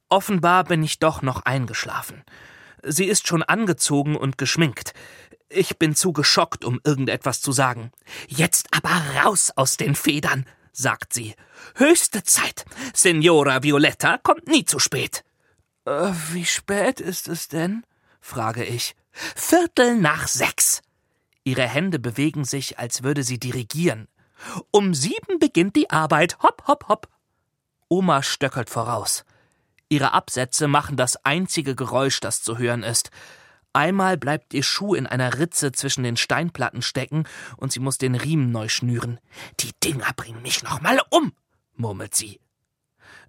Offenbar 0.09 0.63
bin 0.63 0.85
ich 0.85 1.01
doch 1.01 1.21
noch 1.21 1.43
eingeschlafen. 1.43 2.23
Sie 2.85 3.07
ist 3.07 3.27
schon 3.27 3.43
angezogen 3.43 4.15
und 4.15 4.39
geschminkt. 4.39 4.93
Ich 5.49 5.81
bin 5.81 5.97
zu 5.97 6.13
geschockt, 6.13 6.65
um 6.65 6.79
irgendetwas 6.85 7.41
zu 7.41 7.51
sagen. 7.51 7.91
Jetzt 8.29 8.69
aber 8.71 9.03
raus 9.25 9.51
aus 9.57 9.77
den 9.77 9.97
Federn, 9.97 10.47
sagt 10.71 11.13
sie. 11.13 11.35
Höchste 11.75 12.23
Zeit. 12.23 12.67
Signora 12.95 13.65
Violetta 13.65 14.17
kommt 14.19 14.47
nie 14.47 14.65
zu 14.65 14.79
spät. 14.79 15.25
Äh, 15.91 16.13
wie 16.33 16.45
spät 16.45 17.01
ist 17.01 17.27
es 17.27 17.49
denn? 17.49 17.85
frage 18.21 18.65
ich. 18.65 18.95
Viertel 19.35 19.97
nach 19.97 20.29
sechs. 20.29 20.83
Ihre 21.43 21.67
Hände 21.67 21.99
bewegen 21.99 22.45
sich, 22.45 22.79
als 22.79 23.03
würde 23.03 23.25
sie 23.25 23.41
dirigieren. 23.41 24.07
Um 24.71 24.95
sieben 24.95 25.41
beginnt 25.41 25.75
die 25.75 25.91
Arbeit. 25.91 26.39
Hopp, 26.45 26.69
hopp, 26.69 26.89
hopp. 26.89 27.09
Oma 27.89 28.23
stöckert 28.23 28.71
voraus. 28.71 29.25
Ihre 29.89 30.13
Absätze 30.13 30.69
machen 30.69 30.97
das 30.97 31.25
einzige 31.25 31.75
Geräusch, 31.75 32.21
das 32.21 32.43
zu 32.45 32.57
hören 32.57 32.85
ist. 32.85 33.11
Einmal 33.73 34.17
bleibt 34.17 34.55
ihr 34.55 34.63
Schuh 34.63 34.95
in 34.95 35.09
einer 35.09 35.39
Ritze 35.39 35.73
zwischen 35.73 36.05
den 36.05 36.17
Steinplatten 36.17 36.83
stecken 36.83 37.25
und 37.57 37.73
sie 37.73 37.81
muss 37.81 37.99
den 37.99 38.15
Riemen 38.15 38.53
neu 38.53 38.69
schnüren. 38.69 39.19
Die 39.59 39.73
Dinger 39.83 40.13
bringen 40.15 40.43
mich 40.43 40.63
noch 40.63 40.81
mal 40.81 41.01
um, 41.11 41.33
murmelt 41.75 42.15
sie. 42.15 42.39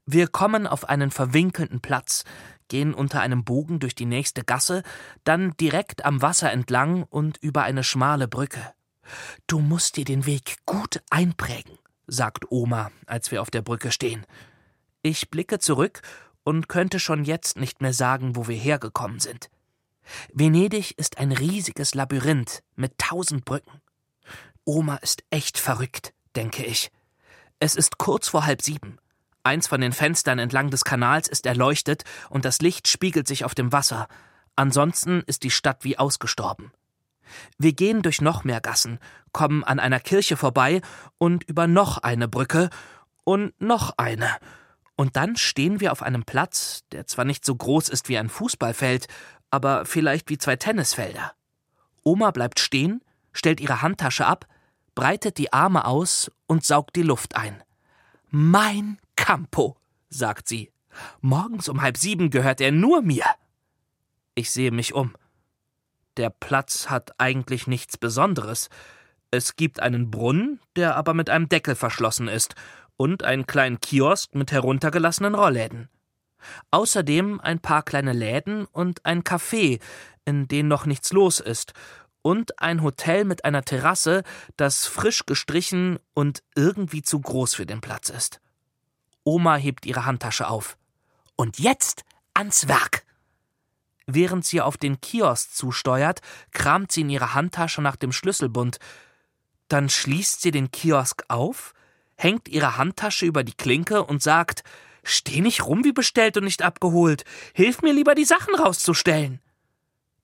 Wir 0.05 0.27
kommen 0.27 0.67
auf 0.67 0.89
einen 0.89 1.11
verwinkelten 1.11 1.79
Platz, 1.79 2.23
gehen 2.71 2.93
unter 2.93 3.19
einem 3.19 3.43
Bogen 3.43 3.79
durch 3.79 3.93
die 3.93 4.05
nächste 4.05 4.43
Gasse, 4.43 4.81
dann 5.25 5.51
direkt 5.57 6.05
am 6.05 6.21
Wasser 6.21 6.51
entlang 6.51 7.03
und 7.03 7.37
über 7.37 7.63
eine 7.63 7.83
schmale 7.83 8.29
Brücke. 8.29 8.73
Du 9.45 9.59
musst 9.59 9.97
dir 9.97 10.05
den 10.05 10.25
Weg 10.25 10.55
gut 10.65 11.03
einprägen, 11.09 11.77
sagt 12.07 12.49
Oma, 12.49 12.89
als 13.05 13.29
wir 13.29 13.41
auf 13.41 13.51
der 13.51 13.61
Brücke 13.61 13.91
stehen. 13.91 14.25
Ich 15.01 15.29
blicke 15.29 15.59
zurück 15.59 16.01
und 16.43 16.69
könnte 16.69 16.99
schon 16.99 17.25
jetzt 17.25 17.57
nicht 17.57 17.81
mehr 17.81 17.93
sagen, 17.93 18.37
wo 18.37 18.47
wir 18.47 18.55
hergekommen 18.55 19.19
sind. 19.19 19.49
Venedig 20.33 20.97
ist 20.97 21.17
ein 21.17 21.33
riesiges 21.33 21.93
Labyrinth 21.93 22.63
mit 22.75 22.97
tausend 22.97 23.43
Brücken. 23.43 23.81
Oma 24.63 24.95
ist 24.95 25.25
echt 25.29 25.57
verrückt, 25.57 26.13
denke 26.37 26.63
ich. 26.63 26.89
Es 27.59 27.75
ist 27.75 27.97
kurz 27.97 28.29
vor 28.29 28.45
halb 28.45 28.61
sieben. 28.61 28.97
Eins 29.43 29.67
von 29.67 29.81
den 29.81 29.93
Fenstern 29.93 30.39
entlang 30.39 30.69
des 30.69 30.83
Kanals 30.83 31.27
ist 31.27 31.45
erleuchtet 31.45 32.03
und 32.29 32.45
das 32.45 32.61
Licht 32.61 32.87
spiegelt 32.87 33.27
sich 33.27 33.43
auf 33.43 33.55
dem 33.55 33.71
Wasser. 33.71 34.07
Ansonsten 34.55 35.21
ist 35.25 35.43
die 35.43 35.51
Stadt 35.51 35.83
wie 35.83 35.97
ausgestorben. 35.97 36.71
Wir 37.57 37.73
gehen 37.73 38.01
durch 38.01 38.21
noch 38.21 38.43
mehr 38.43 38.61
Gassen, 38.61 38.99
kommen 39.31 39.63
an 39.63 39.79
einer 39.79 39.99
Kirche 39.99 40.37
vorbei 40.37 40.81
und 41.17 41.43
über 41.45 41.67
noch 41.67 41.97
eine 41.99 42.27
Brücke 42.27 42.69
und 43.23 43.59
noch 43.59 43.93
eine. 43.97 44.29
Und 44.95 45.15
dann 45.15 45.35
stehen 45.35 45.79
wir 45.79 45.91
auf 45.91 46.03
einem 46.03 46.23
Platz, 46.23 46.83
der 46.91 47.07
zwar 47.07 47.25
nicht 47.25 47.45
so 47.45 47.55
groß 47.55 47.89
ist 47.89 48.09
wie 48.09 48.17
ein 48.17 48.29
Fußballfeld, 48.29 49.07
aber 49.49 49.85
vielleicht 49.85 50.29
wie 50.29 50.37
zwei 50.37 50.55
Tennisfelder. 50.55 51.33
Oma 52.03 52.31
bleibt 52.31 52.59
stehen, 52.59 53.01
stellt 53.31 53.59
ihre 53.59 53.81
Handtasche 53.81 54.25
ab, 54.25 54.45
breitet 54.93 55.37
die 55.37 55.53
Arme 55.53 55.85
aus 55.85 56.31
und 56.47 56.65
saugt 56.65 56.95
die 56.95 57.03
Luft 57.03 57.35
ein. 57.35 57.63
Mein 58.29 58.97
Campo, 59.21 59.77
sagt 60.09 60.47
sie. 60.47 60.71
Morgens 61.21 61.69
um 61.69 61.83
halb 61.83 61.95
sieben 61.95 62.31
gehört 62.31 62.59
er 62.59 62.71
nur 62.71 63.03
mir. 63.03 63.25
Ich 64.33 64.49
sehe 64.49 64.71
mich 64.71 64.95
um. 64.95 65.15
Der 66.17 66.31
Platz 66.31 66.89
hat 66.89 67.11
eigentlich 67.19 67.67
nichts 67.67 67.99
Besonderes. 67.99 68.69
Es 69.29 69.55
gibt 69.55 69.79
einen 69.79 70.09
Brunnen, 70.09 70.59
der 70.75 70.95
aber 70.95 71.13
mit 71.13 71.29
einem 71.29 71.47
Deckel 71.49 71.75
verschlossen 71.75 72.27
ist, 72.27 72.55
und 72.97 73.23
einen 73.23 73.45
kleinen 73.45 73.79
Kiosk 73.79 74.33
mit 74.33 74.51
heruntergelassenen 74.51 75.35
Rollläden. 75.35 75.89
Außerdem 76.71 77.39
ein 77.41 77.59
paar 77.59 77.83
kleine 77.83 78.13
Läden 78.13 78.65
und 78.65 79.05
ein 79.05 79.23
Café, 79.23 79.79
in 80.25 80.47
denen 80.47 80.67
noch 80.67 80.87
nichts 80.87 81.13
los 81.13 81.39
ist, 81.39 81.73
und 82.23 82.59
ein 82.59 82.81
Hotel 82.81 83.25
mit 83.25 83.45
einer 83.45 83.61
Terrasse, 83.61 84.23
das 84.57 84.87
frisch 84.87 85.27
gestrichen 85.27 85.99
und 86.15 86.41
irgendwie 86.55 87.03
zu 87.03 87.21
groß 87.21 87.53
für 87.53 87.67
den 87.67 87.81
Platz 87.81 88.09
ist. 88.09 88.41
Oma 89.23 89.55
hebt 89.55 89.85
ihre 89.85 90.05
Handtasche 90.05 90.47
auf. 90.47 90.77
Und 91.35 91.59
jetzt 91.59 92.03
ans 92.33 92.67
Werk! 92.67 93.03
Während 94.07 94.45
sie 94.45 94.61
auf 94.61 94.77
den 94.77 94.99
Kiosk 94.99 95.53
zusteuert, 95.53 96.21
kramt 96.51 96.91
sie 96.91 97.01
in 97.01 97.09
ihrer 97.09 97.33
Handtasche 97.33 97.81
nach 97.81 97.95
dem 97.95 98.11
Schlüsselbund. 98.11 98.77
Dann 99.67 99.89
schließt 99.89 100.41
sie 100.41 100.51
den 100.51 100.71
Kiosk 100.71 101.23
auf, 101.27 101.73
hängt 102.15 102.49
ihre 102.49 102.77
Handtasche 102.77 103.25
über 103.25 103.43
die 103.43 103.53
Klinke 103.53 104.03
und 104.03 104.21
sagt: 104.21 104.63
Steh 105.03 105.41
nicht 105.41 105.65
rum 105.65 105.83
wie 105.83 105.93
bestellt 105.93 106.37
und 106.37 106.43
nicht 106.43 106.61
abgeholt. 106.61 107.23
Hilf 107.53 107.81
mir 107.81 107.93
lieber, 107.93 108.15
die 108.15 108.25
Sachen 108.25 108.55
rauszustellen. 108.55 109.39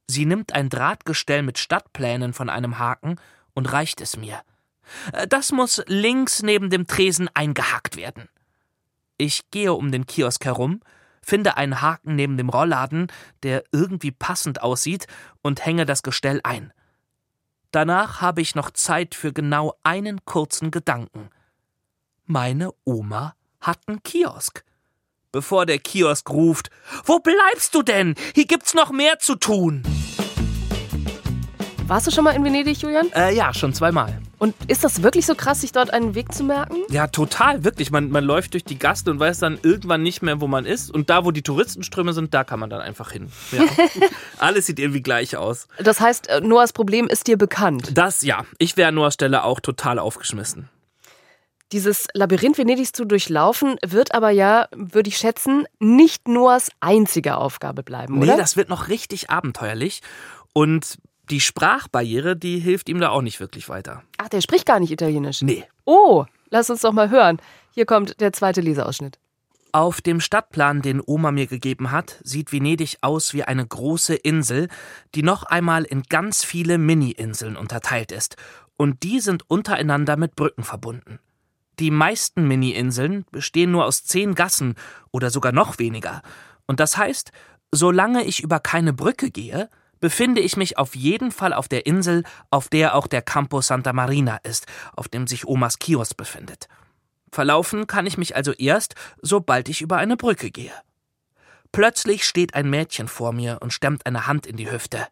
Sie 0.07 0.25
nimmt 0.25 0.53
ein 0.53 0.69
Drahtgestell 0.69 1.43
mit 1.43 1.57
Stadtplänen 1.57 2.33
von 2.33 2.49
einem 2.49 2.79
Haken 2.79 3.19
und 3.53 3.71
reicht 3.71 4.01
es 4.01 4.17
mir. 4.17 4.41
Das 5.27 5.51
muss 5.51 5.83
links 5.87 6.43
neben 6.43 6.69
dem 6.69 6.87
Tresen 6.87 7.29
eingehakt 7.33 7.97
werden. 7.97 8.29
Ich 9.17 9.49
gehe 9.49 9.73
um 9.73 9.91
den 9.91 10.05
Kiosk 10.05 10.45
herum, 10.45 10.81
finde 11.21 11.57
einen 11.57 11.81
Haken 11.81 12.15
neben 12.15 12.37
dem 12.37 12.49
Rollladen, 12.49 13.07
der 13.43 13.63
irgendwie 13.71 14.11
passend 14.11 14.61
aussieht, 14.61 15.07
und 15.41 15.65
hänge 15.65 15.85
das 15.85 16.03
Gestell 16.03 16.39
ein. 16.43 16.71
Danach 17.71 18.21
habe 18.21 18.41
ich 18.41 18.55
noch 18.55 18.71
Zeit 18.71 19.15
für 19.15 19.33
genau 19.33 19.73
einen 19.83 20.23
kurzen 20.25 20.71
Gedanken. 20.71 21.29
Meine 22.25 22.71
Oma 22.85 23.35
hat 23.59 23.79
einen 23.87 24.03
Kiosk. 24.03 24.63
Bevor 25.31 25.65
der 25.65 25.79
Kiosk 25.79 26.29
ruft, 26.29 26.69
wo 27.03 27.19
bleibst 27.19 27.75
du 27.75 27.81
denn? 27.81 28.15
Hier 28.35 28.45
gibt's 28.45 28.73
noch 28.73 28.91
mehr 28.91 29.19
zu 29.19 29.35
tun. 29.35 29.83
Warst 31.87 32.07
du 32.07 32.11
schon 32.11 32.23
mal 32.23 32.35
in 32.35 32.43
Venedig, 32.43 32.81
Julian? 32.81 33.11
Äh, 33.13 33.33
ja, 33.33 33.53
schon 33.53 33.73
zweimal. 33.73 34.21
Und 34.39 34.53
ist 34.67 34.83
das 34.83 35.01
wirklich 35.01 35.25
so 35.25 35.33
krass, 35.33 35.61
sich 35.61 35.71
dort 35.71 35.91
einen 35.91 36.13
Weg 36.13 36.31
zu 36.31 36.43
merken? 36.43 36.77
Ja, 36.89 37.07
total, 37.07 37.63
wirklich. 37.63 37.89
Man, 37.89 38.11
man 38.11 38.23
läuft 38.23 38.53
durch 38.53 38.63
die 38.63 38.77
Gassen 38.77 39.09
und 39.09 39.19
weiß 39.19 39.39
dann 39.39 39.57
irgendwann 39.63 40.03
nicht 40.03 40.21
mehr, 40.21 40.39
wo 40.41 40.47
man 40.47 40.65
ist. 40.65 40.91
Und 40.91 41.09
da, 41.09 41.25
wo 41.25 41.31
die 41.31 41.41
Touristenströme 41.41 42.13
sind, 42.13 42.33
da 42.33 42.43
kann 42.43 42.59
man 42.59 42.69
dann 42.69 42.81
einfach 42.81 43.11
hin. 43.11 43.31
Ja. 43.51 43.63
Alles 44.37 44.67
sieht 44.67 44.79
irgendwie 44.79 45.01
gleich 45.01 45.37
aus. 45.37 45.67
Das 45.79 45.99
heißt, 45.99 46.29
äh, 46.29 46.41
Noahs 46.41 46.71
Problem 46.71 47.07
ist 47.07 47.25
dir 47.25 47.37
bekannt. 47.37 47.91
Das, 47.95 48.21
ja. 48.21 48.45
Ich 48.59 48.77
wäre 48.77 48.89
an 48.89 48.95
Noahs 48.95 49.15
Stelle 49.15 49.43
auch 49.43 49.59
total 49.59 49.97
aufgeschmissen. 49.97 50.69
Dieses 51.71 52.07
Labyrinth 52.13 52.57
Venedigs 52.57 52.93
zu 52.93 53.05
durchlaufen, 53.05 53.75
wird 53.85 54.13
aber 54.13 54.29
ja, 54.29 54.69
würde 54.73 55.09
ich 55.09 55.17
schätzen, 55.17 55.65
nicht 55.79 56.27
Noahs 56.27 56.69
einzige 56.79 57.35
Aufgabe 57.35 57.83
bleiben, 57.83 58.19
oder? 58.19 58.33
Nee, 58.33 58.37
das 58.37 58.55
wird 58.55 58.69
noch 58.69 58.87
richtig 58.87 59.29
abenteuerlich. 59.29 60.01
Und 60.53 60.97
die 61.29 61.41
Sprachbarriere, 61.41 62.35
die 62.35 62.59
hilft 62.59 62.89
ihm 62.89 62.99
da 62.99 63.09
auch 63.09 63.21
nicht 63.21 63.39
wirklich 63.39 63.69
weiter. 63.69 64.03
Ach, 64.17 64.29
der 64.29 64.41
spricht 64.41 64.65
gar 64.65 64.79
nicht 64.79 64.91
Italienisch. 64.91 65.41
Nee. 65.41 65.65
Oh, 65.85 66.25
lass 66.49 66.69
uns 66.69 66.81
doch 66.81 66.93
mal 66.93 67.09
hören. 67.09 67.41
Hier 67.71 67.85
kommt 67.85 68.19
der 68.21 68.33
zweite 68.33 68.61
Leseausschnitt. 68.61 69.19
Auf 69.73 70.01
dem 70.01 70.21
Stadtplan, 70.21 70.81
den 70.81 71.01
Oma 71.05 71.31
mir 71.31 71.45
gegeben 71.45 71.91
hat, 71.91 72.17
sieht 72.23 72.51
Venedig 72.51 72.97
aus 73.01 73.33
wie 73.33 73.43
eine 73.43 73.65
große 73.65 74.15
Insel, 74.15 74.69
die 75.13 75.23
noch 75.23 75.43
einmal 75.43 75.83
in 75.83 76.03
ganz 76.03 76.43
viele 76.43 76.77
Mini-Inseln 76.77 77.57
unterteilt 77.57 78.11
ist. 78.11 78.37
Und 78.77 79.03
die 79.03 79.19
sind 79.19 79.49
untereinander 79.49 80.17
mit 80.17 80.35
Brücken 80.35 80.63
verbunden. 80.63 81.19
Die 81.79 81.91
meisten 81.91 82.47
Mini-Inseln 82.47 83.25
bestehen 83.31 83.71
nur 83.71 83.85
aus 83.85 84.03
zehn 84.03 84.33
Gassen 84.33 84.75
oder 85.11 85.29
sogar 85.29 85.51
noch 85.51 85.77
weniger. 85.77 86.23
Und 86.65 86.79
das 86.79 86.97
heißt, 86.97 87.31
solange 87.71 88.23
ich 88.23 88.41
über 88.41 88.59
keine 88.59 88.93
Brücke 88.93 89.29
gehe, 89.29 89.69
befinde 89.99 90.41
ich 90.41 90.57
mich 90.57 90.77
auf 90.77 90.95
jeden 90.95 91.31
Fall 91.31 91.53
auf 91.53 91.67
der 91.67 91.85
Insel, 91.85 92.23
auf 92.49 92.69
der 92.69 92.95
auch 92.95 93.07
der 93.07 93.21
Campo 93.21 93.61
Santa 93.61 93.93
Marina 93.93 94.37
ist, 94.37 94.65
auf 94.95 95.07
dem 95.07 95.27
sich 95.27 95.47
Omas 95.47 95.79
Kiosk 95.79 96.17
befindet. 96.17 96.67
Verlaufen 97.31 97.87
kann 97.87 98.05
ich 98.05 98.17
mich 98.17 98.35
also 98.35 98.51
erst, 98.53 98.95
sobald 99.21 99.69
ich 99.69 99.81
über 99.81 99.97
eine 99.97 100.17
Brücke 100.17 100.51
gehe. 100.51 100.73
Plötzlich 101.71 102.23
steht 102.23 102.53
ein 102.55 102.69
Mädchen 102.69 103.07
vor 103.07 103.33
mir 103.33 103.57
und 103.61 103.73
stemmt 103.73 104.05
eine 104.05 104.27
Hand 104.27 104.45
in 104.45 104.57
die 104.57 104.71
Hüfte. 104.71 105.07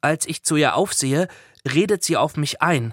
Als 0.00 0.26
ich 0.26 0.42
zu 0.42 0.56
ihr 0.56 0.74
aufsehe, 0.74 1.28
redet 1.64 2.02
sie 2.02 2.16
auf 2.16 2.36
mich 2.36 2.62
ein, 2.62 2.92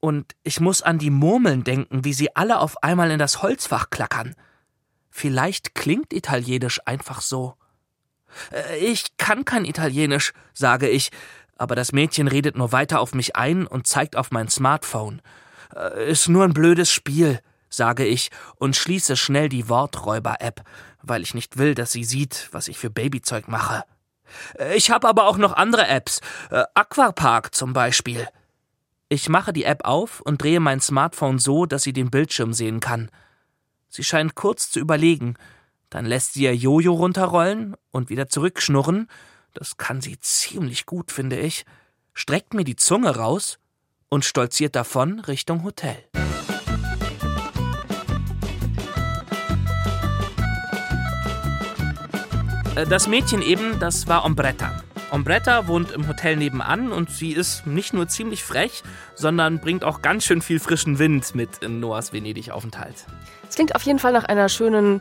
und 0.00 0.36
ich 0.44 0.60
muss 0.60 0.82
an 0.82 0.98
die 0.98 1.10
Murmeln 1.10 1.64
denken, 1.64 2.04
wie 2.04 2.12
sie 2.12 2.34
alle 2.36 2.60
auf 2.60 2.82
einmal 2.82 3.10
in 3.10 3.18
das 3.18 3.42
Holzfach 3.42 3.90
klackern. 3.90 4.36
Vielleicht 5.10 5.74
klingt 5.74 6.12
Italienisch 6.12 6.80
einfach 6.86 7.20
so. 7.20 7.57
Äh, 8.52 8.78
ich 8.78 9.16
kann 9.16 9.44
kein 9.44 9.64
Italienisch, 9.64 10.32
sage 10.52 10.88
ich, 10.88 11.10
aber 11.56 11.74
das 11.74 11.92
Mädchen 11.92 12.28
redet 12.28 12.56
nur 12.56 12.72
weiter 12.72 13.00
auf 13.00 13.14
mich 13.14 13.36
ein 13.36 13.66
und 13.66 13.86
zeigt 13.86 14.16
auf 14.16 14.30
mein 14.30 14.48
Smartphone. 14.48 15.20
Äh, 15.74 16.10
ist 16.10 16.28
nur 16.28 16.44
ein 16.44 16.54
blödes 16.54 16.90
Spiel, 16.90 17.40
sage 17.68 18.04
ich 18.04 18.30
und 18.56 18.76
schließe 18.76 19.16
schnell 19.16 19.48
die 19.48 19.68
Worträuber-App, 19.68 20.62
weil 21.02 21.22
ich 21.22 21.34
nicht 21.34 21.58
will, 21.58 21.74
dass 21.74 21.92
sie 21.92 22.04
sieht, 22.04 22.48
was 22.52 22.68
ich 22.68 22.78
für 22.78 22.90
Babyzeug 22.90 23.48
mache. 23.48 23.84
Äh, 24.58 24.76
ich 24.76 24.90
habe 24.90 25.08
aber 25.08 25.26
auch 25.26 25.38
noch 25.38 25.54
andere 25.54 25.86
Apps, 25.86 26.20
Aquapark 26.74 27.54
zum 27.54 27.72
Beispiel. 27.72 28.26
Ich 29.10 29.30
mache 29.30 29.54
die 29.54 29.64
App 29.64 29.84
auf 29.84 30.20
und 30.20 30.42
drehe 30.42 30.60
mein 30.60 30.80
Smartphone 30.80 31.38
so, 31.38 31.64
dass 31.64 31.82
sie 31.82 31.94
den 31.94 32.10
Bildschirm 32.10 32.52
sehen 32.52 32.80
kann. 32.80 33.10
Sie 33.88 34.04
scheint 34.04 34.34
kurz 34.34 34.70
zu 34.70 34.80
überlegen, 34.80 35.34
dann 35.90 36.04
lässt 36.04 36.34
sie 36.34 36.44
ihr 36.44 36.54
Jojo 36.54 36.92
runterrollen 36.94 37.76
und 37.90 38.10
wieder 38.10 38.28
zurückschnurren, 38.28 39.08
das 39.54 39.76
kann 39.76 40.00
sie 40.00 40.18
ziemlich 40.20 40.86
gut, 40.86 41.10
finde 41.10 41.38
ich, 41.38 41.64
streckt 42.14 42.54
mir 42.54 42.64
die 42.64 42.76
Zunge 42.76 43.16
raus 43.16 43.58
und 44.08 44.24
stolziert 44.24 44.76
davon 44.76 45.20
Richtung 45.20 45.64
Hotel. 45.64 45.96
Äh, 52.76 52.86
das 52.86 53.08
Mädchen 53.08 53.42
eben, 53.42 53.78
das 53.80 54.06
war 54.06 54.24
Ombretta. 54.24 54.82
Ombretta 55.10 55.66
wohnt 55.68 55.90
im 55.90 56.06
Hotel 56.06 56.36
nebenan 56.36 56.92
und 56.92 57.10
sie 57.10 57.32
ist 57.32 57.66
nicht 57.66 57.94
nur 57.94 58.08
ziemlich 58.08 58.44
frech, 58.44 58.82
sondern 59.14 59.58
bringt 59.58 59.82
auch 59.82 60.02
ganz 60.02 60.24
schön 60.24 60.42
viel 60.42 60.60
frischen 60.60 60.98
Wind 60.98 61.34
mit 61.34 61.58
in 61.58 61.80
Noahs 61.80 62.12
Venedig-Aufenthalt. 62.12 63.06
Es 63.48 63.54
klingt 63.54 63.74
auf 63.74 63.82
jeden 63.82 63.98
Fall 63.98 64.12
nach 64.12 64.24
einer 64.24 64.50
schönen 64.50 65.00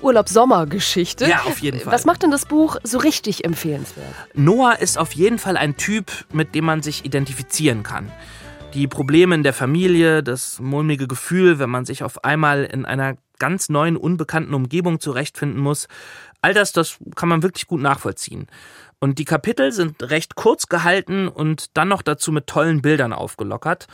Urlaub-Sommer-Geschichte. 0.00 1.28
Ja, 1.28 1.42
auf 1.44 1.58
jeden 1.58 1.80
Fall. 1.80 1.92
Was 1.92 2.04
macht 2.04 2.22
denn 2.22 2.30
das 2.30 2.46
Buch 2.46 2.76
so 2.82 2.98
richtig 2.98 3.44
empfehlenswert? 3.44 4.14
Noah 4.34 4.78
ist 4.78 4.98
auf 4.98 5.12
jeden 5.12 5.38
Fall 5.38 5.56
ein 5.56 5.76
Typ, 5.76 6.10
mit 6.32 6.54
dem 6.54 6.64
man 6.64 6.82
sich 6.82 7.04
identifizieren 7.04 7.82
kann. 7.82 8.10
Die 8.74 8.88
Probleme 8.88 9.34
in 9.34 9.42
der 9.42 9.52
Familie, 9.52 10.22
das 10.22 10.58
mulmige 10.58 11.06
Gefühl, 11.06 11.58
wenn 11.58 11.70
man 11.70 11.84
sich 11.84 12.02
auf 12.02 12.24
einmal 12.24 12.64
in 12.64 12.84
einer 12.84 13.16
ganz 13.38 13.68
neuen, 13.68 13.96
unbekannten 13.96 14.54
Umgebung 14.54 14.98
zurechtfinden 14.98 15.60
muss, 15.60 15.88
all 16.40 16.54
das, 16.54 16.72
das 16.72 16.96
kann 17.14 17.28
man 17.28 17.42
wirklich 17.42 17.66
gut 17.66 17.80
nachvollziehen. 17.80 18.46
Und 18.98 19.18
die 19.18 19.24
Kapitel 19.24 19.72
sind 19.72 20.02
recht 20.02 20.36
kurz 20.36 20.68
gehalten 20.68 21.28
und 21.28 21.76
dann 21.76 21.88
noch 21.88 22.02
dazu 22.02 22.30
mit 22.30 22.46
tollen 22.46 22.82
Bildern 22.82 23.12
aufgelockert. 23.12 23.88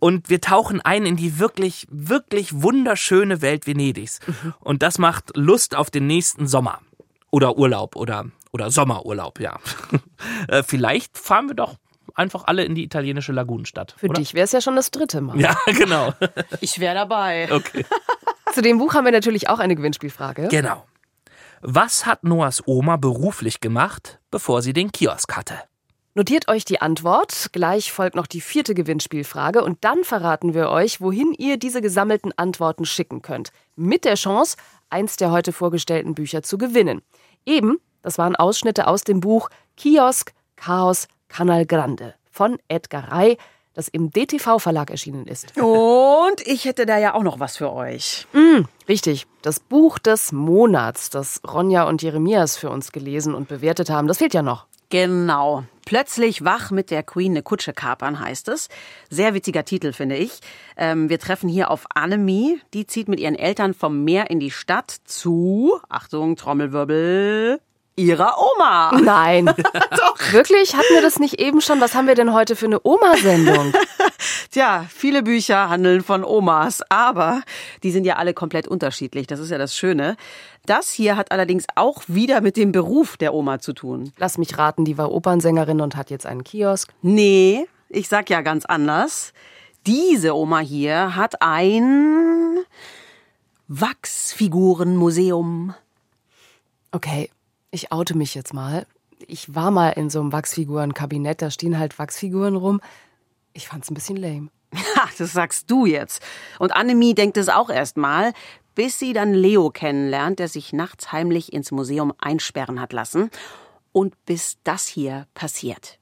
Und 0.00 0.30
wir 0.30 0.40
tauchen 0.40 0.80
ein 0.80 1.06
in 1.06 1.16
die 1.16 1.38
wirklich, 1.38 1.86
wirklich 1.90 2.62
wunderschöne 2.62 3.42
Welt 3.42 3.66
Venedigs. 3.66 4.18
Mhm. 4.26 4.54
Und 4.60 4.82
das 4.82 4.98
macht 4.98 5.36
Lust 5.36 5.76
auf 5.76 5.90
den 5.90 6.06
nächsten 6.06 6.46
Sommer. 6.46 6.80
Oder 7.30 7.56
Urlaub 7.56 7.94
oder, 7.96 8.26
oder 8.50 8.70
Sommerurlaub, 8.70 9.38
ja. 9.40 9.58
Äh, 10.48 10.62
vielleicht 10.62 11.16
fahren 11.16 11.48
wir 11.48 11.54
doch 11.54 11.76
einfach 12.14 12.44
alle 12.44 12.64
in 12.64 12.74
die 12.74 12.84
italienische 12.84 13.32
Lagunenstadt. 13.32 13.94
Für 13.96 14.08
oder? 14.08 14.20
dich 14.20 14.34
wäre 14.34 14.44
es 14.44 14.52
ja 14.52 14.60
schon 14.60 14.76
das 14.76 14.90
dritte 14.90 15.20
Mal. 15.22 15.40
Ja, 15.40 15.56
genau. 15.66 16.12
Ich 16.60 16.78
wäre 16.78 16.94
dabei. 16.94 17.48
Okay. 17.50 17.86
Zu 18.52 18.62
dem 18.62 18.78
Buch 18.78 18.94
haben 18.94 19.04
wir 19.04 19.12
natürlich 19.12 19.48
auch 19.48 19.58
eine 19.58 19.76
Gewinnspielfrage. 19.76 20.48
Genau. 20.48 20.84
Was 21.62 22.04
hat 22.04 22.24
Noahs 22.24 22.62
Oma 22.66 22.96
beruflich 22.96 23.60
gemacht, 23.60 24.18
bevor 24.30 24.60
sie 24.62 24.72
den 24.72 24.92
Kiosk 24.92 25.36
hatte? 25.36 25.54
Notiert 26.14 26.48
euch 26.48 26.64
die 26.64 26.80
Antwort. 26.80 27.50
Gleich 27.52 27.92
folgt 27.92 28.16
noch 28.16 28.26
die 28.26 28.40
vierte 28.40 28.74
Gewinnspielfrage 28.74 29.62
und 29.62 29.84
dann 29.84 30.02
verraten 30.02 30.54
wir 30.54 30.70
euch, 30.70 31.00
wohin 31.00 31.32
ihr 31.38 31.56
diese 31.56 31.80
gesammelten 31.80 32.32
Antworten 32.36 32.84
schicken 32.84 33.22
könnt. 33.22 33.52
Mit 33.76 34.04
der 34.04 34.16
Chance, 34.16 34.56
eins 34.88 35.16
der 35.16 35.30
heute 35.30 35.52
vorgestellten 35.52 36.16
Bücher 36.16 36.42
zu 36.42 36.58
gewinnen. 36.58 37.02
Eben, 37.46 37.78
das 38.02 38.18
waren 38.18 38.34
Ausschnitte 38.34 38.88
aus 38.88 39.04
dem 39.04 39.20
Buch 39.20 39.50
Kiosk, 39.76 40.32
Chaos, 40.56 41.06
Canal 41.28 41.64
Grande 41.64 42.16
von 42.32 42.58
Edgar 42.66 43.12
Rey, 43.12 43.38
das 43.72 43.86
im 43.86 44.10
DTV-Verlag 44.10 44.90
erschienen 44.90 45.28
ist. 45.28 45.56
Und 45.58 46.44
ich 46.44 46.64
hätte 46.64 46.86
da 46.86 46.98
ja 46.98 47.14
auch 47.14 47.22
noch 47.22 47.38
was 47.38 47.56
für 47.56 47.72
euch. 47.72 48.26
Mm, 48.32 48.64
richtig. 48.88 49.28
Das 49.42 49.60
Buch 49.60 50.00
des 50.00 50.32
Monats, 50.32 51.08
das 51.08 51.40
Ronja 51.46 51.84
und 51.84 52.02
Jeremias 52.02 52.56
für 52.56 52.68
uns 52.68 52.90
gelesen 52.90 53.32
und 53.32 53.46
bewertet 53.46 53.90
haben, 53.90 54.08
das 54.08 54.18
fehlt 54.18 54.34
ja 54.34 54.42
noch. 54.42 54.66
Genau. 54.90 55.64
Plötzlich 55.86 56.44
wach 56.44 56.70
mit 56.70 56.90
der 56.90 57.02
Queen 57.02 57.32
eine 57.32 57.42
Kutsche 57.42 57.72
kapern 57.72 58.20
heißt 58.20 58.48
es. 58.48 58.68
Sehr 59.08 59.34
witziger 59.34 59.64
Titel, 59.64 59.92
finde 59.92 60.16
ich. 60.16 60.40
Ähm, 60.76 61.08
wir 61.08 61.18
treffen 61.18 61.48
hier 61.48 61.70
auf 61.70 61.86
Annemie. 61.94 62.60
Die 62.74 62.86
zieht 62.86 63.08
mit 63.08 63.20
ihren 63.20 63.36
Eltern 63.36 63.72
vom 63.72 64.04
Meer 64.04 64.30
in 64.30 64.40
die 64.40 64.50
Stadt 64.50 64.90
zu, 65.04 65.80
Achtung, 65.88 66.36
Trommelwirbel, 66.36 67.60
ihrer 68.00 68.36
Oma. 68.38 68.96
Nein. 69.02 69.46
Doch. 69.46 70.32
Wirklich? 70.32 70.74
Hatten 70.74 70.94
wir 70.94 71.02
das 71.02 71.18
nicht 71.18 71.40
eben 71.40 71.60
schon? 71.60 71.80
Was 71.80 71.94
haben 71.94 72.06
wir 72.06 72.14
denn 72.14 72.32
heute 72.32 72.56
für 72.56 72.66
eine 72.66 72.80
Oma-Sendung? 72.82 73.72
Tja, 74.50 74.86
viele 74.88 75.22
Bücher 75.22 75.68
handeln 75.68 76.02
von 76.02 76.24
Omas, 76.24 76.82
aber 76.88 77.42
die 77.82 77.90
sind 77.90 78.04
ja 78.04 78.16
alle 78.16 78.34
komplett 78.34 78.66
unterschiedlich. 78.66 79.26
Das 79.26 79.40
ist 79.40 79.50
ja 79.50 79.58
das 79.58 79.76
Schöne. 79.76 80.16
Das 80.66 80.90
hier 80.90 81.16
hat 81.16 81.32
allerdings 81.32 81.64
auch 81.76 82.02
wieder 82.06 82.40
mit 82.40 82.56
dem 82.56 82.72
Beruf 82.72 83.16
der 83.16 83.34
Oma 83.34 83.60
zu 83.60 83.72
tun. 83.72 84.12
Lass 84.18 84.38
mich 84.38 84.58
raten, 84.58 84.84
die 84.84 84.98
war 84.98 85.12
Opernsängerin 85.12 85.80
und 85.80 85.96
hat 85.96 86.10
jetzt 86.10 86.26
einen 86.26 86.44
Kiosk. 86.44 86.92
Nee, 87.02 87.66
ich 87.88 88.08
sag 88.08 88.30
ja 88.30 88.40
ganz 88.42 88.66
anders. 88.66 89.32
Diese 89.86 90.36
Oma 90.36 90.58
hier 90.58 91.16
hat 91.16 91.40
ein 91.40 92.58
Wachsfigurenmuseum. 93.68 95.74
Okay, 96.92 97.30
ich 97.70 97.92
oute 97.92 98.16
mich 98.16 98.34
jetzt 98.34 98.54
mal. 98.54 98.86
Ich 99.26 99.54
war 99.54 99.70
mal 99.70 99.90
in 99.90 100.10
so 100.10 100.20
einem 100.20 100.32
Wachsfigurenkabinett, 100.32 101.42
da 101.42 101.50
stehen 101.50 101.78
halt 101.78 101.98
Wachsfiguren 101.98 102.56
rum. 102.56 102.80
Ich 103.52 103.68
fand's 103.68 103.90
ein 103.90 103.94
bisschen 103.94 104.16
lame. 104.16 104.48
Ha, 104.96 105.08
das 105.18 105.32
sagst 105.32 105.70
du 105.70 105.86
jetzt. 105.86 106.22
Und 106.58 106.72
Annemie 106.72 107.14
denkt 107.14 107.36
es 107.36 107.48
auch 107.48 107.70
erst 107.70 107.96
mal, 107.96 108.32
bis 108.74 108.98
sie 108.98 109.12
dann 109.12 109.34
Leo 109.34 109.70
kennenlernt, 109.70 110.38
der 110.38 110.48
sich 110.48 110.72
nachts 110.72 111.10
heimlich 111.12 111.52
ins 111.52 111.72
Museum 111.72 112.12
einsperren 112.18 112.80
hat 112.80 112.92
lassen. 112.92 113.30
Und 113.92 114.14
bis 114.26 114.58
das 114.62 114.86
hier 114.86 115.26
passiert. 115.34 115.98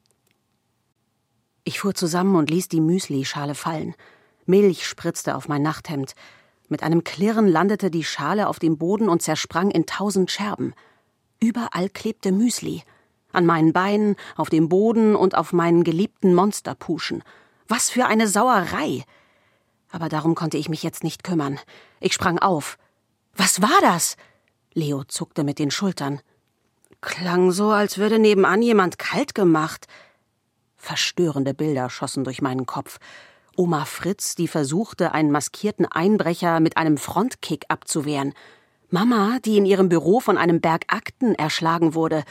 Ich 1.64 1.80
fuhr 1.80 1.94
zusammen 1.94 2.36
und 2.36 2.50
ließ 2.50 2.68
die 2.68 2.80
Müsli-Schale 2.80 3.54
fallen. 3.54 3.94
Milch 4.46 4.86
spritzte 4.86 5.34
auf 5.36 5.48
mein 5.48 5.62
Nachthemd. 5.62 6.14
Mit 6.68 6.82
einem 6.82 7.04
Klirren 7.04 7.48
landete 7.48 7.90
die 7.90 8.04
Schale 8.04 8.48
auf 8.48 8.58
dem 8.58 8.78
Boden 8.78 9.08
und 9.08 9.22
zersprang 9.22 9.70
in 9.70 9.86
tausend 9.86 10.30
Scherben. 10.30 10.74
Überall 11.40 11.88
klebte 11.88 12.32
Müsli. 12.32 12.82
An 13.32 13.46
meinen 13.46 13.72
Beinen, 13.72 14.16
auf 14.36 14.48
dem 14.48 14.68
Boden 14.68 15.14
und 15.14 15.36
auf 15.36 15.52
meinen 15.52 15.84
geliebten 15.84 16.34
Monsterpuschen. 16.34 17.22
Was 17.68 17.90
für 17.90 18.06
eine 18.06 18.26
Sauerei! 18.26 19.04
Aber 19.90 20.08
darum 20.08 20.34
konnte 20.34 20.56
ich 20.58 20.68
mich 20.68 20.82
jetzt 20.82 21.04
nicht 21.04 21.24
kümmern. 21.24 21.58
Ich 22.00 22.12
sprang 22.14 22.38
auf. 22.38 22.78
Was 23.34 23.62
war 23.62 23.80
das? 23.80 24.16
Leo 24.74 25.04
zuckte 25.04 25.44
mit 25.44 25.58
den 25.58 25.70
Schultern. 25.70 26.20
Klang 27.00 27.52
so, 27.52 27.70
als 27.70 27.98
würde 27.98 28.18
nebenan 28.18 28.62
jemand 28.62 28.98
kalt 28.98 29.34
gemacht. 29.34 29.86
Verstörende 30.76 31.54
Bilder 31.54 31.90
schossen 31.90 32.24
durch 32.24 32.42
meinen 32.42 32.66
Kopf. 32.66 32.98
Oma 33.56 33.84
Fritz, 33.84 34.34
die 34.34 34.48
versuchte, 34.48 35.12
einen 35.12 35.30
maskierten 35.30 35.86
Einbrecher 35.86 36.60
mit 36.60 36.76
einem 36.76 36.96
Frontkick 36.96 37.64
abzuwehren. 37.68 38.34
Mama, 38.90 39.38
die 39.44 39.58
in 39.58 39.66
ihrem 39.66 39.90
Büro 39.90 40.18
von 40.18 40.38
einem 40.38 40.62
Berg 40.62 40.84
Akten 40.88 41.34
erschlagen 41.34 41.94
wurde. 41.94 42.24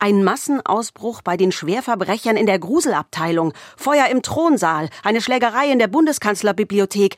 Ein 0.00 0.24
Massenausbruch 0.24 1.22
bei 1.22 1.36
den 1.36 1.52
Schwerverbrechern 1.52 2.36
in 2.36 2.46
der 2.46 2.58
Gruselabteilung, 2.58 3.52
Feuer 3.76 4.06
im 4.06 4.20
Thronsaal, 4.22 4.88
eine 5.04 5.20
Schlägerei 5.20 5.70
in 5.70 5.78
der 5.78 5.86
Bundeskanzlerbibliothek. 5.86 7.14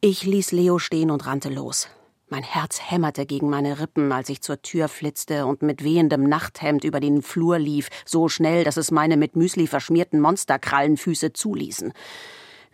Ich 0.00 0.24
ließ 0.24 0.52
Leo 0.52 0.78
stehen 0.78 1.10
und 1.10 1.26
rannte 1.26 1.50
los. 1.50 1.88
Mein 2.30 2.42
Herz 2.42 2.80
hämmerte 2.82 3.26
gegen 3.26 3.50
meine 3.50 3.78
Rippen, 3.78 4.10
als 4.10 4.30
ich 4.30 4.40
zur 4.40 4.62
Tür 4.62 4.88
flitzte 4.88 5.44
und 5.44 5.60
mit 5.60 5.84
wehendem 5.84 6.24
Nachthemd 6.24 6.84
über 6.84 7.00
den 7.00 7.20
Flur 7.20 7.58
lief, 7.58 7.90
so 8.06 8.30
schnell, 8.30 8.64
dass 8.64 8.78
es 8.78 8.90
meine 8.90 9.18
mit 9.18 9.36
Müsli 9.36 9.66
verschmierten 9.66 10.20
Monsterkrallenfüße 10.20 11.34
zuließen. 11.34 11.92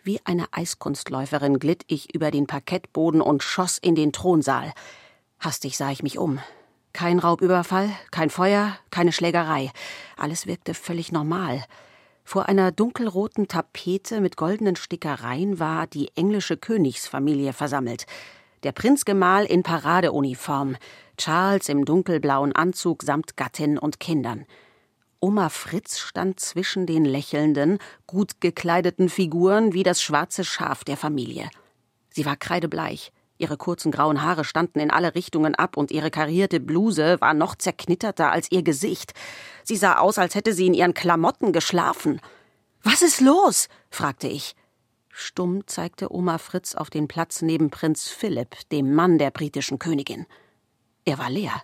Wie 0.01 0.21
eine 0.23 0.45
Eiskunstläuferin 0.51 1.59
glitt 1.59 1.83
ich 1.87 2.15
über 2.15 2.31
den 2.31 2.47
Parkettboden 2.47 3.19
und 3.19 3.43
schoss 3.43 3.77
in 3.77 3.95
den 3.95 4.13
Thronsaal. 4.13 4.71
Hastig 5.45 5.77
sah 5.77 5.91
ich 5.91 6.01
mich 6.01 6.17
um. 6.17 6.39
Kein 6.91 7.19
Raubüberfall, 7.19 7.91
kein 8.09 8.31
Feuer, 8.31 8.79
keine 8.89 9.11
Schlägerei. 9.11 9.71
Alles 10.17 10.47
wirkte 10.47 10.73
völlig 10.73 11.11
normal. 11.11 11.63
Vor 12.23 12.49
einer 12.49 12.71
dunkelroten 12.71 13.47
Tapete 13.47 14.21
mit 14.21 14.37
goldenen 14.37 14.75
Stickereien 14.75 15.59
war 15.59 15.85
die 15.85 16.09
englische 16.15 16.57
Königsfamilie 16.57 17.53
versammelt. 17.53 18.07
Der 18.63 18.71
Prinzgemahl 18.71 19.45
in 19.45 19.61
Paradeuniform, 19.61 20.77
Charles 21.15 21.69
im 21.69 21.85
dunkelblauen 21.85 22.53
Anzug 22.53 23.03
samt 23.03 23.37
Gattin 23.37 23.77
und 23.77 23.99
Kindern. 23.99 24.47
Oma 25.19 25.49
Fritz 25.49 25.99
stand 25.99 26.39
zwischen 26.39 26.87
den 26.87 27.05
lächelnden, 27.05 27.77
gut 28.07 28.41
gekleideten 28.41 29.09
Figuren 29.09 29.73
wie 29.73 29.83
das 29.83 30.01
schwarze 30.01 30.43
Schaf 30.43 30.83
der 30.83 30.97
Familie. 30.97 31.51
Sie 32.09 32.25
war 32.25 32.35
kreidebleich. 32.35 33.11
Ihre 33.37 33.57
kurzen 33.57 33.91
grauen 33.91 34.21
Haare 34.21 34.45
standen 34.45 34.79
in 34.79 34.91
alle 34.91 35.13
Richtungen 35.13 35.55
ab 35.55 35.75
und 35.75 35.91
ihre 35.91 36.09
karierte 36.09 36.59
Bluse 36.59 37.19
war 37.19 37.33
noch 37.33 37.55
zerknitterter 37.55 38.31
als 38.31 38.51
ihr 38.51 38.63
Gesicht. 38.63 39.13
Sie 39.63 39.75
sah 39.75 39.97
aus, 39.97 40.17
als 40.17 40.35
hätte 40.35 40.53
sie 40.53 40.67
in 40.67 40.73
ihren 40.73 40.93
Klamotten 40.93 41.51
geschlafen. 41.51 42.21
Was 42.83 43.01
ist 43.01 43.19
los? 43.19 43.67
fragte 43.89 44.27
ich. 44.27 44.55
Stumm 45.09 45.65
zeigte 45.67 46.13
Oma 46.13 46.37
Fritz 46.37 46.75
auf 46.75 46.89
den 46.89 47.07
Platz 47.07 47.41
neben 47.41 47.69
Prinz 47.69 48.09
Philipp, 48.09 48.57
dem 48.69 48.93
Mann 48.93 49.17
der 49.17 49.31
britischen 49.31 49.79
Königin. 49.79 50.25
Er 51.05 51.17
war 51.17 51.29
leer. 51.29 51.63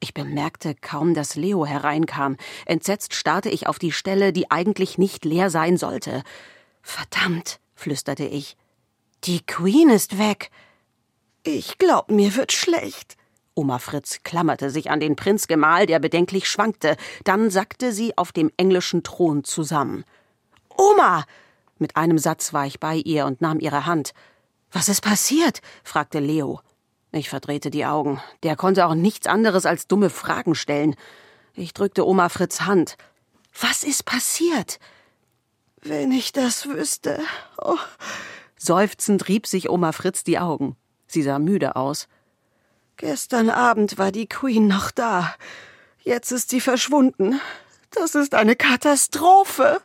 Ich 0.00 0.14
bemerkte 0.14 0.74
kaum, 0.74 1.14
dass 1.14 1.36
Leo 1.36 1.66
hereinkam. 1.66 2.36
Entsetzt 2.66 3.14
starrte 3.14 3.50
ich 3.50 3.66
auf 3.66 3.78
die 3.78 3.92
Stelle, 3.92 4.32
die 4.32 4.50
eigentlich 4.50 4.96
nicht 4.96 5.24
leer 5.24 5.50
sein 5.50 5.76
sollte. 5.76 6.22
Verdammt, 6.82 7.60
flüsterte 7.74 8.24
ich. 8.24 8.56
Die 9.24 9.44
Queen 9.44 9.90
ist 9.90 10.18
weg. 10.18 10.50
Ich 11.42 11.78
glaub, 11.78 12.10
mir 12.10 12.34
wird 12.36 12.52
schlecht. 12.52 13.16
Oma 13.54 13.78
Fritz 13.78 14.20
klammerte 14.22 14.70
sich 14.70 14.90
an 14.90 15.00
den 15.00 15.16
Prinzgemahl, 15.16 15.86
der 15.86 15.98
bedenklich 15.98 16.48
schwankte. 16.48 16.96
Dann 17.24 17.50
sackte 17.50 17.92
sie 17.92 18.16
auf 18.16 18.32
dem 18.32 18.50
englischen 18.56 19.02
Thron 19.02 19.44
zusammen. 19.44 20.04
Oma! 20.76 21.24
Mit 21.78 21.96
einem 21.96 22.18
Satz 22.18 22.52
war 22.52 22.66
ich 22.66 22.78
bei 22.78 22.96
ihr 22.96 23.24
und 23.26 23.40
nahm 23.40 23.58
ihre 23.58 23.86
Hand. 23.86 24.12
Was 24.70 24.88
ist 24.88 25.00
passiert? 25.00 25.60
fragte 25.82 26.20
Leo. 26.20 26.60
Ich 27.12 27.28
verdrehte 27.28 27.70
die 27.70 27.86
Augen. 27.86 28.22
Der 28.42 28.54
konnte 28.54 28.86
auch 28.86 28.94
nichts 28.94 29.26
anderes 29.26 29.66
als 29.66 29.88
dumme 29.88 30.10
Fragen 30.10 30.54
stellen. 30.54 30.94
Ich 31.54 31.72
drückte 31.72 32.06
Oma 32.06 32.28
Fritz 32.28 32.60
Hand. 32.60 32.96
Was 33.58 33.82
ist 33.82 34.04
passiert? 34.04 34.78
Wenn 35.82 36.12
ich 36.12 36.32
das 36.32 36.66
wüsste. 36.66 37.20
Oh. 37.58 37.78
Seufzend 38.56 39.26
rieb 39.28 39.46
sich 39.46 39.70
Oma 39.70 39.92
Fritz 39.92 40.22
die 40.22 40.38
Augen. 40.38 40.76
Sie 41.12 41.22
sah 41.22 41.40
müde 41.40 41.74
aus. 41.74 42.06
Gestern 42.96 43.50
Abend 43.50 43.98
war 43.98 44.12
die 44.12 44.28
Queen 44.28 44.68
noch 44.68 44.92
da. 44.92 45.34
Jetzt 46.04 46.30
ist 46.30 46.50
sie 46.50 46.60
verschwunden. 46.60 47.40
Das 47.90 48.14
ist 48.14 48.32
eine 48.32 48.54
Katastrophe. 48.54 49.80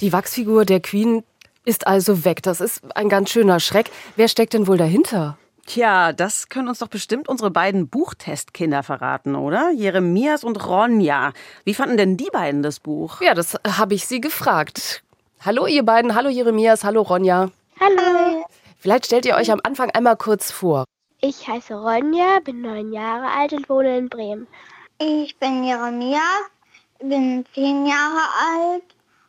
Die 0.00 0.12
Wachsfigur 0.12 0.64
der 0.64 0.80
Queen 0.80 1.22
ist 1.64 1.86
also 1.86 2.24
weg. 2.24 2.42
Das 2.42 2.60
ist 2.60 2.80
ein 2.96 3.08
ganz 3.08 3.30
schöner 3.30 3.60
Schreck. 3.60 3.92
Wer 4.16 4.26
steckt 4.26 4.54
denn 4.54 4.66
wohl 4.66 4.76
dahinter? 4.76 5.38
Tja, 5.66 6.12
das 6.12 6.48
können 6.48 6.68
uns 6.68 6.80
doch 6.80 6.88
bestimmt 6.88 7.28
unsere 7.28 7.50
beiden 7.50 7.88
Buchtestkinder 7.88 8.82
verraten, 8.82 9.36
oder? 9.36 9.70
Jeremias 9.70 10.42
und 10.44 10.66
Ronja. 10.66 11.32
Wie 11.64 11.74
fanden 11.74 11.96
denn 11.96 12.16
die 12.16 12.30
beiden 12.32 12.62
das 12.62 12.80
Buch? 12.80 13.20
Ja, 13.20 13.34
das 13.34 13.56
habe 13.66 13.94
ich 13.94 14.06
sie 14.06 14.20
gefragt. 14.20 15.04
Hallo 15.44 15.66
ihr 15.66 15.84
beiden, 15.84 16.14
hallo 16.14 16.28
Jeremias, 16.28 16.84
hallo 16.84 17.02
Ronja. 17.02 17.50
Hallo. 17.80 18.44
Vielleicht 18.78 19.06
stellt 19.06 19.24
ihr 19.24 19.36
euch 19.36 19.52
am 19.52 19.60
Anfang 19.62 19.90
einmal 19.90 20.16
kurz 20.16 20.50
vor. 20.50 20.84
Ich 21.20 21.46
heiße 21.46 21.74
Ronja, 21.74 22.40
bin 22.44 22.62
neun 22.62 22.92
Jahre 22.92 23.28
alt 23.30 23.52
und 23.52 23.68
wohne 23.68 23.96
in 23.96 24.08
Bremen. 24.08 24.48
Ich 24.98 25.36
bin 25.38 25.62
Jeremias, 25.62 26.20
bin 27.00 27.44
zehn 27.54 27.86
Jahre 27.86 28.22
alt 28.56 28.84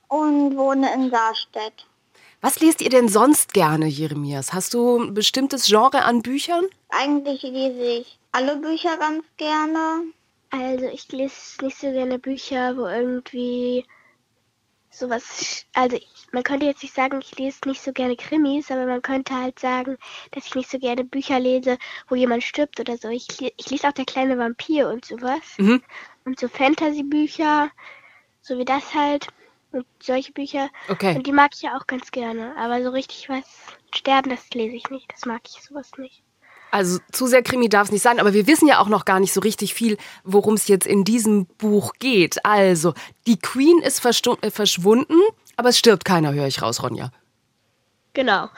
und 0.07 0.57
wohne 0.57 0.91
in 0.95 1.11
Saarstedt. 1.11 1.85
Was 2.43 2.59
liest 2.59 2.81
ihr 2.81 2.89
denn 2.89 3.07
sonst 3.07 3.53
gerne, 3.53 3.85
Jeremias? 3.85 4.51
Hast 4.51 4.73
du 4.73 4.97
ein 4.97 5.13
bestimmtes 5.13 5.67
Genre 5.67 6.03
an 6.03 6.21
Büchern? 6.21 6.65
Eigentlich 6.89 7.41
lese 7.43 8.01
ich 8.01 8.19
alle 8.33 8.57
Bücher 8.57 8.97
ganz 8.97 9.23
gerne. 9.37 10.11
Also 10.49 10.83
ich 10.87 11.09
lese 11.13 11.63
nicht 11.63 11.77
so 11.77 11.89
gerne 11.89 12.19
Bücher, 12.19 12.75
wo 12.75 12.85
irgendwie 12.85 13.85
sowas, 14.89 15.65
also 15.73 15.97
man 16.33 16.43
könnte 16.43 16.65
jetzt 16.65 16.83
nicht 16.83 16.93
sagen, 16.93 17.21
ich 17.21 17.37
lese 17.37 17.59
nicht 17.65 17.81
so 17.81 17.93
gerne 17.93 18.17
Krimis, 18.17 18.69
aber 18.69 18.87
man 18.87 19.01
könnte 19.01 19.33
halt 19.33 19.57
sagen, 19.57 19.97
dass 20.31 20.45
ich 20.45 20.55
nicht 20.55 20.69
so 20.69 20.79
gerne 20.79 21.05
Bücher 21.05 21.39
lese, 21.39 21.77
wo 22.09 22.15
jemand 22.15 22.43
stirbt 22.43 22.77
oder 22.77 22.97
so. 22.97 23.07
Ich, 23.07 23.25
ich 23.39 23.69
lese 23.69 23.87
auch 23.87 23.93
der 23.93 24.03
kleine 24.03 24.37
Vampir 24.37 24.89
und 24.89 25.05
sowas. 25.05 25.39
Mhm. 25.59 25.81
Und 26.25 26.37
so 26.41 26.49
Fantasy-Bücher, 26.49 27.71
so 28.41 28.57
wie 28.57 28.65
das 28.65 28.93
halt 28.93 29.29
und 29.73 29.85
solche 30.01 30.31
Bücher. 30.31 30.69
Okay. 30.87 31.15
Und 31.15 31.27
die 31.27 31.31
mag 31.31 31.51
ich 31.53 31.61
ja 31.61 31.77
auch 31.77 31.87
ganz 31.87 32.11
gerne. 32.11 32.55
Aber 32.57 32.83
so 32.83 32.89
richtig 32.89 33.29
was 33.29 33.43
sterben, 33.93 34.29
das 34.29 34.49
lese 34.53 34.75
ich 34.75 34.89
nicht. 34.89 35.11
Das 35.11 35.25
mag 35.25 35.41
ich 35.45 35.61
sowas 35.61 35.91
nicht. 35.97 36.23
Also 36.73 36.97
zu 37.11 37.27
sehr 37.27 37.43
Krimi 37.43 37.69
darf 37.69 37.85
es 37.85 37.91
nicht 37.91 38.01
sein, 38.01 38.19
aber 38.19 38.33
wir 38.33 38.47
wissen 38.47 38.67
ja 38.67 38.79
auch 38.79 38.87
noch 38.87 39.05
gar 39.05 39.19
nicht 39.19 39.31
so 39.31 39.41
richtig 39.41 39.75
viel, 39.75 39.95
worum 40.23 40.55
es 40.55 40.67
jetzt 40.67 40.87
in 40.87 41.03
diesem 41.03 41.45
Buch 41.45 41.93
geht. 41.99 42.43
Also, 42.45 42.95
die 43.27 43.37
Queen 43.37 43.77
ist 43.83 44.03
äh, 44.03 44.49
verschwunden, 44.49 45.19
aber 45.55 45.69
es 45.69 45.77
stirbt 45.77 46.03
keiner, 46.03 46.33
höre 46.33 46.47
ich 46.47 46.63
raus, 46.63 46.81
Ronja. 46.81 47.11
Genau. 48.13 48.49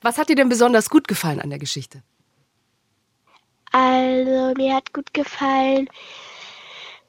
Was 0.00 0.16
hat 0.16 0.30
dir 0.30 0.36
denn 0.36 0.48
besonders 0.48 0.88
gut 0.88 1.06
gefallen 1.06 1.38
an 1.38 1.50
der 1.50 1.58
Geschichte? 1.58 2.02
Also, 3.72 4.54
mir 4.56 4.74
hat 4.74 4.94
gut 4.94 5.12
gefallen, 5.12 5.90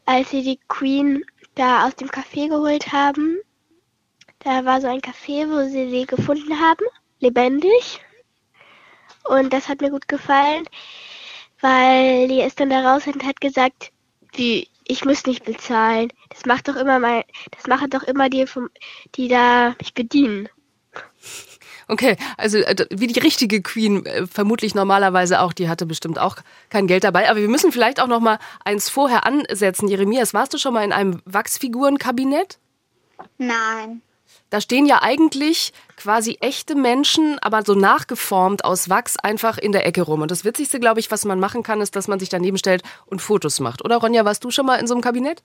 als 0.06 0.32
sie 0.32 0.44
die 0.44 0.60
Queen 0.68 1.24
da 1.58 1.88
aus 1.88 1.96
dem 1.96 2.10
Café 2.10 2.48
geholt 2.48 2.92
haben. 2.92 3.40
Da 4.40 4.64
war 4.66 4.80
so 4.80 4.88
ein 4.88 5.02
Café, 5.02 5.50
wo 5.50 5.68
sie 5.68 5.90
sie 5.90 6.06
gefunden 6.06 6.60
haben, 6.60 6.86
lebendig. 7.20 8.02
Und 9.24 9.52
das 9.52 9.68
hat 9.68 9.82
mir 9.82 9.90
gut 9.90 10.08
gefallen, 10.08 10.66
weil 11.60 12.28
die 12.28 12.42
ist 12.42 12.60
dann 12.60 12.70
da 12.70 12.94
raus 12.94 13.08
und 13.08 13.26
hat 13.26 13.42
gesagt, 13.42 13.92
wie, 14.34 14.70
ich 14.86 15.04
muss 15.04 15.26
nicht 15.26 15.44
bezahlen. 15.44 16.14
Das 16.30 16.46
macht 16.46 16.68
doch 16.68 16.76
immer 16.76 17.00
mal, 17.00 17.26
das 17.52 17.68
machen 17.68 17.90
doch 17.90 18.04
immer 18.04 18.30
die, 18.30 18.48
vom, 18.48 18.70
die 19.16 19.28
da 19.28 19.76
mich 19.80 19.94
bedienen. 19.94 20.48
Okay, 21.90 22.18
also 22.36 22.58
äh, 22.58 22.86
wie 22.90 23.08
die 23.08 23.20
richtige 23.20 23.62
Queen, 23.62 24.06
äh, 24.06 24.28
vermutlich 24.28 24.76
normalerweise 24.76 25.42
auch, 25.42 25.54
die 25.54 25.70
hatte 25.70 25.86
bestimmt 25.86 26.20
auch 26.20 26.36
kein 26.70 26.88
Geld 26.88 27.04
dabei. 27.04 27.30
Aber 27.30 27.40
wir 27.40 27.48
müssen 27.48 27.72
vielleicht 27.72 28.02
auch 28.02 28.08
noch 28.08 28.20
mal 28.20 28.40
eins 28.66 28.90
vorher 28.90 29.26
ansetzen. 29.26 29.88
Jeremias, 29.88 30.34
warst 30.34 30.54
du 30.54 30.58
schon 30.58 30.74
mal 30.74 30.84
in 30.84 30.92
einem 30.92 31.22
Wachsfigurenkabinett? 31.26 32.60
Nein. 33.38 34.02
Da 34.50 34.62
stehen 34.62 34.86
ja 34.86 35.02
eigentlich 35.02 35.74
quasi 35.98 36.38
echte 36.40 36.76
Menschen, 36.76 37.38
aber 37.40 37.64
so 37.64 37.74
nachgeformt 37.74 38.64
aus 38.64 38.90
Wachs 38.90 39.18
einfach 39.18 39.58
in 39.58 39.72
der 39.72 39.86
Ecke 39.86 40.04
rum. 40.04 40.22
Und 40.22 40.32
das 40.32 40.46
Witzigste, 40.46 40.80
glaube 40.80 41.00
ich, 41.00 41.12
was 41.12 41.26
man 41.26 41.40
machen 41.40 41.64
kann, 41.64 41.82
ist, 41.82 41.96
dass 41.96 42.08
man 42.08 42.20
sich 42.20 42.30
daneben 42.30 42.58
stellt 42.58 42.84
und 43.06 43.22
Fotos 43.22 43.60
macht. 43.60 43.84
Oder 43.84 43.98
Ronja, 43.98 44.24
warst 44.24 44.44
du 44.44 44.52
schon 44.52 44.66
mal 44.66 44.76
in 44.76 44.88
so 44.88 44.94
einem 44.94 45.02
Kabinett? 45.02 45.44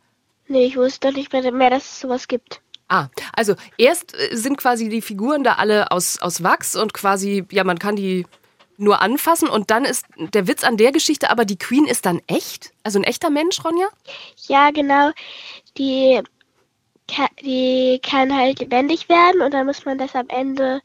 Nee, 0.49 0.66
ich 0.66 0.76
wusste 0.76 1.12
nicht 1.12 1.32
mehr, 1.32 1.51
mehr 1.53 1.70
dass 1.70 1.84
es 1.84 2.01
sowas 2.01 2.28
gibt. 2.28 2.61
Ah, 2.89 3.09
also 3.35 3.55
erst 3.78 4.14
äh, 4.18 4.37
sind 4.37 4.57
quasi 4.59 4.89
die 4.89 5.03
Figuren 5.03 5.45
da 5.45 5.55
alle 5.55 5.91
aus, 5.91 6.20
aus 6.20 6.43
Wachs 6.43 6.76
und 6.76 6.93
quasi, 6.93 7.45
ja, 7.51 7.64
man 7.64 7.78
kann 7.78 7.97
die 7.97 8.26
nur 8.76 9.01
anfassen 9.01 9.49
und 9.49 9.70
dann 9.70 9.85
ist 9.85 10.07
der 10.16 10.47
Witz 10.47 10.64
an 10.64 10.76
der 10.76 10.93
Geschichte, 10.93 11.30
aber 11.30 11.45
die 11.45 11.59
Queen 11.59 11.87
ist 11.87 12.07
dann 12.07 12.20
echt? 12.26 12.72
Also 12.83 12.99
ein 12.99 13.05
echter 13.05 13.30
Mensch, 13.30 13.64
Ronja? 13.64 13.87
Ja, 14.49 14.70
genau. 14.70 15.12
Die, 15.78 16.20
die 17.41 18.01
kann 18.03 18.35
halt 18.37 18.61
lebendig 18.61 19.09
werden 19.09 19.41
und 19.43 19.55
dann 19.55 19.66
muss 19.66 19.85
man 19.85 19.99
das 19.99 20.14
am 20.14 20.28
Ende 20.28 20.80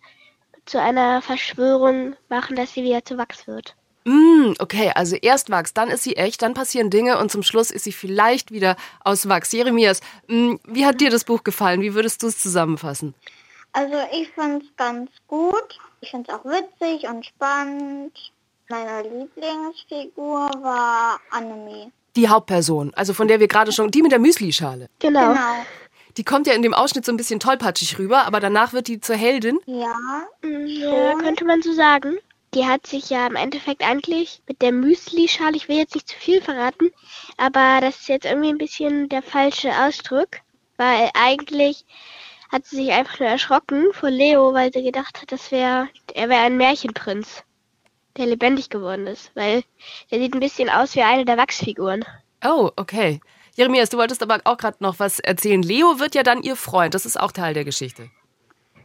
zu 0.66 0.82
einer 0.82 1.22
Verschwörung 1.22 2.16
machen, 2.30 2.56
dass 2.56 2.74
sie 2.74 2.84
wieder 2.84 3.04
zu 3.04 3.18
Wachs 3.18 3.48
wird. 3.48 3.76
Mm, 4.08 4.54
okay, 4.60 4.94
also 4.96 5.18
erst 5.18 5.50
Wachs, 5.50 5.74
dann 5.74 5.90
ist 5.90 6.04
sie 6.04 6.16
echt, 6.16 6.42
dann 6.42 6.54
passieren 6.54 6.90
Dinge 6.90 7.20
und 7.20 7.30
zum 7.30 7.44
Schluss 7.44 7.72
ist 7.72 7.84
sie 7.84 7.92
vielleicht 7.92 8.52
wieder 8.52 8.78
aus 9.04 9.28
Wachs. 9.28 9.52
Jeremias, 9.52 10.00
mm, 10.28 10.56
wie 10.64 10.86
hat 10.86 11.02
dir 11.02 11.10
das 11.10 11.26
Buch 11.26 11.44
gefallen? 11.44 11.82
Wie 11.82 11.94
würdest 11.94 12.24
du 12.24 12.28
es 12.28 12.40
zusammenfassen? 12.40 13.16
Also 13.74 13.98
ich 14.14 14.30
finde 14.30 14.66
es 14.66 14.76
ganz 14.78 15.12
gut. 15.28 15.78
Ich 16.00 16.12
finde 16.12 16.32
es 16.32 16.40
auch 16.40 16.46
witzig 16.46 17.10
und 17.10 17.26
spannend. 17.26 18.14
Meine 18.70 19.02
Lieblingsfigur 19.04 20.52
war 20.62 21.20
Annemie. 21.32 21.92
Die 22.16 22.30
Hauptperson, 22.30 22.94
also 22.96 23.14
von 23.14 23.28
der 23.28 23.42
wir 23.42 23.50
gerade 23.50 23.74
schon, 23.74 23.92
die 23.92 24.02
mit 24.02 24.14
der 24.14 24.20
Müslischale. 24.20 24.88
Genau. 25.00 25.34
Genau. 25.34 25.66
Die 26.16 26.24
kommt 26.24 26.48
ja 26.48 26.54
in 26.54 26.62
dem 26.62 26.74
Ausschnitt 26.74 27.06
so 27.06 27.12
ein 27.12 27.18
bisschen 27.18 27.42
tollpatschig 27.42 28.00
rüber, 28.00 28.26
aber 28.26 28.40
danach 28.40 28.72
wird 28.72 28.88
die 28.88 29.02
zur 29.02 29.18
Heldin. 29.18 29.60
Ja. 29.66 29.96
Ja, 30.44 31.14
könnte 31.16 31.44
man 31.44 31.62
so 31.62 31.74
sagen. 31.74 32.18
Die 32.54 32.66
hat 32.66 32.88
sich 32.88 33.10
ja 33.10 33.28
im 33.28 33.36
Endeffekt 33.36 33.84
eigentlich 33.84 34.42
mit 34.48 34.62
der 34.62 34.72
Müsli-Schale, 34.72 35.56
ich 35.56 35.68
will 35.68 35.78
jetzt 35.78 35.96
nicht 35.96 36.08
zu 36.08 36.18
viel 36.18 36.42
verraten, 36.42 36.92
aber 37.36 37.80
das 37.82 38.02
ist 38.02 38.08
jetzt 38.08 38.26
irgendwie 38.26 38.50
ein 38.50 38.58
bisschen 38.58 39.10
der 39.10 39.22
falsche 39.22 39.72
Ausdruck, 39.72 40.30
weil 40.78 41.10
eigentlich 41.14 41.86
hat 42.50 42.66
sie 42.66 42.78
sich 42.78 42.92
einfach 42.92 43.20
nur 43.20 43.30
erschrocken 43.30 43.88
vor 43.92 44.10
Leo, 44.10 44.54
weil 44.54 44.72
sie 44.72 44.84
gedacht 44.84 45.22
hat, 45.22 45.32
das 45.32 45.52
wäre, 45.52 45.90
er 46.14 46.30
wäre 46.30 46.44
ein 46.44 46.58
Märchenprinz, 46.58 47.44
der 48.16 48.28
lebendig 48.28 48.70
geworden 48.70 49.08
ist, 49.08 49.32
weil 49.36 49.64
der 50.10 50.20
sieht 50.20 50.34
ein 50.34 50.40
bisschen 50.40 50.70
aus 50.70 50.96
wie 50.96 51.04
eine 51.04 51.26
der 51.26 51.38
Wachsfiguren. 51.38 52.06
Oh, 52.46 52.72
okay. 52.78 53.20
Jeremias, 53.56 53.90
du 53.90 53.98
wolltest 53.98 54.24
aber 54.24 54.40
auch 54.46 54.58
gerade 54.58 54.78
noch 54.80 55.00
was 55.00 55.20
erzählen. 55.20 55.62
Leo 55.62 56.00
wird 56.00 56.16
ja 56.16 56.24
dann 56.24 56.44
ihr 56.44 56.56
Freund. 56.56 56.94
Das 56.94 57.06
ist 57.06 57.20
auch 57.20 57.32
Teil 57.32 57.54
der 57.56 57.66
Geschichte. 57.66 58.10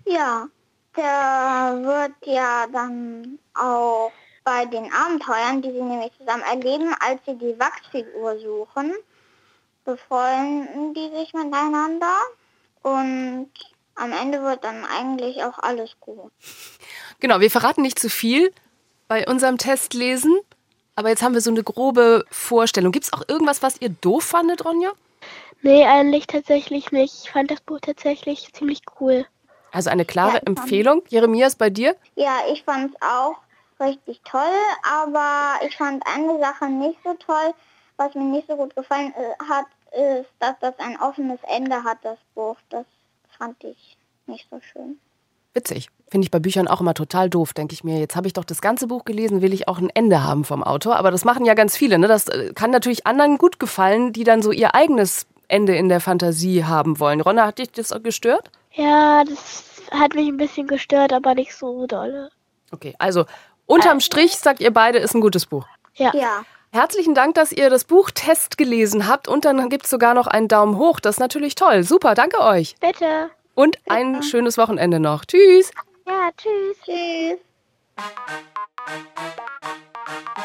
Ja, 0.06 0.48
der 0.96 1.80
wird 1.82 2.12
ja 2.24 2.66
dann 2.72 3.38
auch 3.54 4.12
bei 4.44 4.66
den 4.66 4.92
Abenteuern, 4.92 5.62
die 5.62 5.70
sie 5.70 5.82
nämlich 5.82 6.12
zusammen 6.18 6.42
erleben, 6.42 6.94
als 7.00 7.20
sie 7.26 7.36
die 7.36 7.58
Wachsfigur 7.58 8.38
suchen, 8.38 8.92
befreunden 9.84 10.94
die 10.94 11.10
sich 11.16 11.32
miteinander 11.32 12.16
und 12.82 13.50
am 13.94 14.12
Ende 14.12 14.42
wird 14.42 14.64
dann 14.64 14.84
eigentlich 14.84 15.44
auch 15.44 15.58
alles 15.58 15.90
gut. 16.00 16.32
Genau, 17.20 17.40
wir 17.40 17.50
verraten 17.50 17.82
nicht 17.82 17.98
zu 17.98 18.08
viel 18.08 18.52
bei 19.06 19.26
unserem 19.26 19.58
Testlesen, 19.58 20.40
aber 20.96 21.10
jetzt 21.10 21.22
haben 21.22 21.34
wir 21.34 21.40
so 21.40 21.50
eine 21.50 21.62
grobe 21.62 22.24
Vorstellung. 22.30 22.92
Gibt 22.92 23.06
es 23.06 23.12
auch 23.12 23.22
irgendwas, 23.28 23.62
was 23.62 23.80
ihr 23.80 23.90
doof 23.90 24.24
fandet, 24.24 24.64
Ronja? 24.64 24.92
Nee, 25.62 25.84
eigentlich 25.84 26.26
tatsächlich 26.26 26.90
nicht. 26.90 27.24
Ich 27.24 27.30
fand 27.30 27.50
das 27.50 27.60
Buch 27.60 27.78
tatsächlich 27.80 28.52
ziemlich 28.52 28.80
cool. 29.00 29.26
Also 29.72 29.90
eine 29.90 30.04
klare 30.04 30.34
Ja, 30.34 30.42
Empfehlung. 30.44 31.02
Jeremias, 31.08 31.56
bei 31.56 31.70
dir? 31.70 31.96
Ja, 32.14 32.40
ich 32.52 32.62
fand 32.62 32.94
es 32.94 33.02
auch 33.02 33.36
richtig 33.80 34.20
toll, 34.24 34.40
aber 34.88 35.64
ich 35.66 35.76
fand 35.76 36.04
eine 36.06 36.38
Sache 36.38 36.66
nicht 36.66 36.98
so 37.04 37.14
toll. 37.14 37.54
Was 37.96 38.14
mir 38.14 38.24
nicht 38.24 38.48
so 38.48 38.56
gut 38.56 38.74
gefallen 38.76 39.12
äh, 39.16 39.44
hat, 39.48 39.66
ist, 39.92 40.30
dass 40.38 40.54
das 40.60 40.74
ein 40.78 40.98
offenes 41.00 41.38
Ende 41.48 41.82
hat, 41.84 41.98
das 42.02 42.18
Buch. 42.34 42.56
Das 42.70 42.86
fand 43.38 43.62
ich 43.64 43.96
nicht 44.26 44.46
so 44.50 44.60
schön. 44.60 44.98
Witzig. 45.54 45.88
Finde 46.08 46.26
ich 46.26 46.30
bei 46.30 46.38
Büchern 46.38 46.68
auch 46.68 46.80
immer 46.80 46.94
total 46.94 47.28
doof, 47.30 47.52
denke 47.54 47.74
ich 47.74 47.84
mir. 47.84 47.98
Jetzt 47.98 48.16
habe 48.16 48.26
ich 48.26 48.32
doch 48.32 48.44
das 48.44 48.60
ganze 48.60 48.86
Buch 48.86 49.04
gelesen, 49.04 49.42
will 49.42 49.52
ich 49.52 49.68
auch 49.68 49.78
ein 49.78 49.90
Ende 49.90 50.22
haben 50.22 50.44
vom 50.44 50.62
Autor. 50.62 50.96
Aber 50.96 51.10
das 51.10 51.24
machen 51.24 51.44
ja 51.44 51.54
ganz 51.54 51.76
viele. 51.76 51.98
Ne? 51.98 52.08
Das 52.08 52.28
äh, 52.28 52.52
kann 52.54 52.70
natürlich 52.70 53.06
anderen 53.06 53.38
gut 53.38 53.58
gefallen, 53.58 54.12
die 54.12 54.24
dann 54.24 54.42
so 54.42 54.52
ihr 54.52 54.74
eigenes 54.74 55.26
Ende 55.52 55.76
in 55.76 55.88
der 55.88 56.00
Fantasie 56.00 56.64
haben 56.64 56.98
wollen. 56.98 57.20
Ronna, 57.20 57.46
hat 57.46 57.58
dich 57.58 57.70
das 57.70 57.92
auch 57.92 58.02
gestört? 58.02 58.50
Ja, 58.72 59.22
das 59.24 59.64
hat 59.90 60.14
mich 60.14 60.26
ein 60.28 60.36
bisschen 60.38 60.66
gestört, 60.66 61.12
aber 61.12 61.34
nicht 61.34 61.54
so 61.54 61.86
dolle. 61.86 62.30
Okay, 62.72 62.94
also 62.98 63.26
unterm 63.66 64.00
Strich 64.00 64.36
sagt 64.36 64.60
ihr 64.60 64.72
beide, 64.72 64.98
ist 64.98 65.14
ein 65.14 65.20
gutes 65.20 65.46
Buch. 65.46 65.66
Ja. 65.94 66.10
Ja, 66.14 66.44
Herzlichen 66.74 67.14
Dank, 67.14 67.34
dass 67.34 67.52
ihr 67.52 67.68
das 67.68 67.84
Buch 67.84 68.10
Test 68.10 68.56
gelesen 68.56 69.06
habt 69.06 69.28
und 69.28 69.44
dann 69.44 69.68
gibt 69.68 69.84
es 69.84 69.90
sogar 69.90 70.14
noch 70.14 70.26
einen 70.26 70.48
Daumen 70.48 70.78
hoch. 70.78 71.00
Das 71.00 71.16
ist 71.16 71.20
natürlich 71.20 71.54
toll. 71.54 71.82
Super, 71.82 72.14
danke 72.14 72.40
euch. 72.40 72.76
Bitte. 72.80 73.30
Und 73.54 73.76
ein 73.90 74.22
schönes 74.22 74.56
Wochenende 74.56 74.98
noch. 74.98 75.26
Tschüss. 75.26 75.70
Ja, 76.06 76.30
tschüss. 76.34 76.78
tschüss. 76.82 77.38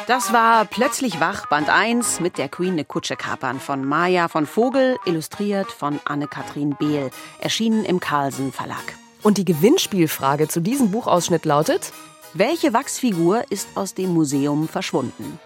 Das 0.06 0.32
war 0.32 0.64
Plötzlich 0.64 1.20
wach, 1.20 1.46
Band 1.46 1.68
1 1.68 2.20
mit 2.20 2.38
der 2.38 2.48
Queen 2.48 2.72
eine 2.72 2.84
Kutsche 2.84 3.16
kapern 3.16 3.60
von 3.60 3.84
Maja 3.84 4.28
von 4.28 4.46
Vogel, 4.46 4.96
illustriert 5.04 5.70
von 5.70 6.00
Anne-Kathrin 6.04 6.76
Behl, 6.78 7.10
erschienen 7.40 7.84
im 7.84 8.00
Carlsen 8.00 8.52
Verlag. 8.52 8.94
Und 9.22 9.38
die 9.38 9.44
Gewinnspielfrage 9.44 10.48
zu 10.48 10.60
diesem 10.60 10.90
Buchausschnitt 10.90 11.44
lautet: 11.44 11.92
Welche 12.34 12.72
Wachsfigur 12.72 13.42
ist 13.50 13.68
aus 13.74 13.94
dem 13.94 14.14
Museum 14.14 14.68
verschwunden? 14.68 15.38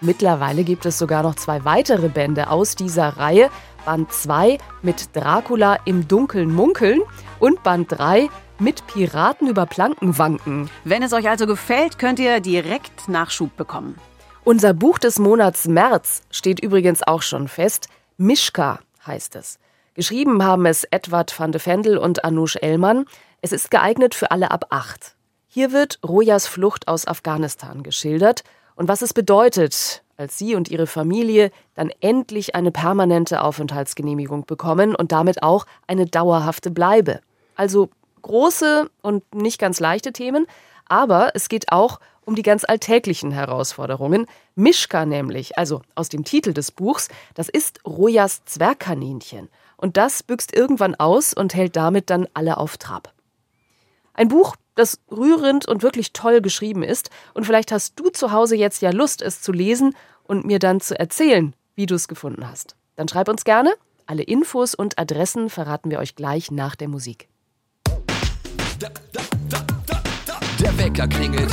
Mittlerweile 0.00 0.64
gibt 0.64 0.84
es 0.86 0.98
sogar 0.98 1.22
noch 1.22 1.34
zwei 1.34 1.64
weitere 1.64 2.08
Bände 2.08 2.50
aus 2.50 2.76
dieser 2.76 3.16
Reihe. 3.16 3.50
Band 3.84 4.12
2 4.12 4.58
mit 4.82 5.14
Dracula 5.14 5.78
im 5.84 6.08
Dunkeln 6.08 6.52
munkeln 6.54 7.00
und 7.38 7.62
Band 7.62 7.90
3 7.90 8.28
mit 8.58 8.86
Piraten 8.86 9.48
über 9.48 9.66
Planken 9.66 10.16
wanken. 10.18 10.70
Wenn 10.84 11.02
es 11.02 11.12
euch 11.12 11.28
also 11.28 11.46
gefällt, 11.46 11.98
könnt 11.98 12.18
ihr 12.18 12.40
direkt 12.40 13.08
Nachschub 13.08 13.56
bekommen. 13.56 13.98
Unser 14.44 14.74
Buch 14.74 14.98
des 14.98 15.18
Monats 15.18 15.66
März 15.66 16.22
steht 16.30 16.60
übrigens 16.60 17.02
auch 17.02 17.22
schon 17.22 17.48
fest. 17.48 17.88
Mischka 18.16 18.80
heißt 19.06 19.36
es. 19.36 19.58
Geschrieben 19.94 20.44
haben 20.44 20.66
es 20.66 20.84
Edward 20.84 21.38
van 21.38 21.52
de 21.52 21.64
Vendel 21.64 21.98
und 21.98 22.24
Anush 22.24 22.56
Ellmann. 22.56 23.06
Es 23.40 23.52
ist 23.52 23.70
geeignet 23.70 24.14
für 24.14 24.30
alle 24.30 24.50
ab 24.50 24.66
acht. 24.70 25.16
Hier 25.46 25.72
wird 25.72 25.98
Rojas 26.06 26.46
Flucht 26.46 26.88
aus 26.88 27.06
Afghanistan 27.06 27.82
geschildert 27.82 28.42
und 28.74 28.88
was 28.88 29.02
es 29.02 29.14
bedeutet, 29.14 30.02
als 30.16 30.36
sie 30.36 30.56
und 30.56 30.68
ihre 30.68 30.86
Familie 30.86 31.50
dann 31.74 31.90
endlich 32.00 32.54
eine 32.54 32.70
permanente 32.70 33.40
Aufenthaltsgenehmigung 33.40 34.46
bekommen 34.46 34.94
und 34.94 35.12
damit 35.12 35.42
auch 35.42 35.66
eine 35.86 36.06
dauerhafte 36.06 36.70
Bleibe. 36.70 37.20
Also 37.54 37.88
große 38.24 38.90
und 39.02 39.34
nicht 39.34 39.60
ganz 39.60 39.80
leichte 39.80 40.12
Themen, 40.12 40.46
aber 40.86 41.30
es 41.34 41.48
geht 41.48 41.70
auch 41.70 42.00
um 42.24 42.34
die 42.34 42.42
ganz 42.42 42.64
alltäglichen 42.64 43.30
Herausforderungen. 43.30 44.26
Mischka 44.54 45.06
nämlich, 45.06 45.58
also 45.58 45.82
aus 45.94 46.08
dem 46.08 46.24
Titel 46.24 46.52
des 46.52 46.72
Buchs, 46.72 47.08
das 47.34 47.48
ist 47.48 47.80
Rojas 47.86 48.44
Zwergkaninchen. 48.44 49.48
Und 49.76 49.96
das 49.96 50.22
büxt 50.22 50.56
irgendwann 50.56 50.94
aus 50.94 51.34
und 51.34 51.54
hält 51.54 51.76
damit 51.76 52.08
dann 52.08 52.26
alle 52.32 52.56
auf 52.56 52.78
Trab. 52.78 53.12
Ein 54.14 54.28
Buch, 54.28 54.56
das 54.74 55.00
rührend 55.10 55.66
und 55.68 55.82
wirklich 55.82 56.12
toll 56.12 56.40
geschrieben 56.40 56.82
ist. 56.82 57.10
Und 57.34 57.44
vielleicht 57.44 57.72
hast 57.72 57.98
du 57.98 58.08
zu 58.08 58.32
Hause 58.32 58.56
jetzt 58.56 58.80
ja 58.82 58.90
Lust, 58.90 59.20
es 59.20 59.42
zu 59.42 59.52
lesen 59.52 59.94
und 60.22 60.46
mir 60.46 60.58
dann 60.58 60.80
zu 60.80 60.98
erzählen, 60.98 61.54
wie 61.74 61.86
du 61.86 61.94
es 61.94 62.08
gefunden 62.08 62.48
hast. 62.48 62.76
Dann 62.96 63.08
schreib 63.08 63.28
uns 63.28 63.44
gerne. 63.44 63.74
Alle 64.06 64.22
Infos 64.22 64.74
und 64.74 64.98
Adressen 64.98 65.50
verraten 65.50 65.90
wir 65.90 65.98
euch 65.98 66.14
gleich 66.14 66.50
nach 66.50 66.76
der 66.76 66.88
Musik. 66.88 67.28
Der 70.60 70.78
Wecker 70.78 71.06
klingelt, 71.06 71.50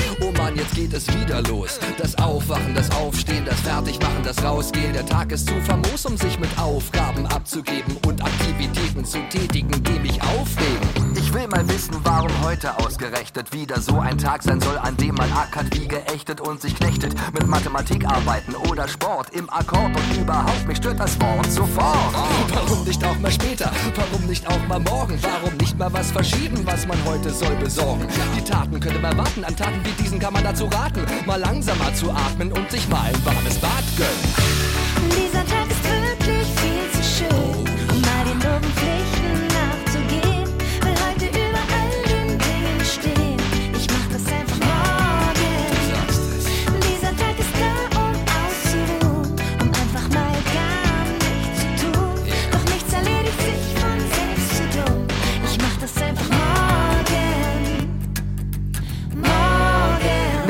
Mann, 0.51 0.57
jetzt 0.57 0.75
geht 0.75 0.93
es 0.93 1.07
wieder 1.07 1.41
los. 1.43 1.79
Das 1.97 2.17
Aufwachen, 2.17 2.75
das 2.75 2.91
Aufstehen, 2.91 3.45
das 3.45 3.59
Fertigmachen, 3.61 4.23
das 4.23 4.43
Rausgehen. 4.43 4.93
Der 4.93 5.05
Tag 5.05 5.31
ist 5.31 5.47
zu 5.47 5.53
famos, 5.61 6.05
um 6.05 6.17
sich 6.17 6.39
mit 6.39 6.49
Aufgaben 6.57 7.25
abzugeben 7.27 7.95
und 8.05 8.21
Aktivitäten 8.21 9.05
zu 9.05 9.19
tätigen, 9.29 9.71
die 9.83 9.99
mich 9.99 10.21
aufregen. 10.21 11.15
Ich 11.15 11.33
will 11.33 11.47
mal 11.47 11.67
wissen, 11.69 11.95
warum 12.03 12.31
heute 12.43 12.77
ausgerechnet 12.77 13.53
wieder 13.53 13.79
so 13.79 13.99
ein 13.99 14.17
Tag 14.17 14.43
sein 14.43 14.59
soll, 14.59 14.77
an 14.77 14.97
dem 14.97 15.15
man 15.15 15.31
ackert 15.31 15.73
wie 15.77 15.87
geächtet 15.87 16.41
und 16.41 16.61
sich 16.61 16.75
knechtet. 16.75 17.13
Mit 17.33 17.47
Mathematik 17.47 18.05
arbeiten 18.05 18.55
oder 18.69 18.87
Sport 18.87 19.29
im 19.31 19.49
Akkord 19.49 19.95
und 19.95 20.17
überhaupt 20.17 20.67
mich 20.67 20.77
stört 20.77 20.99
das 20.99 21.19
Wort 21.21 21.49
sofort. 21.49 22.13
Warum 22.53 22.83
nicht 22.83 23.03
auch 23.05 23.17
mal 23.19 23.31
später? 23.31 23.71
Warum 23.95 24.27
nicht 24.27 24.45
auch 24.47 24.67
mal 24.67 24.79
morgen? 24.79 25.17
Warum 25.21 25.55
nicht 25.57 25.77
mal 25.77 25.91
was 25.93 26.11
verschieben, 26.11 26.59
was 26.65 26.85
man 26.85 26.97
heute 27.05 27.29
soll 27.29 27.55
besorgen? 27.55 28.05
Die 28.35 28.43
Taten 28.43 28.79
könnte 28.79 28.99
man 28.99 29.17
warten, 29.17 29.45
an 29.45 29.55
Tagen 29.55 29.79
wie 29.83 30.03
diesen 30.03 30.19
kann 30.19 30.33
man 30.33 30.40
dazu 30.43 30.65
raten, 30.65 31.01
mal 31.25 31.39
langsamer 31.39 31.93
zu 31.93 32.11
atmen 32.11 32.51
und 32.51 32.69
sich 32.71 32.87
mal 32.89 33.01
ein 33.01 33.25
warmes 33.25 33.57
Bad 33.57 33.83
gönnen. 33.97 34.30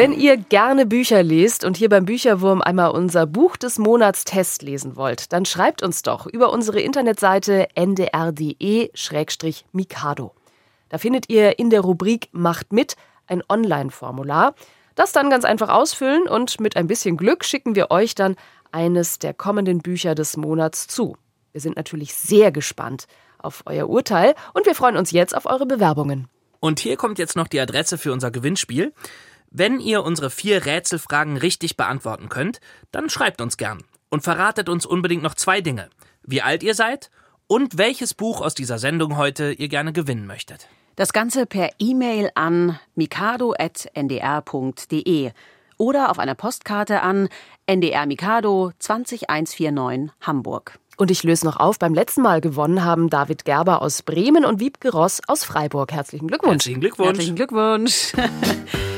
Wenn 0.01 0.13
ihr 0.13 0.35
gerne 0.35 0.87
Bücher 0.87 1.21
lest 1.21 1.63
und 1.63 1.77
hier 1.77 1.87
beim 1.87 2.05
Bücherwurm 2.05 2.63
einmal 2.63 2.89
unser 2.89 3.27
Buch 3.27 3.55
des 3.55 3.77
Monats 3.77 4.23
Test 4.23 4.63
lesen 4.63 4.95
wollt, 4.95 5.31
dann 5.31 5.45
schreibt 5.45 5.83
uns 5.83 6.01
doch 6.01 6.25
über 6.25 6.51
unsere 6.51 6.79
Internetseite 6.79 7.67
ndr.de-mikado. 7.75 10.31
Da 10.89 10.97
findet 10.97 11.29
ihr 11.29 11.59
in 11.59 11.69
der 11.69 11.81
Rubrik 11.81 12.29
Macht 12.31 12.73
mit 12.73 12.95
ein 13.27 13.43
Online-Formular. 13.47 14.55
Das 14.95 15.11
dann 15.11 15.29
ganz 15.29 15.45
einfach 15.45 15.69
ausfüllen 15.69 16.27
und 16.27 16.59
mit 16.59 16.77
ein 16.77 16.87
bisschen 16.87 17.15
Glück 17.15 17.45
schicken 17.45 17.75
wir 17.75 17.91
euch 17.91 18.15
dann 18.15 18.37
eines 18.71 19.19
der 19.19 19.35
kommenden 19.35 19.83
Bücher 19.83 20.15
des 20.15 20.35
Monats 20.35 20.87
zu. 20.87 21.15
Wir 21.51 21.61
sind 21.61 21.75
natürlich 21.75 22.15
sehr 22.15 22.51
gespannt 22.51 23.05
auf 23.37 23.61
euer 23.67 23.87
Urteil 23.87 24.33
und 24.55 24.65
wir 24.65 24.73
freuen 24.73 24.97
uns 24.97 25.11
jetzt 25.11 25.37
auf 25.37 25.45
eure 25.45 25.67
Bewerbungen. 25.67 26.27
Und 26.59 26.79
hier 26.79 26.95
kommt 26.95 27.17
jetzt 27.17 27.35
noch 27.35 27.47
die 27.47 27.59
Adresse 27.59 27.97
für 27.97 28.13
unser 28.13 28.29
Gewinnspiel. 28.29 28.93
Wenn 29.53 29.81
ihr 29.81 30.03
unsere 30.05 30.29
vier 30.29 30.65
Rätselfragen 30.65 31.35
richtig 31.35 31.75
beantworten 31.75 32.29
könnt, 32.29 32.61
dann 32.93 33.09
schreibt 33.09 33.41
uns 33.41 33.57
gern 33.57 33.83
und 34.09 34.23
verratet 34.23 34.69
uns 34.69 34.85
unbedingt 34.85 35.23
noch 35.23 35.35
zwei 35.35 35.59
Dinge. 35.59 35.89
Wie 36.23 36.41
alt 36.41 36.63
ihr 36.63 36.73
seid 36.73 37.11
und 37.47 37.77
welches 37.77 38.13
Buch 38.13 38.39
aus 38.39 38.53
dieser 38.55 38.79
Sendung 38.79 39.17
heute 39.17 39.51
ihr 39.51 39.67
gerne 39.67 39.91
gewinnen 39.91 40.25
möchtet. 40.25 40.69
Das 40.95 41.11
Ganze 41.11 41.45
per 41.45 41.69
E-Mail 41.79 42.31
an 42.33 42.79
mikado.ndr.de 42.95 43.51
oder 45.75 46.11
auf 46.11 46.19
einer 46.19 46.35
Postkarte 46.35 47.01
an 47.01 47.27
NDR 47.65 48.05
Mikado 48.05 48.71
20149 48.79 50.11
Hamburg. 50.21 50.79
Und 50.95 51.11
ich 51.11 51.23
löse 51.23 51.45
noch 51.45 51.57
auf, 51.57 51.77
beim 51.77 51.93
letzten 51.93 52.21
Mal 52.21 52.39
gewonnen 52.39 52.85
haben 52.85 53.09
David 53.09 53.43
Gerber 53.43 53.81
aus 53.81 54.01
Bremen 54.01 54.45
und 54.45 54.61
Wiebke 54.61 54.91
Ross 54.91 55.19
aus 55.27 55.43
Freiburg. 55.43 55.91
Herzlichen 55.91 56.27
Glückwunsch. 56.27 56.53
Herzlichen 56.53 56.79
Glückwunsch. 56.79 57.07
Herzlichen 57.07 57.35
Glückwunsch. 57.35 58.13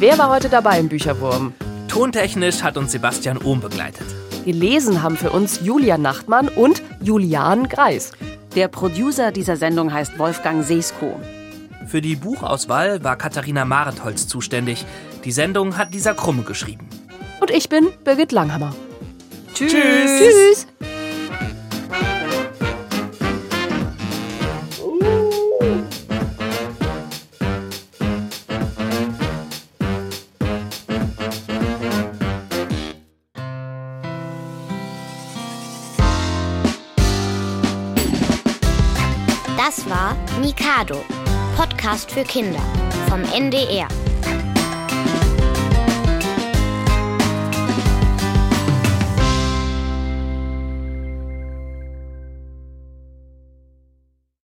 Wer 0.00 0.16
war 0.16 0.30
heute 0.30 0.48
dabei 0.48 0.78
im 0.78 0.88
Bücherwurm? 0.88 1.54
Tontechnisch 1.88 2.62
hat 2.62 2.76
uns 2.76 2.92
Sebastian 2.92 3.36
Ohm 3.36 3.60
begleitet. 3.60 4.06
Gelesen 4.44 5.02
haben 5.02 5.16
für 5.16 5.30
uns 5.30 5.58
Julia 5.64 5.98
Nachtmann 5.98 6.46
und 6.46 6.84
Julian 7.02 7.68
Greis. 7.68 8.12
Der 8.54 8.68
Producer 8.68 9.32
dieser 9.32 9.56
Sendung 9.56 9.92
heißt 9.92 10.16
Wolfgang 10.16 10.64
Seesko. 10.64 11.18
Für 11.88 12.00
die 12.00 12.14
Buchauswahl 12.14 13.02
war 13.02 13.16
Katharina 13.16 13.64
Maretholz 13.64 14.28
zuständig. 14.28 14.86
Die 15.24 15.32
Sendung 15.32 15.76
hat 15.76 15.92
Lisa 15.92 16.14
Krumme 16.14 16.44
geschrieben. 16.44 16.88
Und 17.40 17.50
ich 17.50 17.68
bin 17.68 17.88
Birgit 18.04 18.30
Langhammer. 18.30 18.72
Tschüss. 19.52 19.72
Tschüss. 19.72 20.66
Podcast 41.58 42.12
für 42.12 42.22
Kinder 42.22 42.62
vom 43.08 43.24
NDR. 43.24 43.88